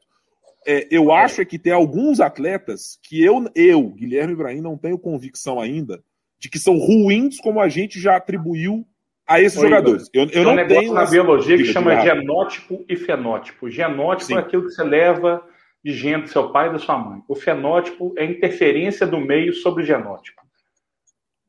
[0.66, 4.98] É, eu acho é que tem alguns atletas que eu, eu, Guilherme Ibrahim, não tenho
[4.98, 6.02] convicção ainda
[6.40, 8.88] de que são ruins como a gente já atribuiu
[9.28, 10.10] a esses Oi, jogadores.
[10.14, 12.16] Eu, eu um não negócio tenho na biologia que chama diga.
[12.16, 13.70] genótipo e fenótipo.
[13.70, 14.36] Genótipo Sim.
[14.36, 15.44] é aquilo que você leva
[15.84, 17.22] de gene do seu pai e da sua mãe.
[17.28, 20.42] O fenótipo é a interferência do meio sobre o genótipo.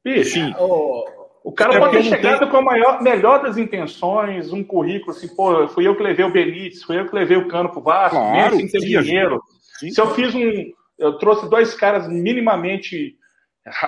[0.04, 0.52] Bicho, Sim.
[0.58, 5.10] Ô, o cara É pode ter chegado com a maior, melhor das intenções, um currículo
[5.10, 7.80] assim, pô, fui eu que levei o Benítez, fui eu que levei o Cano pro
[7.82, 9.42] Vasco, Claro, mesmo sem ter dinheiro.
[9.78, 9.90] Sim.
[9.90, 10.70] Se eu fiz um.
[10.98, 13.16] Eu trouxe dois caras minimamente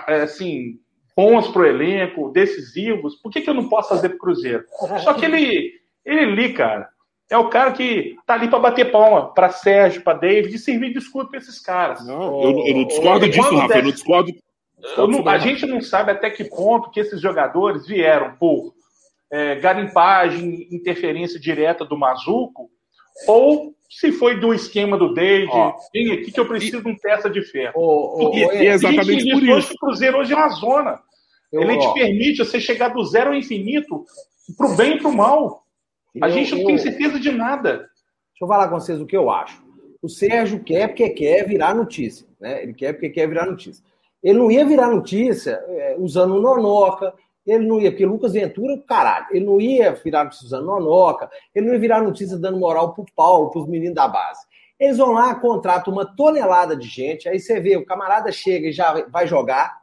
[0.08, 0.78] é, assim,
[1.16, 4.64] bons pro elenco, decisivos, por que, que eu não posso fazer pro Cruzeiro?
[5.04, 5.70] Só que ele,
[6.04, 6.88] ele ali, cara,
[7.30, 10.92] é o cara que tá ali para bater palma para Sérgio, para David, e servir
[10.92, 12.04] de escudo para esses caras.
[12.06, 13.78] Não, eu, não- eu não discordo disso, Rafa.
[13.78, 14.32] Eu não discordo.
[14.96, 18.74] Não- a gente não sabe até que ponto que esses jogadores vieram por
[19.32, 22.70] é, garimpagem, interferência direta do Mazuco,
[23.26, 26.96] ou se foi do esquema do David, Ó, vem aqui que eu preciso de um
[26.96, 27.72] peça de ferro.
[27.74, 29.68] ô, ô, E- ô, e é exatamente por isso.
[29.70, 31.00] que o Cruzeiro hoje é uma zona.
[31.52, 34.04] eu- Ele te ó, permite você chegar do zero ao infinito,
[34.56, 35.64] pro bem e pro mal.
[36.20, 37.70] A eu- gente não eu- tem certeza de nada.
[37.78, 39.62] Deixa eu falar com vocês o que eu acho.
[40.02, 42.26] O Sérgio quer porque quer virar notícia.
[42.40, 42.62] Né?
[42.62, 43.82] Ele quer porque quer virar notícia.
[44.24, 47.12] Ele não ia virar notícia é, usando o Nonoca,
[47.46, 51.66] ele não ia, porque Lucas Ventura, caralho, ele não ia virar notícia usando Nonoca, ele
[51.66, 54.40] não ia virar notícia dando moral pro Paulo, pros meninos da base.
[54.80, 58.72] Eles vão lá, contratam uma tonelada de gente, aí você vê, o camarada chega e
[58.72, 59.78] já vai jogar,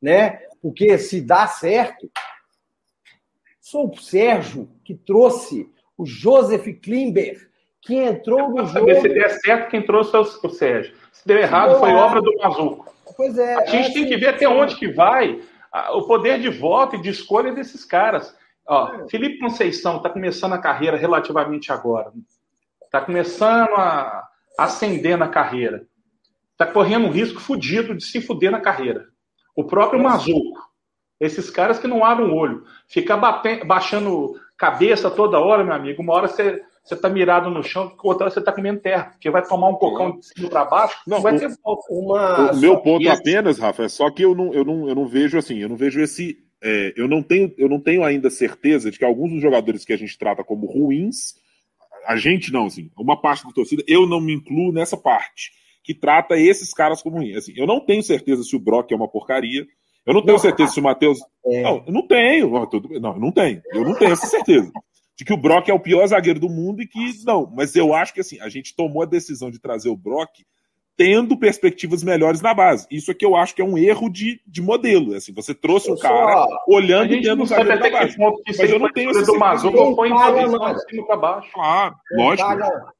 [0.00, 0.40] né?
[0.62, 2.10] Porque se dá certo,
[3.60, 7.46] sou o Sérgio que trouxe o Joseph Klimber,
[7.82, 8.68] que entrou no jogo.
[8.68, 10.94] saber se der certo, quem trouxe é o Sérgio.
[11.12, 12.92] Se deu errado, foi obra do Mazuco.
[13.16, 13.54] Pois é.
[13.54, 15.40] A gente é tem assim, que ver até onde que vai
[15.94, 18.36] o poder de voto e de escolha desses caras.
[18.66, 22.12] Ó, Felipe Conceição está começando a carreira relativamente agora.
[22.84, 24.28] Está começando a
[24.58, 25.86] ascender na carreira.
[26.52, 29.06] Está correndo um risco fudido de se fuder na carreira.
[29.56, 30.60] O próprio Mazuco.
[31.18, 32.64] Esses caras que não abrem o olho.
[32.86, 36.02] Ficar bate- baixando cabeça toda hora, meu amigo.
[36.02, 39.30] Uma hora você você tá mirado no chão, outra hora você tá comendo terra, porque
[39.30, 41.48] vai tomar um cocão de cima para baixo, não, vai o- ter.
[41.88, 44.88] Uma, O meu ponto e esse- apenas, Rafa, é só que eu não, eu não,
[44.88, 46.36] eu não vejo assim, eu não vejo esse.
[46.64, 49.92] é, eu, não tenho, eu não tenho ainda certeza de que alguns dos jogadores que
[49.92, 51.34] a gente trata como ruins,
[52.06, 55.50] a gente não, assim, uma parte da torcida, eu não me incluo nessa parte,
[55.84, 57.36] que trata esses caras como ruins.
[57.36, 59.66] Assim, eu não tenho certeza se o Brock é uma porcaria.
[60.06, 61.18] Eu não tenho certeza se o Matheus.
[61.46, 61.62] É.
[61.62, 62.50] Não, eu não tenho.
[63.00, 63.62] Não, eu não tenho.
[63.72, 64.70] Eu não tenho essa certeza.
[65.16, 66.98] De que o Brock é o pior zagueiro do mundo e que.
[67.24, 70.30] Não, mas eu acho que assim, a gente tomou a decisão de trazer o Brock
[70.96, 72.86] tendo perspectivas melhores na base.
[72.90, 75.14] Isso é que eu acho que é um erro de, de modelo.
[75.14, 77.98] Assim, você trouxe um cara só- olhando gente tendo não um sabe zagueiro da até
[77.98, 78.16] que base.
[78.16, 79.40] ponto que Mas eu não tenho essa do Quem
[79.90, 80.74] imposição mano?
[80.74, 81.50] de cima para baixo.
[81.52, 82.48] Claro, Quem lógico.
[82.48, 82.92] paga,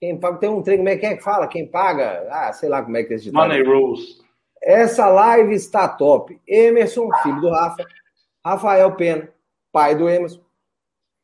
[0.00, 1.46] quem paga, tem um trem, como é que é que fala?
[1.48, 3.48] Quem paga, ah, sei lá como é que é esse ditado.
[3.48, 4.20] Money rules.
[4.62, 6.38] Essa live está top.
[6.46, 7.84] Emerson, filho do Rafa,
[8.44, 9.28] Rafael Pena,
[9.72, 10.40] pai do Emerson,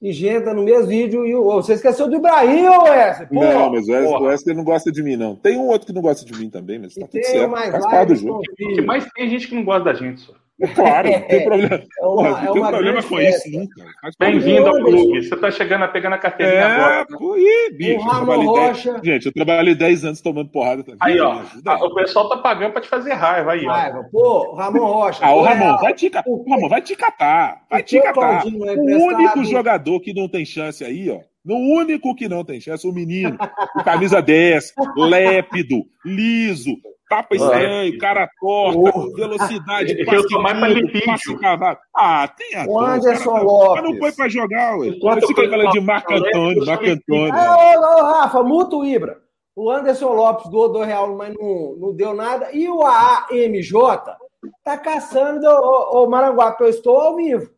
[0.00, 1.24] e gente no mesmo vídeo.
[1.24, 3.28] E o, você esqueceu do Ibrahim, ô Wesley?
[3.28, 4.20] Pô, não, mas o Wesley, porra.
[4.20, 5.34] o Wesley não gosta de mim, não.
[5.36, 7.50] Tem um outro que não gosta de mim também, mas e tá tudo tem certo.
[7.50, 8.42] mais Faz parte do jogo.
[8.86, 10.32] mais tem gente que não gosta da gente, só.
[10.74, 11.74] Claro, não tem problema.
[11.74, 13.48] É uma- Porra, é não tem uma problema com festa.
[13.48, 13.84] isso, nunca.
[14.20, 15.22] Bem-vindo ao clube.
[15.28, 17.06] Você tá chegando a pegando a carteirinha É, agora.
[17.36, 17.90] ih, bicho.
[17.98, 19.00] O eu Ramon Rocha.
[19.02, 20.84] Gente, eu trabalhei 10 anos tomando porrada.
[20.84, 20.92] Tá?
[21.00, 21.40] Aí, ó.
[21.86, 23.72] O pessoal tá pagando pra te fazer raiva aí, ó.
[23.72, 24.08] Raiva.
[24.12, 25.24] Pô, Ramon Rocha.
[25.26, 27.62] Ah, ô pô, Ramon, é, vai te, o- Ramon, vai te catar.
[27.68, 28.44] Vai o te catar.
[28.46, 31.18] É O único jogador que não tem chance aí, ó.
[31.44, 33.36] No único que não tem chance, o menino.
[33.76, 36.70] O camisa 10, lépido, liso,
[37.08, 41.76] tapa estranho, cara torta, velocidade, Eu passe tô mais passe cavalo.
[41.94, 43.82] Ah, tem a O Anderson Lopes.
[43.82, 44.88] Mas não foi pra jogar, ué.
[44.88, 47.34] Enquanto Você fica eu- falando de Marco eu- eu- Antônio, eu- Marco eu- Antônio.
[47.34, 49.18] Ô, ô, Rafa, muta o Ibra.
[49.54, 52.48] O Anderson Lopes doou dois reais, mas não, não deu nada.
[52.52, 54.16] E o AMJ
[54.64, 56.62] tá caçando o, o Maranguape.
[56.64, 57.50] Eu estou ao vivo.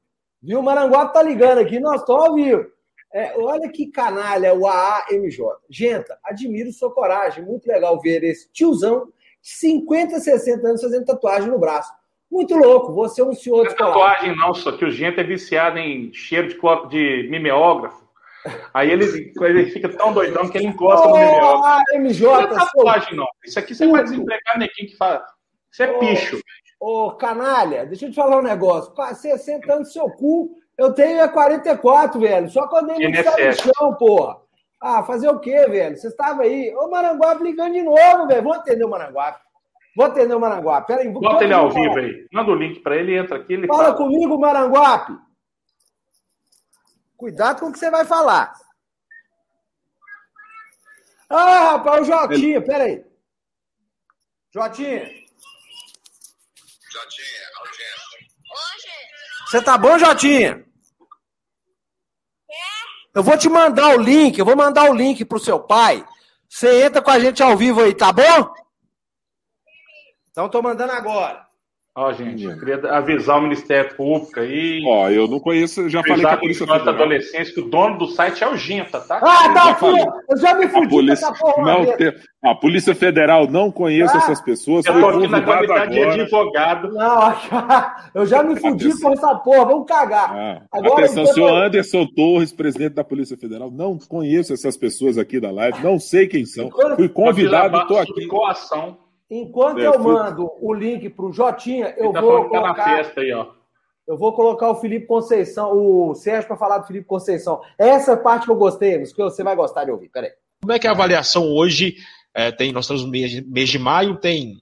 [0.42, 0.60] Viu?
[0.60, 2.66] O Maranguape tá ligando aqui, nós estamos ao vivo.
[3.12, 5.38] É, olha que canalha o AAMJ.
[5.70, 7.44] Gente, admiro sua coragem.
[7.44, 9.06] Muito legal ver esse tiozão
[9.40, 11.92] de 50, 60 anos fazendo tatuagem no braço.
[12.30, 12.92] Muito louco.
[12.92, 15.78] Você é um senhor Não de é tatuagem, não, só que o gente é viciado
[15.78, 18.04] em cheiro de, de mimeógrafo.
[18.72, 21.84] Aí ele, ele fica tão doidão que ele encosta no Ô, mimeógrafo.
[21.94, 23.26] AMJ, Não é seu tatuagem, não.
[23.44, 25.24] Isso aqui você vai desempregar neguinho que fala.
[25.72, 26.40] Isso é Ô, picho.
[26.78, 28.92] Ô, canalha, deixa eu te falar um negócio.
[28.92, 32.50] Com 60 anos seu cu, eu tenho é 44, velho.
[32.50, 34.36] Só quando ele está no chão, porra.
[34.80, 35.96] Ah, fazer o quê, velho?
[35.96, 36.74] Você estava aí.
[36.76, 38.42] Ô, Maranguape ligando de novo, velho.
[38.42, 39.40] Vou atender o Maranguape.
[39.96, 40.86] Vou atender o Maranguape.
[40.86, 42.28] Peraí, vou Bota ele ao vivo aí.
[42.30, 43.96] Manda o link pra ele, entra aqui, ele Fala fala.
[43.96, 45.16] comigo, Maranguape.
[47.16, 48.52] Cuidado com o que você vai falar.
[51.30, 53.02] Ah, rapaz, o Jotinha, peraí.
[54.52, 55.08] Jotinha.
[59.46, 60.65] Você tá bom, Jotinha?
[63.16, 66.04] Eu vou te mandar o link, eu vou mandar o link pro seu pai.
[66.46, 68.52] Você entra com a gente ao vivo aí, tá bom?
[70.30, 71.45] Então tô mandando agora.
[71.98, 74.82] Ó, gente, eu queria avisar o Ministério Público aí.
[74.86, 76.88] Ó, eu não conheço, já falei que a Polícia Federal.
[76.94, 79.16] Adolescência que o dono do site é o Ginta, tá?
[79.22, 80.04] Ah, tá falei.
[80.06, 80.12] ó.
[80.30, 81.54] Eu já me A fudi com polícia, essa porra.
[81.56, 82.12] uma não tem-
[82.44, 84.84] a Polícia Federal não conhece Ah, essas pessoas.
[84.84, 86.92] Eu tô aqui na convidado qualidade de advogado.
[86.92, 87.34] Não,
[88.14, 89.64] eu já me fudi com essa porra.
[89.64, 90.36] Vamos cagar.
[90.36, 93.70] Ah, Agora, atenção, então- senhor Anderson Torres, presidente da Polícia Federal.
[93.70, 96.68] Não conheço essas pessoas aqui da live, não sei quem são.
[96.94, 98.26] Fui convidado, estou Sob aqui.
[98.26, 98.98] coação.
[99.30, 102.96] Enquanto É, eu mando o link pro Jotinha, eu tá vou que tá na colocar.
[102.96, 103.48] festa aí, ó.
[104.06, 107.60] Eu vou colocar o Felipe Conceição, o Sérgio, para falar do Felipe Conceição.
[107.76, 110.08] Essa parte que eu gostei, mas que você vai gostar de ouvir.
[110.10, 110.30] Peraí.
[110.62, 111.96] Como é que é a avaliação hoje?
[112.32, 114.60] É, tem, nós estamos no mês, mês de maio, tem,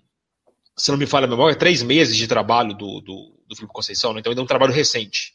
[0.77, 4.15] se não me falha a memória, três meses de trabalho do, do, do Felipe Conceição,
[4.15, 4.21] né?
[4.21, 5.35] então ainda é um trabalho recente.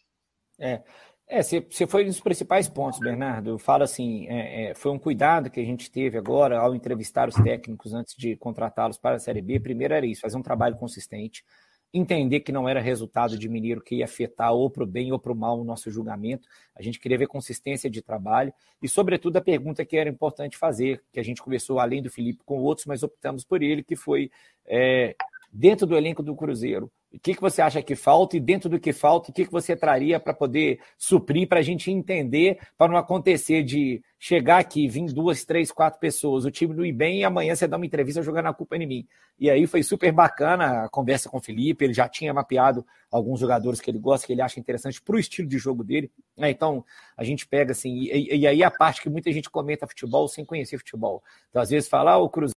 [0.59, 0.81] É,
[1.29, 3.51] você, você foi um dos principais pontos, Bernardo.
[3.51, 7.29] Eu falo assim, é, é, foi um cuidado que a gente teve agora ao entrevistar
[7.29, 9.59] os técnicos antes de contratá-los para a Série B.
[9.59, 11.45] Primeiro era isso, fazer um trabalho consistente,
[11.93, 15.19] entender que não era resultado de Mineiro que ia afetar ou para o bem ou
[15.19, 16.47] para o mal o nosso julgamento.
[16.75, 18.51] A gente queria ver consistência de trabalho
[18.81, 22.41] e, sobretudo, a pergunta que era importante fazer, que a gente conversou além do Felipe
[22.43, 24.31] com outros, mas optamos por ele, que foi
[24.65, 25.15] é,
[25.51, 26.91] dentro do elenco do Cruzeiro.
[27.11, 29.51] O que, que você acha que falta e dentro do que falta, o que, que
[29.51, 34.87] você traria para poder suprir, para a gente entender, para não acontecer de chegar aqui,
[34.87, 37.85] vir duas, três, quatro pessoas, o time não ir bem e amanhã você dá uma
[37.85, 39.07] entrevista jogando a culpa em mim.
[39.39, 43.39] E aí foi super bacana a conversa com o Felipe, ele já tinha mapeado alguns
[43.39, 46.11] jogadores que ele gosta, que ele acha interessante para o estilo de jogo dele.
[46.37, 46.51] né?
[46.51, 46.85] Então
[47.17, 50.43] a gente pega assim, e, e aí a parte que muita gente comenta futebol sem
[50.45, 51.23] conhecer futebol.
[51.49, 52.58] Então às vezes fala, ah, o Cruzeiro.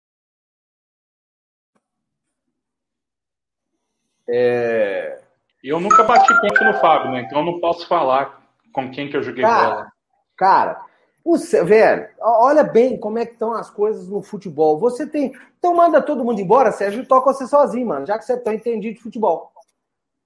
[4.32, 5.20] É...
[5.62, 7.22] Eu nunca bati ponto no Fábio, né?
[7.22, 8.40] Então eu não posso falar
[8.72, 9.92] com quem que eu joguei Cara, bola.
[10.36, 10.80] Cara,
[11.22, 14.78] o velho, olha bem como é que estão as coisas no futebol.
[14.78, 15.32] Você tem.
[15.58, 18.52] Então manda todo mundo embora, Sérgio, toca você sozinho, mano, já que você é tão
[18.52, 19.52] entendido de futebol.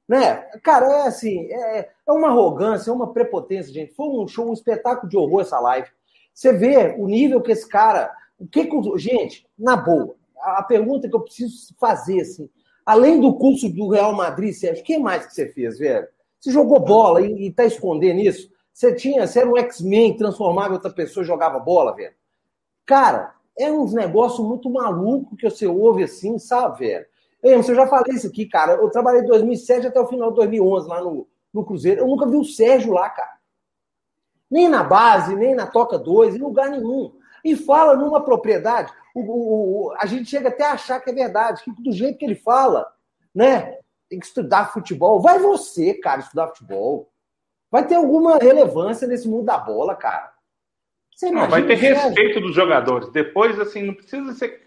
[0.08, 0.36] Né?
[0.62, 3.94] Cara, é assim, é, é uma arrogância, é uma prepotência, gente.
[3.94, 5.88] Foi um show, um espetáculo de horror essa live.
[6.32, 8.14] Você vê o nível que esse cara.
[8.38, 12.50] O que que Gente, na boa, a pergunta que eu preciso fazer, assim,
[12.84, 16.06] além do curso do Real Madrid, Sérgio, o que mais que você fez, velho?
[16.38, 18.50] Você jogou bola e, e tá escondendo isso?
[18.72, 22.14] Você tinha, você era um X-Men, transformava outra pessoa e jogava bola, velho.
[22.84, 27.06] Cara, é uns negócios muito maluco que você ouve assim, sabe, velho?
[27.42, 28.72] Mas eu já falei isso aqui, cara.
[28.72, 32.00] Eu trabalhei de 2007 até o final de 2011 lá no, no Cruzeiro.
[32.00, 33.34] Eu nunca vi o Sérgio lá, cara.
[34.50, 37.12] Nem na base, nem na Toca 2, em lugar nenhum.
[37.44, 38.90] E fala numa propriedade.
[39.14, 42.18] O, o- o- a gente chega até a achar que é verdade, que do jeito
[42.18, 42.86] que ele fala,
[43.34, 43.76] né?
[44.08, 45.20] Tem que estudar futebol.
[45.20, 47.10] Vai você, cara, estudar futebol.
[47.70, 50.32] Vai ter alguma relevância nesse mundo da bola, cara.
[51.14, 53.08] Você Não, vai ter respeito dos jogadores.
[53.12, 54.64] Depois, assim, não precisa ser.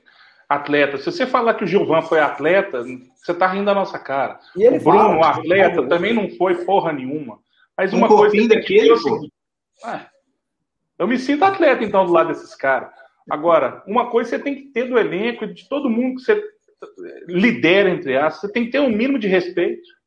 [0.50, 0.98] atleta.
[0.98, 2.82] Se você falar que o Gilvan foi atleta,
[3.16, 4.40] você tá rindo da nossa cara.
[4.56, 7.40] E ele o Bruno, fala, atleta, fala, também não foi porra nenhuma.
[7.78, 8.98] Mas Um uma coisa que que é o daquele, pô.
[8.98, 9.34] seguinte,
[9.86, 10.06] é,
[10.98, 12.90] eu me sinto atleta, então, do lado desses caras.
[13.30, 16.42] Agora, uma coisa você tem que ter do elenco de todo mundo que você
[17.28, 19.98] lidera, entre aspas, você tem que ter um mínimo de respeito.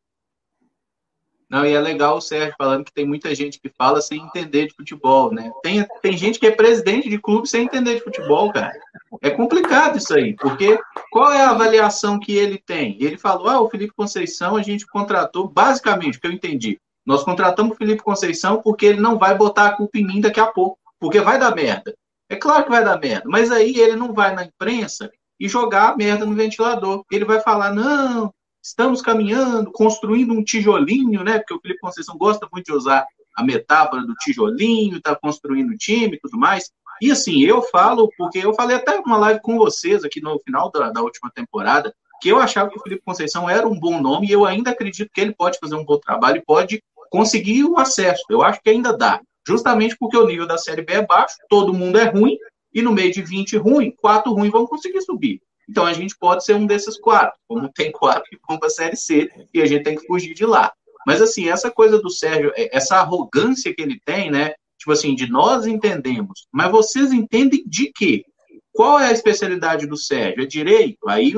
[1.50, 4.68] Não, e é legal o Sérgio falando que tem muita gente que fala sem entender
[4.68, 5.50] de futebol, né?
[5.64, 8.72] Tem, tem gente que é presidente de clube sem entender de futebol, cara.
[9.20, 10.78] É complicado isso aí, porque
[11.10, 12.96] qual é a avaliação que ele tem?
[13.00, 17.24] Ele falou, ah, o Felipe Conceição a gente contratou, basicamente, o que eu entendi, nós
[17.24, 20.46] contratamos o Felipe Conceição porque ele não vai botar a culpa em mim daqui a
[20.46, 21.94] pouco, porque vai dar merda.
[22.28, 25.88] É claro que vai dar merda, mas aí ele não vai na imprensa e jogar
[25.88, 27.02] a merda no ventilador.
[27.10, 28.32] Ele vai falar, não,
[28.62, 31.38] estamos caminhando, construindo um tijolinho, né?
[31.38, 33.04] Porque o Felipe Conceição gosta muito de usar
[33.36, 36.70] a metáfora do tijolinho, está construindo o time e tudo mais.
[37.00, 40.70] E assim, eu falo, porque eu falei até numa live com vocês aqui no final
[40.70, 44.28] da, da última temporada, que eu achava que o Felipe Conceição era um bom nome
[44.28, 47.78] e eu ainda acredito que ele pode fazer um bom trabalho e pode conseguir o
[47.78, 48.22] acesso.
[48.28, 49.20] Eu acho que ainda dá.
[49.46, 52.38] Justamente porque o nível da Série B é baixo, todo mundo é ruim,
[52.72, 55.40] e no meio de 20 ruim, quatro ruins vão conseguir subir.
[55.68, 58.70] Então a gente pode ser um desses quatro, como tem quatro que vão para a
[58.70, 60.72] Série C, e a gente tem que fugir de lá.
[61.06, 64.54] Mas assim, essa coisa do Sérgio, é- essa arrogância que ele tem, né?
[64.78, 68.24] Tipo assim, de nós entendemos, mas vocês entendem de quê?
[68.72, 70.42] Qual é a especialidade do Sérgio?
[70.42, 71.08] É direito?
[71.08, 71.34] Aí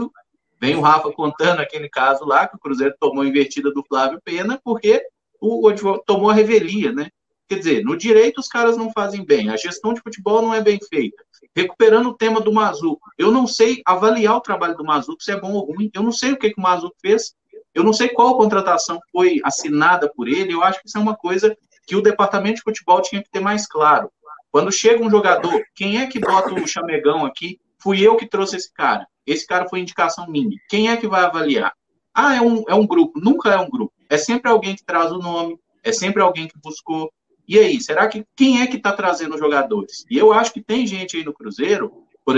[0.61, 4.21] vem o Rafa contando aquele caso lá, que o Cruzeiro tomou a invertida do Flávio
[4.25, 5.05] Pena, porque
[5.41, 7.09] o advogado tomou a revelia, né?
[7.49, 10.61] Quer dizer, no direito os caras não fazem bem, a gestão de futebol não é
[10.61, 11.23] bem feita.
[11.55, 15.39] Recuperando o tema do Mazuco, eu não sei avaliar o trabalho do Mazuco, se é
[15.39, 17.35] bom ou ruim, eu não sei o que, que o Mazuco fez,
[17.75, 21.17] eu não sei qual contratação foi assinada por ele, eu acho que isso é uma
[21.17, 21.57] coisa
[21.87, 24.11] que o departamento de futebol tinha que ter mais claro.
[24.51, 27.59] Quando chega um jogador, quem é que bota o chamegão aqui?
[27.83, 29.07] Fui eu que trouxe esse cara.
[29.27, 30.57] Esse cara foi indicação minha.
[30.69, 31.73] Quem é que vai avaliar?
[32.15, 33.19] Ah, é um, é um grupo.
[33.19, 33.93] Nunca é um grupo.
[34.11, 37.11] É sempre alguém que traz o nome, é sempre alguém que buscou.
[37.47, 40.05] E aí, será que quem é que está trazendo os jogadores?
[40.11, 41.93] E eu acho que tem gente aí no Cruzeiro,
[42.25, 42.37] por,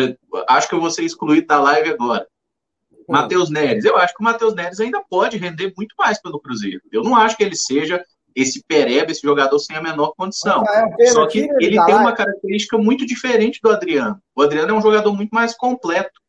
[0.48, 2.26] acho que eu vou ser excluído da live agora.
[3.08, 3.84] Matheus Neres.
[3.84, 6.80] Eu acho que o Matheus Neres ainda pode render muito mais pelo Cruzeiro.
[6.90, 8.02] Eu não acho que ele seja
[8.34, 10.60] esse pereba, esse jogador sem a menor condição.
[10.60, 14.18] Rafael Pedro, Só que ele tem uma característica muito diferente do Adriano.
[14.34, 16.20] O Adriano é um jogador muito mais completo,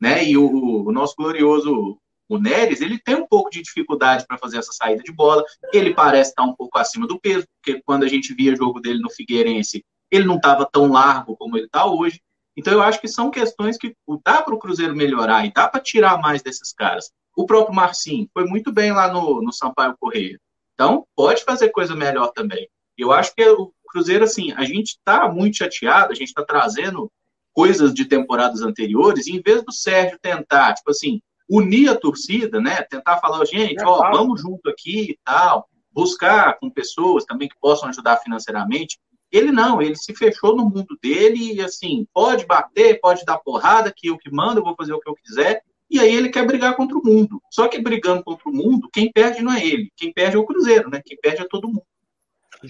[0.00, 0.24] né?
[0.24, 1.98] E o, o nosso glorioso
[2.28, 5.42] o Neres, ele tem um pouco de dificuldade para fazer essa saída de bola.
[5.72, 9.00] Ele parece estar um pouco acima do peso, porque quando a gente via jogo dele
[9.00, 12.20] no Figueirense, ele não estava tão largo como ele está hoje.
[12.56, 13.94] Então eu acho que são questões que
[14.24, 17.10] dá para o Cruzeiro melhorar e dá para tirar mais desses caras.
[17.36, 20.38] O próprio Marcinho foi muito bem lá no, no Sampaio Correia.
[20.74, 22.68] Então, pode fazer coisa melhor também.
[22.96, 27.10] Eu acho que o Cruzeiro, assim, a gente está muito chateado, a gente está trazendo
[27.54, 32.60] coisas de temporadas anteriores, e em vez do Sérgio tentar, tipo assim, unir a torcida,
[32.60, 32.82] né?
[32.82, 37.88] Tentar falar, gente, ó, vamos junto aqui e tal, buscar com pessoas também que possam
[37.88, 38.98] ajudar financeiramente.
[39.30, 43.92] Ele não, ele se fechou no mundo dele e assim, pode bater, pode dar porrada,
[43.94, 45.62] que eu que mando, eu vou fazer o que eu quiser.
[45.90, 47.40] E aí ele quer brigar contra o mundo.
[47.50, 50.44] Só que brigando contra o mundo, quem perde não é ele, quem perde é o
[50.44, 51.00] Cruzeiro, né?
[51.04, 51.82] Quem perde é todo mundo.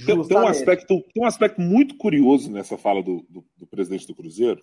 [0.07, 4.07] Tem, tem um aspecto, tem um aspecto muito curioso nessa fala do, do- do presidente
[4.07, 4.61] do Cruzeiro,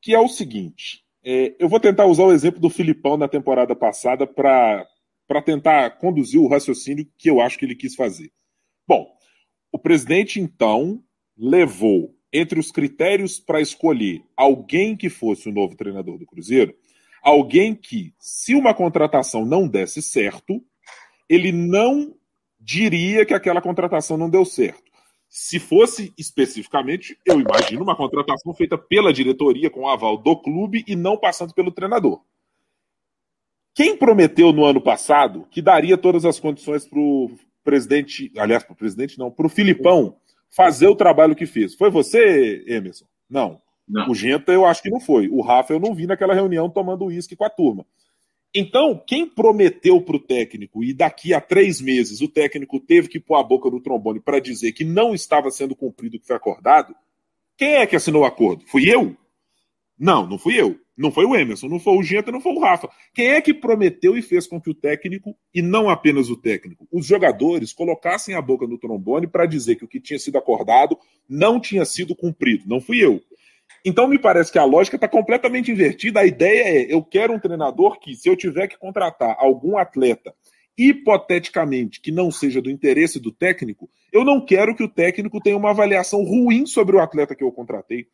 [0.00, 3.74] que é o seguinte: é, eu vou tentar usar o exemplo do Filipão na temporada
[3.74, 4.86] passada para
[5.44, 8.30] tentar conduzir o raciocínio que eu acho que ele quis fazer.
[8.86, 9.06] Bom,
[9.72, 11.02] o presidente então
[11.36, 16.74] levou entre os critérios para escolher alguém que fosse o novo treinador do Cruzeiro,
[17.22, 20.62] alguém que, se uma contratação não desse certo,
[21.28, 22.14] ele não
[22.60, 24.83] diria que aquela contratação não deu certo.
[25.36, 30.84] Se fosse especificamente, eu imagino uma contratação feita pela diretoria com o aval do clube
[30.86, 32.22] e não passando pelo treinador.
[33.74, 37.32] Quem prometeu no ano passado que daria todas as condições para o
[37.64, 40.14] presidente, aliás, para o presidente não, para o Filipão
[40.48, 41.74] fazer o trabalho que fez?
[41.74, 43.06] Foi você, Emerson?
[43.28, 43.60] Não.
[43.88, 44.08] Não.
[44.08, 45.28] O Genta eu acho que não foi.
[45.28, 47.84] O Rafa eu não vi naquela reunião tomando uísque com a turma.
[48.54, 53.18] Então, quem prometeu para o técnico e daqui a três meses o técnico teve que
[53.18, 56.36] pôr a boca no trombone para dizer que não estava sendo cumprido o que foi
[56.36, 56.94] acordado,
[57.56, 58.64] quem é que assinou o acordo?
[58.66, 59.16] Fui eu?
[59.98, 60.78] Não, não fui eu.
[60.96, 62.88] Não foi o Emerson, não foi o Genta, não foi o Rafa.
[63.12, 66.86] Quem é que prometeu e fez com que o técnico, e não apenas o técnico,
[66.92, 70.96] os jogadores colocassem a boca no trombone para dizer que o que tinha sido acordado
[71.28, 72.62] não tinha sido cumprido?
[72.68, 73.20] Não fui eu.
[73.84, 76.20] Então me parece que a lógica está completamente invertida.
[76.20, 80.34] A ideia é: eu quero um treinador que, se eu tiver que contratar algum atleta,
[80.76, 85.56] hipoteticamente, que não seja do interesse do técnico, eu não quero que o técnico tenha
[85.56, 88.06] uma avaliação ruim sobre o atleta que eu contratei.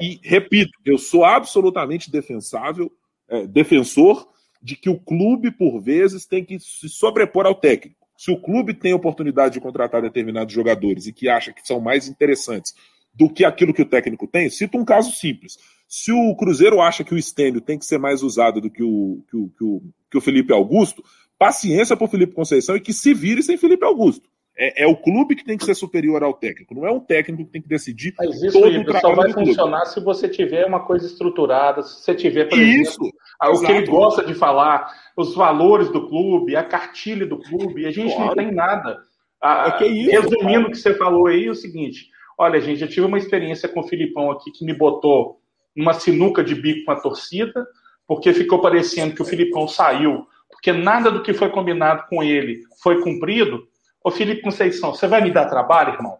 [0.00, 2.90] E, repito, eu sou absolutamente defensável
[3.28, 4.28] é, defensor
[4.62, 8.06] de que o clube, por vezes, tem que se sobrepor ao técnico.
[8.16, 12.08] Se o clube tem oportunidade de contratar determinados jogadores e que acha que são mais
[12.08, 12.74] interessantes
[13.18, 15.58] do que aquilo que o técnico tem, cito um caso simples.
[15.88, 19.24] Se o Cruzeiro acha que o Estênio tem que ser mais usado do que o,
[19.28, 21.02] que o, que o, que o Felipe Augusto,
[21.36, 24.28] paciência para o Felipe Conceição e que se vire sem Felipe Augusto.
[24.56, 27.44] É, é, o clube que tem que ser superior ao técnico, não é um técnico
[27.44, 30.66] que tem que decidir Mas isso, todo o trabalho só vai funcionar se você tiver
[30.66, 34.92] uma coisa estruturada, se você tiver, por isso, exemplo, o que ele gosta de falar,
[35.16, 38.26] os valores do clube, a cartilha do clube, a gente claro.
[38.26, 38.98] não tem nada.
[39.42, 42.08] é que é isso, Resumindo o que você falou aí, é o seguinte:
[42.38, 45.40] olha, gente, eu tive uma experiência com o Filipão aqui que me botou
[45.76, 47.66] numa sinuca de bico com a torcida,
[48.06, 52.62] porque ficou parecendo que o Filipão saiu, porque nada do que foi combinado com ele
[52.82, 53.66] foi cumprido.
[54.02, 56.18] Ô, Felipe Conceição, você vai me dar trabalho, irmão?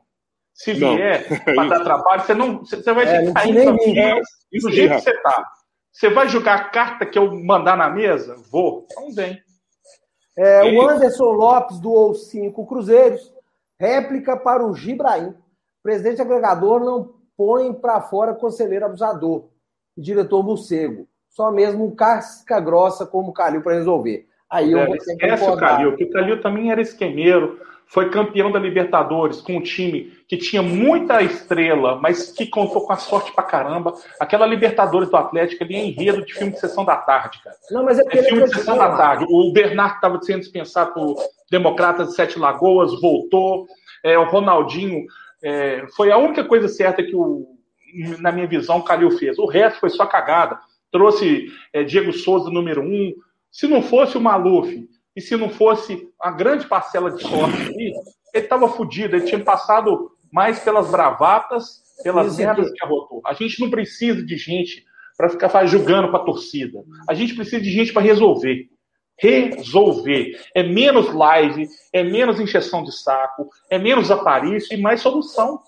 [0.52, 5.00] Se vier para dar trabalho, você, não, você vai é, ficar indo do jeito que
[5.00, 5.44] você está.
[5.92, 8.36] Você vai jogar a carta que eu mandar na mesa?
[8.50, 8.86] Vou.
[8.90, 9.40] Então vem.
[10.36, 13.32] É, o Anderson Lopes doou cinco cruzeiros.
[13.80, 15.34] Réplica para o Gibraim.
[15.88, 19.44] Presidente agregador não põe para fora conselheiro abusador.
[19.96, 21.08] diretor morcego.
[21.30, 24.26] Só mesmo casca grossa como o Calil para resolver.
[24.50, 28.52] Aí eu é, vou Esquece o Calil, porque o Calil também era esquemeiro, foi campeão
[28.52, 33.32] da Libertadores com um time que tinha muita estrela, mas que contou com a sorte
[33.32, 33.94] pra caramba.
[34.20, 37.56] Aquela Libertadores do Atlético ali é enredo de filme de sessão da tarde, cara.
[37.70, 39.24] Não, mas é, é filme de sessão da tarde.
[39.30, 41.16] O Bernardo estava sendo dispensado por
[41.50, 43.66] Democratas de Sete Lagoas, voltou.
[44.04, 45.06] É, o Ronaldinho
[45.42, 47.46] é, foi a única coisa certa que o,
[48.18, 49.38] na minha visão, o Calil fez.
[49.38, 50.58] O resto foi só cagada.
[50.90, 53.12] Trouxe é, Diego Souza, número um.
[53.50, 57.92] Se não fosse o Maluf e se não fosse a grande parcela de sorte ali,
[58.34, 63.20] ele estava fodido, ele tinha passado mais pelas bravatas, pelas merdas que arrotou.
[63.24, 64.84] A gente não precisa de gente
[65.16, 66.84] para ficar julgando para a torcida.
[67.08, 68.68] A gente precisa de gente para resolver.
[69.18, 70.40] Resolver.
[70.54, 75.60] É menos live, é menos injeção de saco, é menos aparício e mais solução.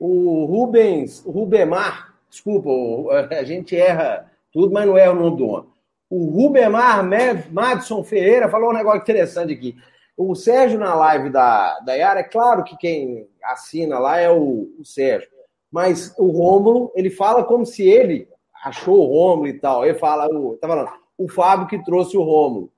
[0.00, 2.70] O Rubens, o Rubemar, desculpa,
[3.34, 5.70] a gente erra tudo, mas não erra o nome do homem.
[6.10, 7.02] O Rubemar
[7.50, 9.76] Madison Ferreira falou um negócio interessante aqui.
[10.16, 14.70] O Sérgio na live da, da Yara, é claro que quem assina lá é o,
[14.78, 15.30] o Sérgio,
[15.70, 18.28] mas o Rômulo, ele fala como se ele
[18.62, 19.84] achou o Rômulo e tal.
[19.84, 22.72] Ele fala, o, tá falando, o Fábio que trouxe o Rômulo.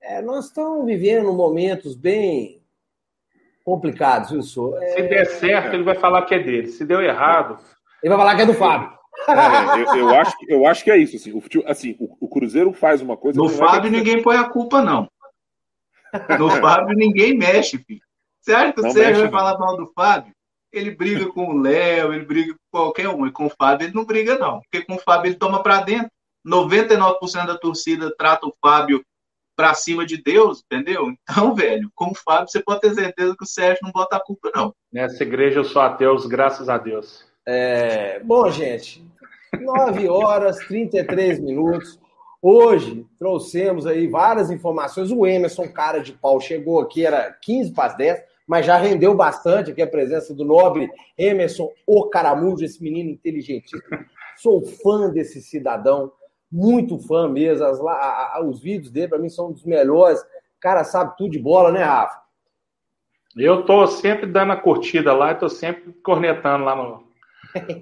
[0.00, 2.62] É, nós estamos vivendo momentos bem
[3.64, 4.82] complicados, viu, senhor?
[4.82, 4.86] É...
[4.88, 6.68] Se der certo, ele vai falar que é dele.
[6.68, 7.58] Se deu errado.
[8.02, 8.98] Ele vai falar que é do Fábio.
[9.26, 11.16] É, eu, eu, acho, eu acho que é isso.
[11.16, 13.38] Assim, o, assim, o, o Cruzeiro faz uma coisa.
[13.38, 15.10] No Fábio, é ninguém põe a culpa, não.
[16.38, 18.00] No Fábio, ninguém mexe, filho.
[18.40, 20.32] Você acha que o Sérgio vai falar mal do Fábio?
[20.72, 23.26] Ele briga com o Léo, ele briga com qualquer um.
[23.26, 24.60] E com o Fábio, ele não briga, não.
[24.60, 26.10] Porque com o Fábio, ele toma para dentro.
[26.46, 29.04] 99% da torcida trata o Fábio
[29.56, 31.08] para cima de Deus, entendeu?
[31.10, 34.20] Então, velho, com o Fábio, você pode ter certeza que o Sérgio não bota a
[34.20, 34.72] culpa, não.
[34.92, 37.26] Nessa igreja eu sou ateu, graças a Deus.
[37.44, 39.04] É, bom, gente,
[39.60, 41.98] 9 horas 33 minutos.
[42.40, 45.10] Hoje trouxemos aí várias informações.
[45.10, 49.12] O Emerson, cara de pau, chegou aqui, era 15 para as 10, mas já rendeu
[49.14, 53.70] bastante aqui a presença do nobre Emerson, o Caramujo, esse menino inteligente.
[54.36, 56.12] Sou fã desse cidadão,
[56.50, 57.64] muito fã mesmo.
[57.64, 60.20] As, a, a, os vídeos dele, para mim, são um dos melhores.
[60.20, 62.18] O cara sabe tudo de bola, né, Rafa?
[63.36, 67.04] Eu tô sempre dando a curtida lá, tô sempre cornetando lá no,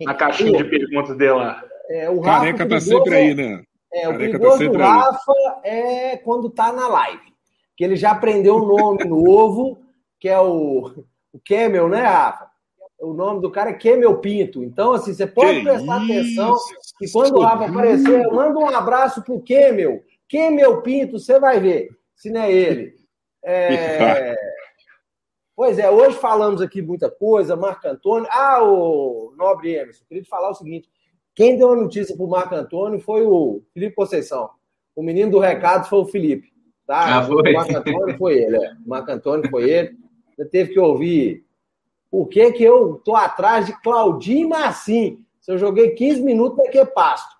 [0.05, 1.62] na caixinha de perguntas dele lá.
[1.88, 3.62] É, o Rafa, Careca tá sempre aí, né?
[3.93, 5.32] É, o tá perigoso tá do Rafa
[5.64, 5.70] aí.
[5.70, 7.34] é quando tá na live.
[7.76, 9.78] Que ele já aprendeu um nome novo,
[10.18, 12.51] que é o, o Kemel, né, Rafa?
[12.98, 14.64] O nome do cara é Kemel Pinto.
[14.64, 16.12] Então, assim, você pode que prestar isso?
[16.12, 16.56] atenção
[16.98, 20.02] que quando o Rafa aparecer, manda um abraço pro Kemel.
[20.28, 22.94] Kemel Pinto, você vai ver, se não é ele.
[23.44, 24.35] É...
[25.56, 28.28] Pois é, hoje falamos aqui muita coisa, Marco Antônio.
[28.31, 30.86] Ah, o Nobre Emerson, queria te falar o seguinte:
[31.35, 34.51] quem deu a notícia para o Marco Antônio foi o Felipe Conceição.
[34.94, 36.52] O menino do recado foi o Felipe.
[36.86, 37.20] Tá?
[37.20, 37.52] Ah, foi.
[37.52, 38.73] O Marco Antônio foi ele, é.
[38.85, 39.97] O Marco Antônio foi ele.
[40.36, 41.45] Você teve que ouvir
[42.10, 45.24] por que, que eu tô atrás de Claudinho Massim.
[45.40, 47.36] Se eu joguei 15 minutos, daqui é pasto.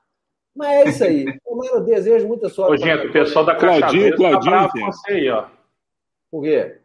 [0.55, 1.27] Mas é isso aí.
[1.73, 2.83] eu desejo muita sorte.
[2.83, 5.45] Ô, gente, o pessoal da Claudinho, Claudinho, tá bravo com você aí, ó.
[6.31, 6.79] Por quê?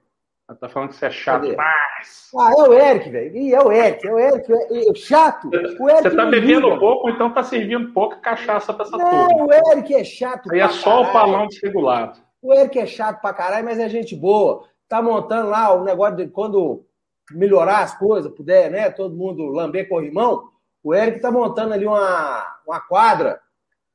[0.51, 2.29] Ela tá falando que você é chato demais.
[2.37, 3.37] Ah, é o Eric, velho.
[3.37, 4.51] E é o Eric, é o Eric.
[4.51, 5.49] É, chato.
[5.49, 6.79] O Eric você tá bebendo liga.
[6.79, 9.37] pouco, então tá servindo pouca cachaça pra essa não, turma.
[9.37, 10.51] Não, o Eric é chato.
[10.51, 11.09] Aí é só caralho.
[11.09, 12.19] o palão desregulado.
[12.41, 14.65] O Eric é chato pra caralho, mas é gente boa.
[14.89, 16.85] Tá montando lá o negócio de quando
[17.31, 18.89] melhorar as coisas, puder, né?
[18.89, 20.49] Todo mundo lamber corrimão.
[20.83, 23.39] O Eric tá montando ali uma, uma quadra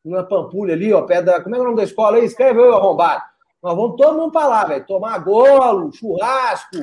[0.05, 1.41] na Pampulha ali, ó, perto da.
[1.43, 2.25] Como é, é o nome da escola aí?
[2.25, 3.23] Escreve aí, arrombado.
[3.63, 4.87] Nós vamos todo mundo para lá, velho.
[4.87, 6.79] Tomar golo, churrasco.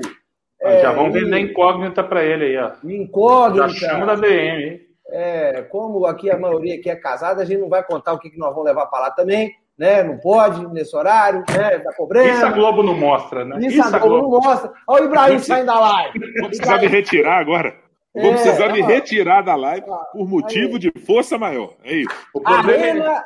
[0.62, 2.72] É, já vamos vender incógnita para ele aí, ó.
[2.84, 3.70] Incógnita.
[3.70, 4.82] Já chama da DM, hein?
[5.10, 8.30] É, como aqui a maioria aqui é casada, a gente não vai contar o que,
[8.30, 10.04] que nós vamos levar para lá também, né?
[10.04, 11.80] Não pode, nesse horário, né?
[11.80, 12.30] Tá cobrando.
[12.30, 13.58] Isso a Globo não mostra, né?
[13.60, 14.72] Isso, Isso a Globo, Globo, não mostra.
[14.88, 16.20] Olha o Ibrahim saindo da live.
[16.40, 17.76] Vou precisar me retirar agora.
[18.14, 20.80] Vou é, precisar me retirar da live por motivo aí.
[20.80, 21.74] de força maior.
[21.84, 22.16] É isso.
[22.46, 23.22] Arena, é...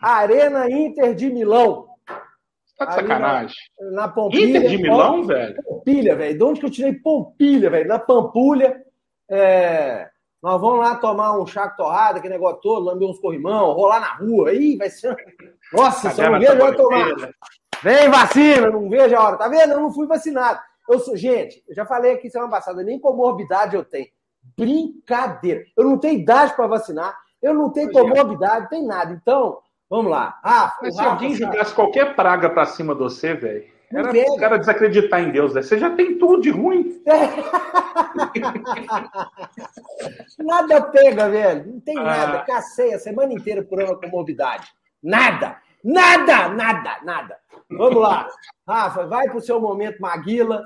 [0.00, 1.88] Arena Inter de Milão.
[2.78, 3.54] Tá de sacanagem.
[3.78, 4.58] Na, na Pompilha.
[4.58, 5.62] Inter de Milão, velho?
[5.62, 6.38] Pompilha, velho.
[6.38, 7.86] De onde que eu tirei Pompilha, velho?
[7.86, 8.80] Na Pampulha.
[9.30, 10.08] É...
[10.42, 14.14] Nós vamos lá tomar um chá torrado, aquele negócio todo, lamber uns corrimão, rolar na
[14.14, 14.50] rua.
[14.50, 15.14] Aí vai ser.
[15.72, 17.06] Nossa, só não vejo a hora tomar.
[17.82, 19.36] Vem vacina, não vejo a hora.
[19.36, 19.72] Tá vendo?
[19.72, 20.58] Eu não fui vacinado.
[20.88, 24.08] Eu sou, gente, eu já falei aqui semana passada, nem comorbidade eu tenho.
[24.56, 25.62] Brincadeira.
[25.76, 29.12] Eu não tenho idade para vacinar, eu não tenho comorbidade, tem nada.
[29.12, 29.58] Então,
[29.88, 30.40] vamos lá.
[30.42, 34.56] Rafa, Mas se alguém jogasse qualquer praga para cima de você, velho, era o cara
[34.56, 35.62] desacreditar em Deus, né?
[35.62, 37.02] Você já tem tudo de ruim.
[40.38, 41.72] nada pega, velho.
[41.72, 42.02] Não tem ah.
[42.04, 42.38] nada.
[42.44, 44.68] Cacei a semana inteira por uma comorbidade.
[45.02, 45.56] Nada.
[45.82, 47.36] Nada, nada, nada.
[47.68, 48.28] Vamos lá.
[48.68, 50.62] Rafa, vai pro seu momento Maguila.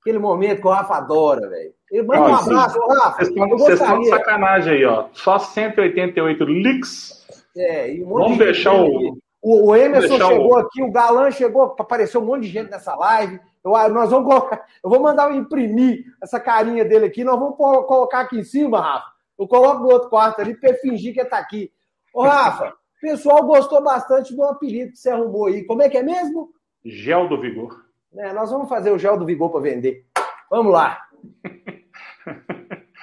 [0.00, 1.74] Aquele momento que o Rafa adora, velho.
[2.06, 3.24] Manda um abraço, Rafa.
[3.24, 5.06] Vocês estão de sacanagem aí, ó.
[5.12, 7.26] Só 188 leaks.
[7.56, 9.18] É, e um Vamos de deixar o.
[9.48, 10.58] O, o Emerson chegou o...
[10.58, 13.38] aqui, o Galã chegou, apareceu um monte de gente nessa live.
[13.62, 17.38] Eu, ah, nós vamos colocar, eu vou mandar eu imprimir essa carinha dele aqui, nós
[17.38, 19.06] vamos colocar aqui em cima, Rafa.
[19.38, 21.70] Eu coloco no outro quarto ali para fingir que ele está aqui.
[22.12, 25.62] Ô, Rafa, o pessoal gostou bastante do apelido que você arrumou aí.
[25.62, 26.50] Como é que é mesmo?
[26.84, 27.84] Gel do Vigor.
[28.16, 30.06] É, nós vamos fazer o gel do Vigor para vender.
[30.50, 31.00] Vamos lá.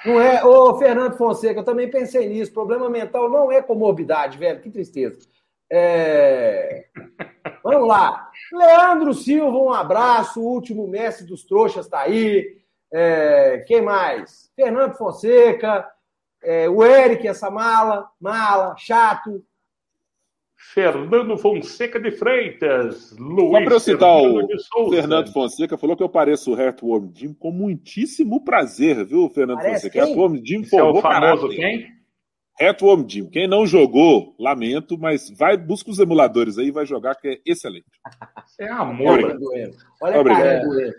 [0.04, 2.52] Não é, ô Fernando Fonseca, eu também pensei nisso.
[2.52, 4.60] Problema mental não é comorbidade, velho.
[4.60, 5.20] Que tristeza.
[5.70, 6.86] É...
[7.62, 8.30] Vamos lá.
[8.52, 10.40] Leandro Silva, um abraço.
[10.40, 12.58] O último mestre dos trouxas está aí.
[12.92, 13.64] É...
[13.66, 14.50] Quem mais?
[14.54, 15.88] Fernando Fonseca.
[16.42, 16.68] É...
[16.68, 18.08] O Eric, essa mala.
[18.20, 19.42] Mala, chato.
[20.72, 23.14] Fernando Fonseca de Freitas.
[23.18, 27.34] Luiz Só para eu citar o Fernando Fonseca, falou que eu pareço o Heartworm Jim
[27.34, 29.98] com muitíssimo prazer, viu, Fernando Parece Fonseca?
[29.98, 31.92] Heartworm Jim é o famoso quem?
[33.08, 33.28] Jim.
[33.30, 37.40] Quem não jogou, lamento, mas vai, busca os emuladores aí e vai jogar, que é
[37.44, 37.86] excelente.
[38.60, 39.18] É amor.
[40.00, 40.94] Olha a cara do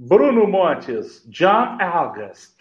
[0.00, 2.54] Bruno Montes, John August,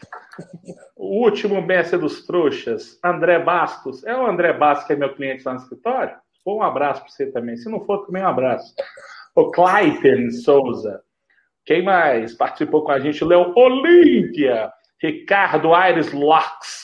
[0.95, 4.03] o último mestre dos trouxas, André Bastos.
[4.03, 6.17] É o André Bastos que é meu cliente lá no escritório?
[6.47, 7.57] um abraço para você também.
[7.57, 8.73] Se não for, também um abraço.
[9.35, 11.01] O Clayton Souza.
[11.65, 13.23] Quem mais participou com a gente?
[13.23, 14.71] Léo Olímpia.
[14.99, 16.76] Ricardo Aires Locks.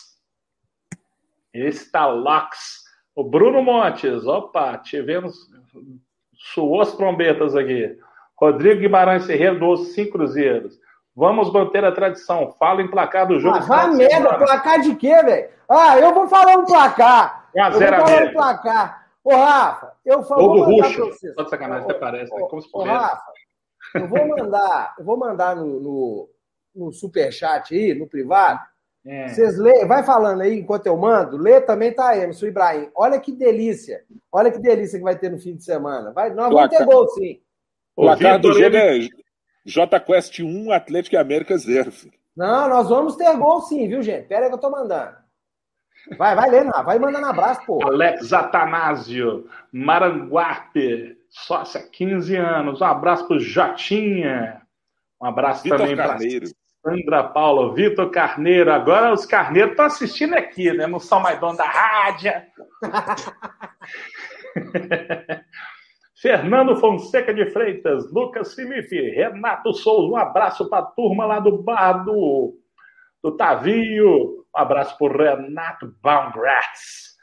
[1.54, 2.84] Está Locks.
[3.16, 4.26] O Bruno Montes.
[4.26, 5.36] Opa, tivemos.
[6.36, 7.98] Suou as trombetas aqui.
[8.40, 10.78] Rodrigo Guimarães Ferreira do Cinco Cruzeiros.
[11.16, 12.52] Vamos manter a tradição.
[12.58, 13.58] Fala em placar do jogo.
[13.58, 15.50] Ah, vai merda, placar de quê, velho?
[15.70, 17.50] Ah, eu vou falar um placar.
[17.56, 19.08] É a zero eu vou falar um placar.
[19.24, 20.42] Ô, Rafa, eu falo.
[20.42, 21.12] Ou do Ruxo.
[21.36, 22.34] Só de sacanagem, até parece.
[22.34, 22.48] Né?
[22.50, 23.24] Como se ô, Rafa,
[23.96, 26.30] eu vou mandar, eu vou mandar no, no,
[26.76, 28.60] no superchat aí, no privado.
[29.06, 29.28] É.
[29.28, 31.38] Vocês lê, vai falando aí enquanto eu mando.
[31.38, 32.90] Lê também tá aí, Sou Ibrahim.
[32.96, 34.04] Olha que delícia.
[34.32, 36.12] Olha que delícia que vai ter no fim de semana.
[36.14, 37.42] Vai, nós vamos ter gol, sim.
[37.96, 39.00] O placar do jogo é
[39.66, 41.92] J Quest 1, Atlético e América 0.
[41.92, 42.14] Filho.
[42.36, 44.28] Não, nós vamos ter gol sim, viu, gente?
[44.28, 45.16] Pera aí que eu tô mandando.
[46.18, 47.86] Vai, vai lendo, vai mandando abraço, pô.
[47.86, 52.82] Alex Atanásio, Maranguape, sócia 15 anos.
[52.82, 54.62] Um abraço pro Jotinha.
[55.22, 56.18] Um abraço Vitor também para
[56.84, 58.72] Sandra Paula, Vitor Carneiro.
[58.72, 60.86] Agora os Carneiros estão assistindo aqui, né?
[60.86, 62.34] Não são mais dono da rádio.
[66.22, 71.62] Fernando Fonseca de Freitas, Lucas Felipe, Renato Souza, um abraço para a turma lá do
[71.62, 72.58] bar do,
[73.22, 77.18] do Tavio, um abraço para o Renato Baumgratz,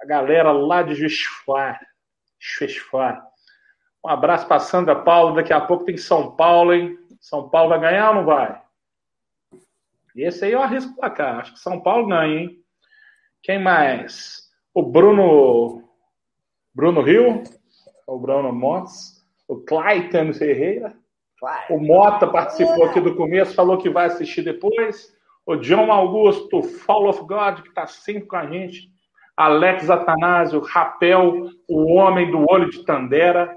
[0.00, 1.18] a galera lá de Juiz
[4.04, 6.96] Um abraço para Sandra Paulo, daqui a pouco tem São Paulo, hein?
[7.18, 8.62] São Paulo vai ganhar ou não vai?
[10.14, 12.58] Esse aí eu arrisco cá, acho que São Paulo ganha, hein?
[13.42, 14.48] Quem mais?
[14.72, 15.82] O Bruno
[16.74, 17.42] Bruno Rio,
[18.06, 20.94] o Bruno Moss, o Clayton Ferreira,
[21.68, 25.12] o Mota participou aqui do começo, falou que vai assistir depois,
[25.46, 28.90] o John Augusto, Fall of God, que está sempre com a gente,
[29.36, 33.56] Alex Atanásio, Rapel, o homem do olho de Tandera,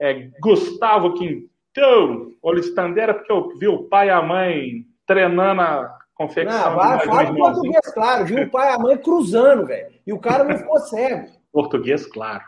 [0.00, 5.60] é, Gustavo Quintão, olho de Tandera, porque eu vi o pai e a mãe treinando
[5.60, 6.70] a confecção.
[6.70, 10.18] Não, vai, fala português, claro, viu o pai e a mãe cruzando, velho, e o
[10.18, 11.28] cara não ficou cego.
[11.52, 12.42] Português, claro.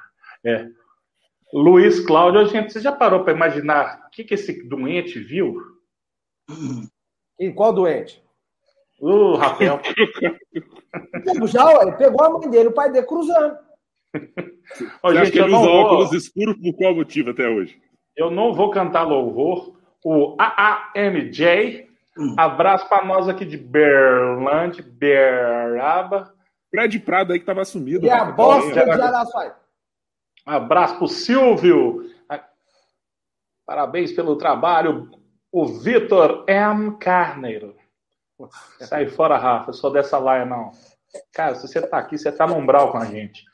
[0.45, 0.69] É.
[1.53, 5.57] Luiz Cláudio, gente, você já parou para imaginar o que, que esse doente viu?
[7.39, 8.23] E qual doente?
[9.01, 9.81] O Rafael.
[11.47, 13.57] Já, ué, pegou a mãe dele, o pai dele cruzando.
[15.03, 17.81] Ô, gente, que ele não usa vou- óculos escuros por qual motivo até hoje?
[18.17, 19.77] Eu não vou cantar louvor.
[20.05, 21.89] O AAMJ,
[22.39, 26.33] abraço para nós aqui de Berlândia, Beraba.
[26.71, 28.07] Fred Prado aí que tava sumido.
[28.07, 28.91] E a Rafa, bosta de.
[28.91, 29.53] Araçuaí.
[30.45, 32.11] Abraço pro Silvio.
[33.67, 35.11] Parabéns pelo trabalho.
[35.51, 36.99] O Vitor M.
[36.99, 37.77] Carneiro.
[38.81, 39.71] Sai fora, Rafa.
[39.71, 40.73] Eu sou dessa laia, não.
[41.33, 43.45] Cara, se você tá aqui, você tá no umbral com a gente.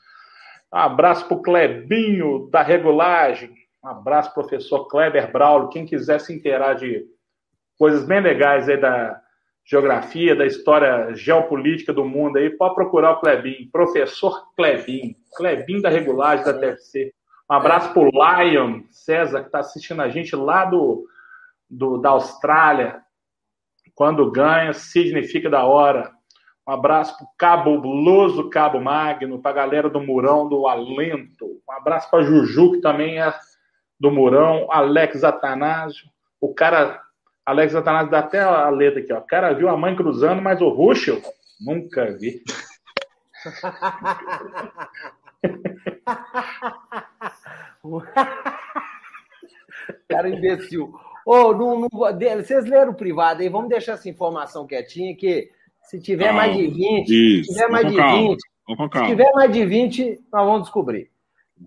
[0.73, 3.53] Um abraço pro Clebinho, da regulagem.
[3.83, 5.69] Um abraço, professor Kleber Braulio.
[5.69, 7.05] Quem quiser se inteirar de
[7.81, 9.19] coisas bem legais aí da
[9.65, 13.71] geografia, da história geopolítica do mundo aí, pode procurar o Clebinho.
[13.71, 15.15] Professor Clebinho.
[15.35, 17.11] Clebinho da regulagem da TFC.
[17.49, 21.07] Um abraço pro Lion César, que está assistindo a gente lá do,
[21.67, 23.01] do, da Austrália.
[23.95, 26.11] Quando ganha, significa da hora.
[26.67, 31.47] Um abraço pro cabuloso Cabo Magno, pra galera do Murão do Alento.
[31.67, 33.33] Um abraço pra Juju, que também é
[33.99, 34.67] do Murão.
[34.69, 36.05] Alex Atanásio.
[36.39, 37.01] O cara,
[37.51, 39.19] Alex Atanásio dá até a letra aqui, ó.
[39.19, 41.21] O cara viu a mãe cruzando, mas o Ruschel,
[41.59, 42.41] nunca vi.
[50.07, 50.93] Cara imbecil.
[51.25, 55.49] Ô, não, não, vocês leram o privado aí, vamos deixar essa informação quietinha, que
[55.83, 56.39] se tiver Calma.
[56.39, 58.17] mais de 20, Isso, se tiver mais de calma.
[58.29, 61.11] 20, Vamos com se tiver mais de 20, nós vamos descobrir.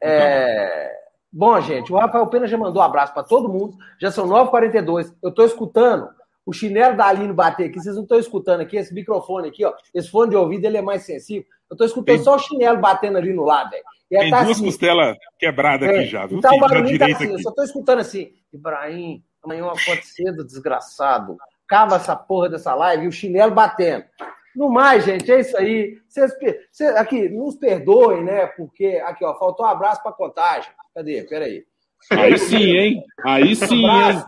[0.03, 1.04] É,
[1.37, 3.77] Bom, gente, o Rafael Pena já mandou um abraço para todo mundo.
[4.01, 5.13] Já são 9h42.
[5.21, 6.09] Eu estou escutando
[6.47, 7.81] o chinelo da Aline bater aqui.
[7.81, 9.75] Vocês não estão escutando aqui, esse microfone aqui, ó.
[9.93, 11.45] Esse fone de ouvido ele é mais sensível.
[11.69, 13.83] Eu estou escutando Tem- só o chinelo batendo ali no lado, velho.
[14.09, 16.39] Tem tá duas assim, costelas quebradas é, aqui já, viu?
[16.39, 17.43] Então o barulhinho tá assim, eu aqui.
[17.43, 18.33] só tô escutando assim.
[18.53, 21.37] Ibrahim, amanhã uma foto cedo, desgraçado.
[21.67, 24.05] Cava essa porra dessa live e o chinelo batendo.
[24.57, 25.99] No mais, gente, é isso aí.
[26.09, 26.33] Cês-
[26.97, 28.47] aqui, nos perdoem, né?
[28.47, 30.71] Porque, aqui, ó, faltou um abraço pra contagem.
[30.95, 31.23] Cadê?
[31.25, 31.65] Peraí.
[32.13, 33.03] Aí sim, hein?
[33.25, 33.91] Aí sim, hein?
[33.91, 34.27] Abraço,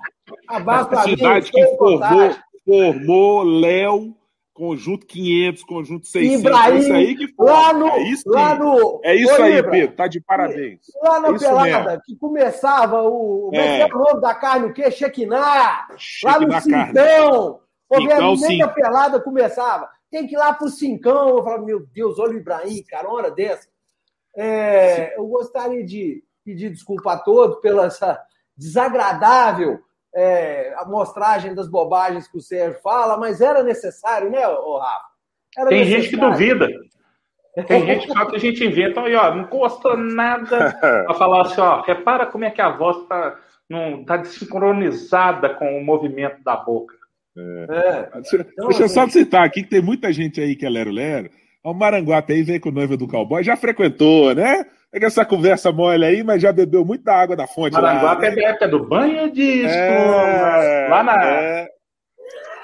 [0.48, 1.10] abraço pra mim.
[1.16, 2.40] Cidade que estou em formou, contagem.
[2.64, 4.16] formou Léo,
[4.54, 6.40] conjunto 500, conjunto 600.
[6.40, 7.46] Ibrahim, é isso aí que foi.
[7.46, 7.86] Lá no.
[7.92, 8.22] Aí sim.
[8.26, 9.96] lá no É isso aí, Ibra, Pedro.
[9.96, 10.80] Tá de parabéns.
[11.02, 12.02] Lá na É isso pelada, mesmo.
[12.04, 13.50] que começava o.
[13.52, 13.80] É que É.
[13.82, 14.66] é o nome da carne?
[14.66, 14.90] O quê?
[14.90, 15.86] Chequiná!
[16.24, 16.86] Lá no da carne.
[16.98, 17.60] Cincão!
[17.88, 18.62] Ô, Cincão, velho, nem sim.
[18.62, 19.88] a pelada começava.
[20.10, 21.30] Tem que ir lá pro Cincão.
[21.30, 23.68] Eu falava, meu Deus, olha o Ibrahim, cara, uma hora dessa.
[24.36, 28.20] É, eu gostaria de pedir desculpa a todos pela essa
[28.56, 29.80] desagradável
[30.14, 35.04] é, amostragem das bobagens que o Sérgio fala, mas era necessário, né, ô Rafa?
[35.58, 36.68] Era Tem gente que duvida.
[37.66, 41.42] Tem gente que fala que a gente inventa, aí, ó, não custa nada pra falar
[41.42, 43.38] assim, ó, repara como é que a voz tá,
[43.68, 46.94] não, tá desincronizada com o movimento da boca.
[47.38, 48.08] É.
[48.14, 50.70] Deixa, Então, deixa eu assim- só citar aqui que tem muita gente aí que é
[50.70, 51.30] lero-lero.
[51.64, 54.64] O Maranguape aí veio com o noiva do cowboy, já frequentou, né?
[54.92, 57.74] É que essa conversa mole aí, mas já bebeu muito da água da fonte.
[57.74, 58.36] lá, Maranguape é né?
[58.36, 60.88] da época do banho de É, espuma.
[60.96, 61.24] Lá na.
[61.24, 61.68] é,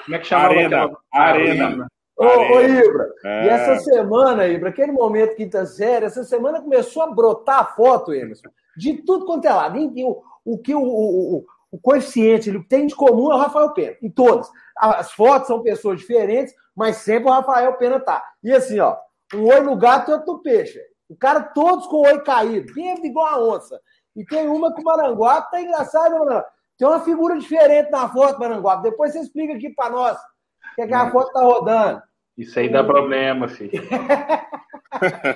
[0.05, 0.77] Como é que chamava Arena.
[0.85, 1.87] aquela- Arena.
[2.17, 3.45] Ô, ô, Ibra, é.
[3.45, 8.13] e essa semana, Ibra, aquele momento quinta série, essa semana começou a brotar a foto,
[8.15, 9.79] Emerson, de tudo quanto é lado.
[9.81, 13.71] O, o que o, o, o- o coeficiente ele tem de comum é o Rafael
[13.73, 14.51] Pena, em todas.
[14.77, 18.23] As fotos são pessoas diferentes, mas sempre o Rafael Pena tá.
[18.43, 18.97] E assim, ó,
[19.35, 20.81] um oi no gato e outro no peixe.
[21.09, 23.81] O cara todos com o oi caído, bêbado igual a onça.
[24.17, 26.51] E tem uma com o Maranguape, tá engraçado, né, Maranguape?
[26.79, 28.83] Tem uma figura diferente na foto, Maranguape.
[28.83, 30.19] Depois você explica aqui pra nós.
[30.75, 32.03] Que aquela foto tá rodando.
[32.37, 33.73] Isso aí dá problema, filho.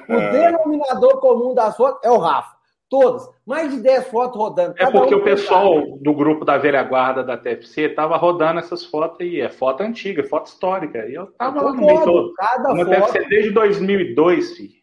[0.09, 2.56] O denominador comum das fotos é o Rafa.
[2.89, 3.29] Todas.
[3.45, 4.75] Mais de 10 fotos rodando.
[4.79, 9.21] É porque o pessoal do grupo da velha guarda da TFC tava rodando essas fotos
[9.21, 9.41] aí.
[9.41, 11.05] É foto antiga, foto histórica.
[11.07, 12.33] E eu tava lá no meio todo.
[12.35, 12.91] Cada foto.
[12.91, 14.75] TFC desde 2002, filho.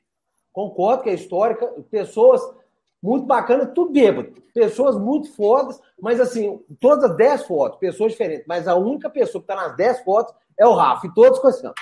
[0.52, 1.66] Concordo que é histórica.
[1.90, 2.42] Pessoas
[3.02, 4.34] muito bacanas, tudo bêbado.
[4.54, 8.46] Pessoas muito fodas, mas assim, todas as 10 fotos, pessoas diferentes.
[8.48, 11.08] Mas a única pessoa que tá nas 10 fotos é o Rafa.
[11.08, 11.74] E todos com assim, ó.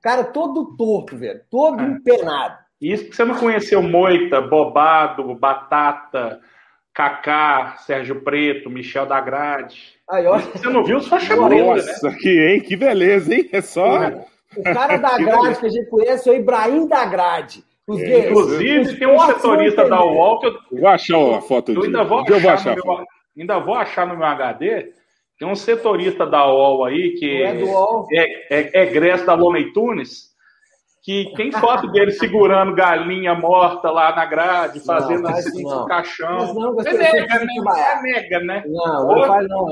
[0.00, 1.40] Cara, todo torto, velho.
[1.48, 1.84] Todo É.
[1.84, 2.58] empenado.
[2.82, 6.40] Isso porque você não conheceu Moita, Bobado, Batata,
[6.92, 9.94] Kaká, Sérgio Preto, Michel da Grade.
[10.10, 10.38] Aí, ó.
[10.38, 11.74] Você não viu só chambreta, né?
[11.76, 12.60] Nossa, que, hein?
[12.60, 13.48] que beleza, hein?
[13.52, 14.10] É só.
[14.56, 17.64] O cara da grade que a gente conhece é o Ibrahim da grade.
[17.86, 20.04] Os É, Inclusive, os tem um setorista da.
[20.04, 21.86] UOL que eu, Eu vou achar a foto eu disso.
[21.86, 22.84] ainda vou dia eu vou achar, achar.
[22.84, 23.06] no meu,
[23.38, 24.92] ainda vou achar no meu HD.
[25.38, 28.06] Tem um setorista da UOL aí que Não é do UOL.
[28.12, 30.31] é, é, é egresso da Looney Tunes.
[31.02, 35.82] Que tem foto dele segurando galinha morta lá na grade, fazendo Não, assim com não.
[35.82, 36.36] o caixão.
[36.38, 37.10] Mas não, é você né?
[37.10, 37.98] que trabalhar.
[37.98, 38.64] É mega, né?
[38.68, 39.66] Não, Hoje- não faz não.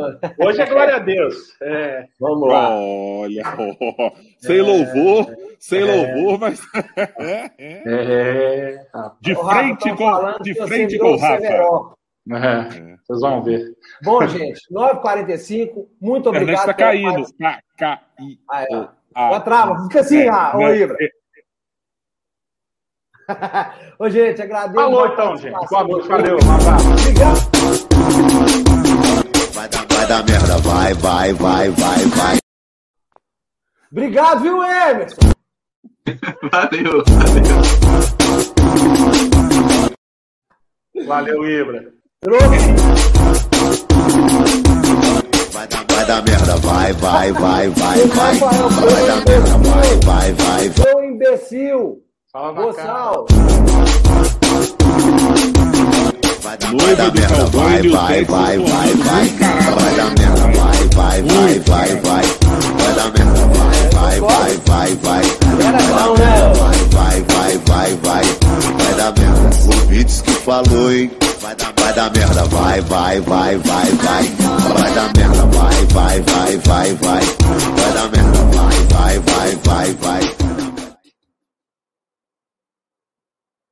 [0.47, 1.37] Hoje é glória a Deus.
[1.63, 2.71] É, Vamos lá.
[2.71, 6.61] Olha, ó, sem louvor, sem louvor, mas
[7.57, 8.83] é,
[9.21, 11.45] de O Rafa, frente com, de frente com o Rafa.
[12.33, 13.65] É, vocês vão ver.
[14.03, 15.87] Bom, gente, 9h45.
[16.01, 16.55] Muito obrigado.
[16.61, 17.13] está pela caindo.
[17.15, 17.61] participação.
[17.79, 18.77] K, K, I, Ah, é.
[18.77, 19.31] O, A.
[19.33, 20.97] Ó, trava, fica assim, É, ah, ô não, Ibra.
[23.99, 24.75] Ô, gente, agradeço.
[24.75, 25.69] Falou então, gente.
[25.69, 26.39] Boa noite, valeu.
[26.45, 26.91] Um abraço.
[26.91, 27.51] Obrigado.
[29.55, 32.39] Vai dar, vai dar merda, vai, vai, vai, vai, vai.
[33.93, 35.17] Obrigado, viu, Emerson?
[36.51, 37.57] Valeu, valeu.
[41.07, 41.93] Valeu, Ibra.
[45.53, 48.39] Vai dar, vai dar merda, vai, vai, vai, vai, vai.
[48.39, 50.85] Vai dar merda, vai, vai, vai, vai.
[50.85, 52.03] Seu imbecil.
[52.33, 52.53] Fala.
[52.53, 53.27] Boçal.
[56.41, 59.29] Vai dar, vai merda, vai, vai, vai, vai, vai.
[59.75, 62.23] Vai dar merda, vai, vai, vai, vai, vai.
[62.79, 65.23] Vai dar merda, vai, vai, vai, vai, vai.
[65.57, 66.53] Vai dar bom, merda, né?
[66.55, 68.25] vai, vai, vai, vai, vai.
[68.79, 69.51] Vai dar merda.
[69.67, 71.11] O Beats que falou, hein?
[71.41, 74.23] Vai dar, vai dar merda, vai, vai, vai, vai, vai.
[74.79, 77.23] Vai dar merda, vai, vai, vai, vai, vai.
[77.77, 80.41] Vai dar merda, vai, vai, vai, vai, vai.
[83.61, 83.69] que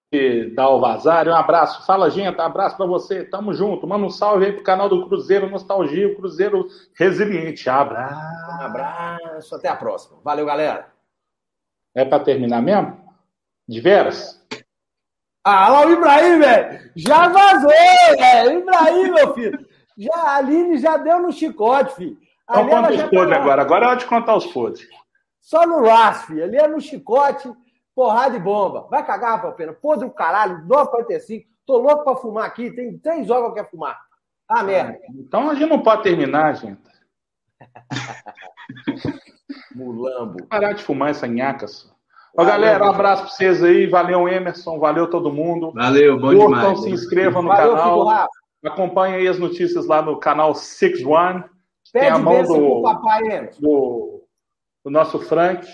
[0.55, 1.29] dá o vazar.
[1.29, 1.85] Um abraço.
[1.87, 2.37] Fala, gente.
[2.37, 3.25] Um abraço pra você.
[3.25, 3.87] Tamo junto.
[3.87, 7.69] Manda um salve aí pro canal do Cruzeiro Nostalgia, o Cruzeiro Resiliente.
[7.69, 8.51] Abraço.
[8.51, 9.55] Um abraço.
[9.55, 10.19] Até a próxima.
[10.25, 10.93] Valeu, galera.
[11.95, 12.99] É pra terminar mesmo?
[13.69, 14.43] De veras?
[15.45, 16.91] Ah, lá o Ibrahim, velho.
[16.97, 18.59] Já vazou, velho.
[18.61, 19.67] Ibrahim, meu filho.
[19.97, 22.17] Já, a Aline já deu no chicote, filho.
[22.49, 23.63] Então conta os já podres tá- agora.
[23.63, 24.87] Agora é hora de contar os podres.
[25.41, 26.45] Só no laço, filho.
[26.45, 27.51] Ali é no chicote,
[27.99, 28.87] porrada e bomba.
[28.89, 29.73] Vai cagar, Rafael Pena.
[29.73, 31.47] Podre o caralho, 9h45.
[31.67, 32.71] Tô louco pra fumar aqui.
[32.71, 34.01] Tem três horas que eu quero fumar.
[34.49, 35.01] Ah, merda.
[35.17, 36.81] Então a gente não pode terminar, gente.
[39.75, 40.47] Mulambo.
[40.47, 41.89] Parar de fumar essa nhaca só.
[42.37, 43.89] Ó, galera, um abraço pra vocês aí.
[43.89, 44.79] Valeu, Emerson.
[44.79, 45.73] Valeu todo mundo.
[45.73, 46.83] Valeu, bom Curtam, demais.
[46.83, 48.07] se inscrevam no Valeu, canal.
[48.07, 48.29] Rafa.
[48.65, 51.43] Acompanhem aí as notícias lá no canal Six One.
[51.93, 54.23] Tem Pede a mão do, papai, do,
[54.85, 55.67] do nosso Frank.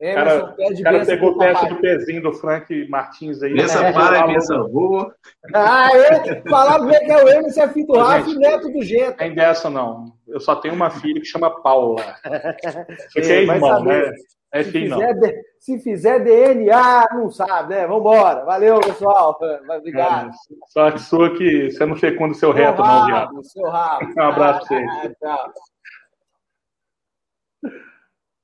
[0.00, 3.42] O Emerson, cara, pede o cara bênção pegou o teste do pezinho do Frank Martins
[3.42, 3.52] aí.
[3.54, 5.14] Pensa É, para e pensa voa.
[5.54, 6.42] Ah, é?
[6.48, 9.12] Falaram bem que é o Emerson, é filho do Rafa e neto do Genta.
[9.18, 10.06] Tem dessa, não.
[10.26, 12.02] Eu só tenho uma filha que chama Paula.
[13.12, 14.10] Porque é vai irmão, saber.
[14.10, 14.16] né?
[14.52, 17.86] É Se filho, fizer, se fizer DNA, não sabe, né?
[17.86, 18.44] Vambora.
[18.44, 19.38] Valeu, pessoal.
[19.78, 20.30] Obrigado.
[20.30, 20.32] É,
[20.66, 23.44] só que sua que você não fecunda seu Seu reto, não, viado.
[23.44, 24.06] seu rabo.
[24.16, 24.90] Um abraço pra vocês.
[25.22, 25.52] Ah, tchau.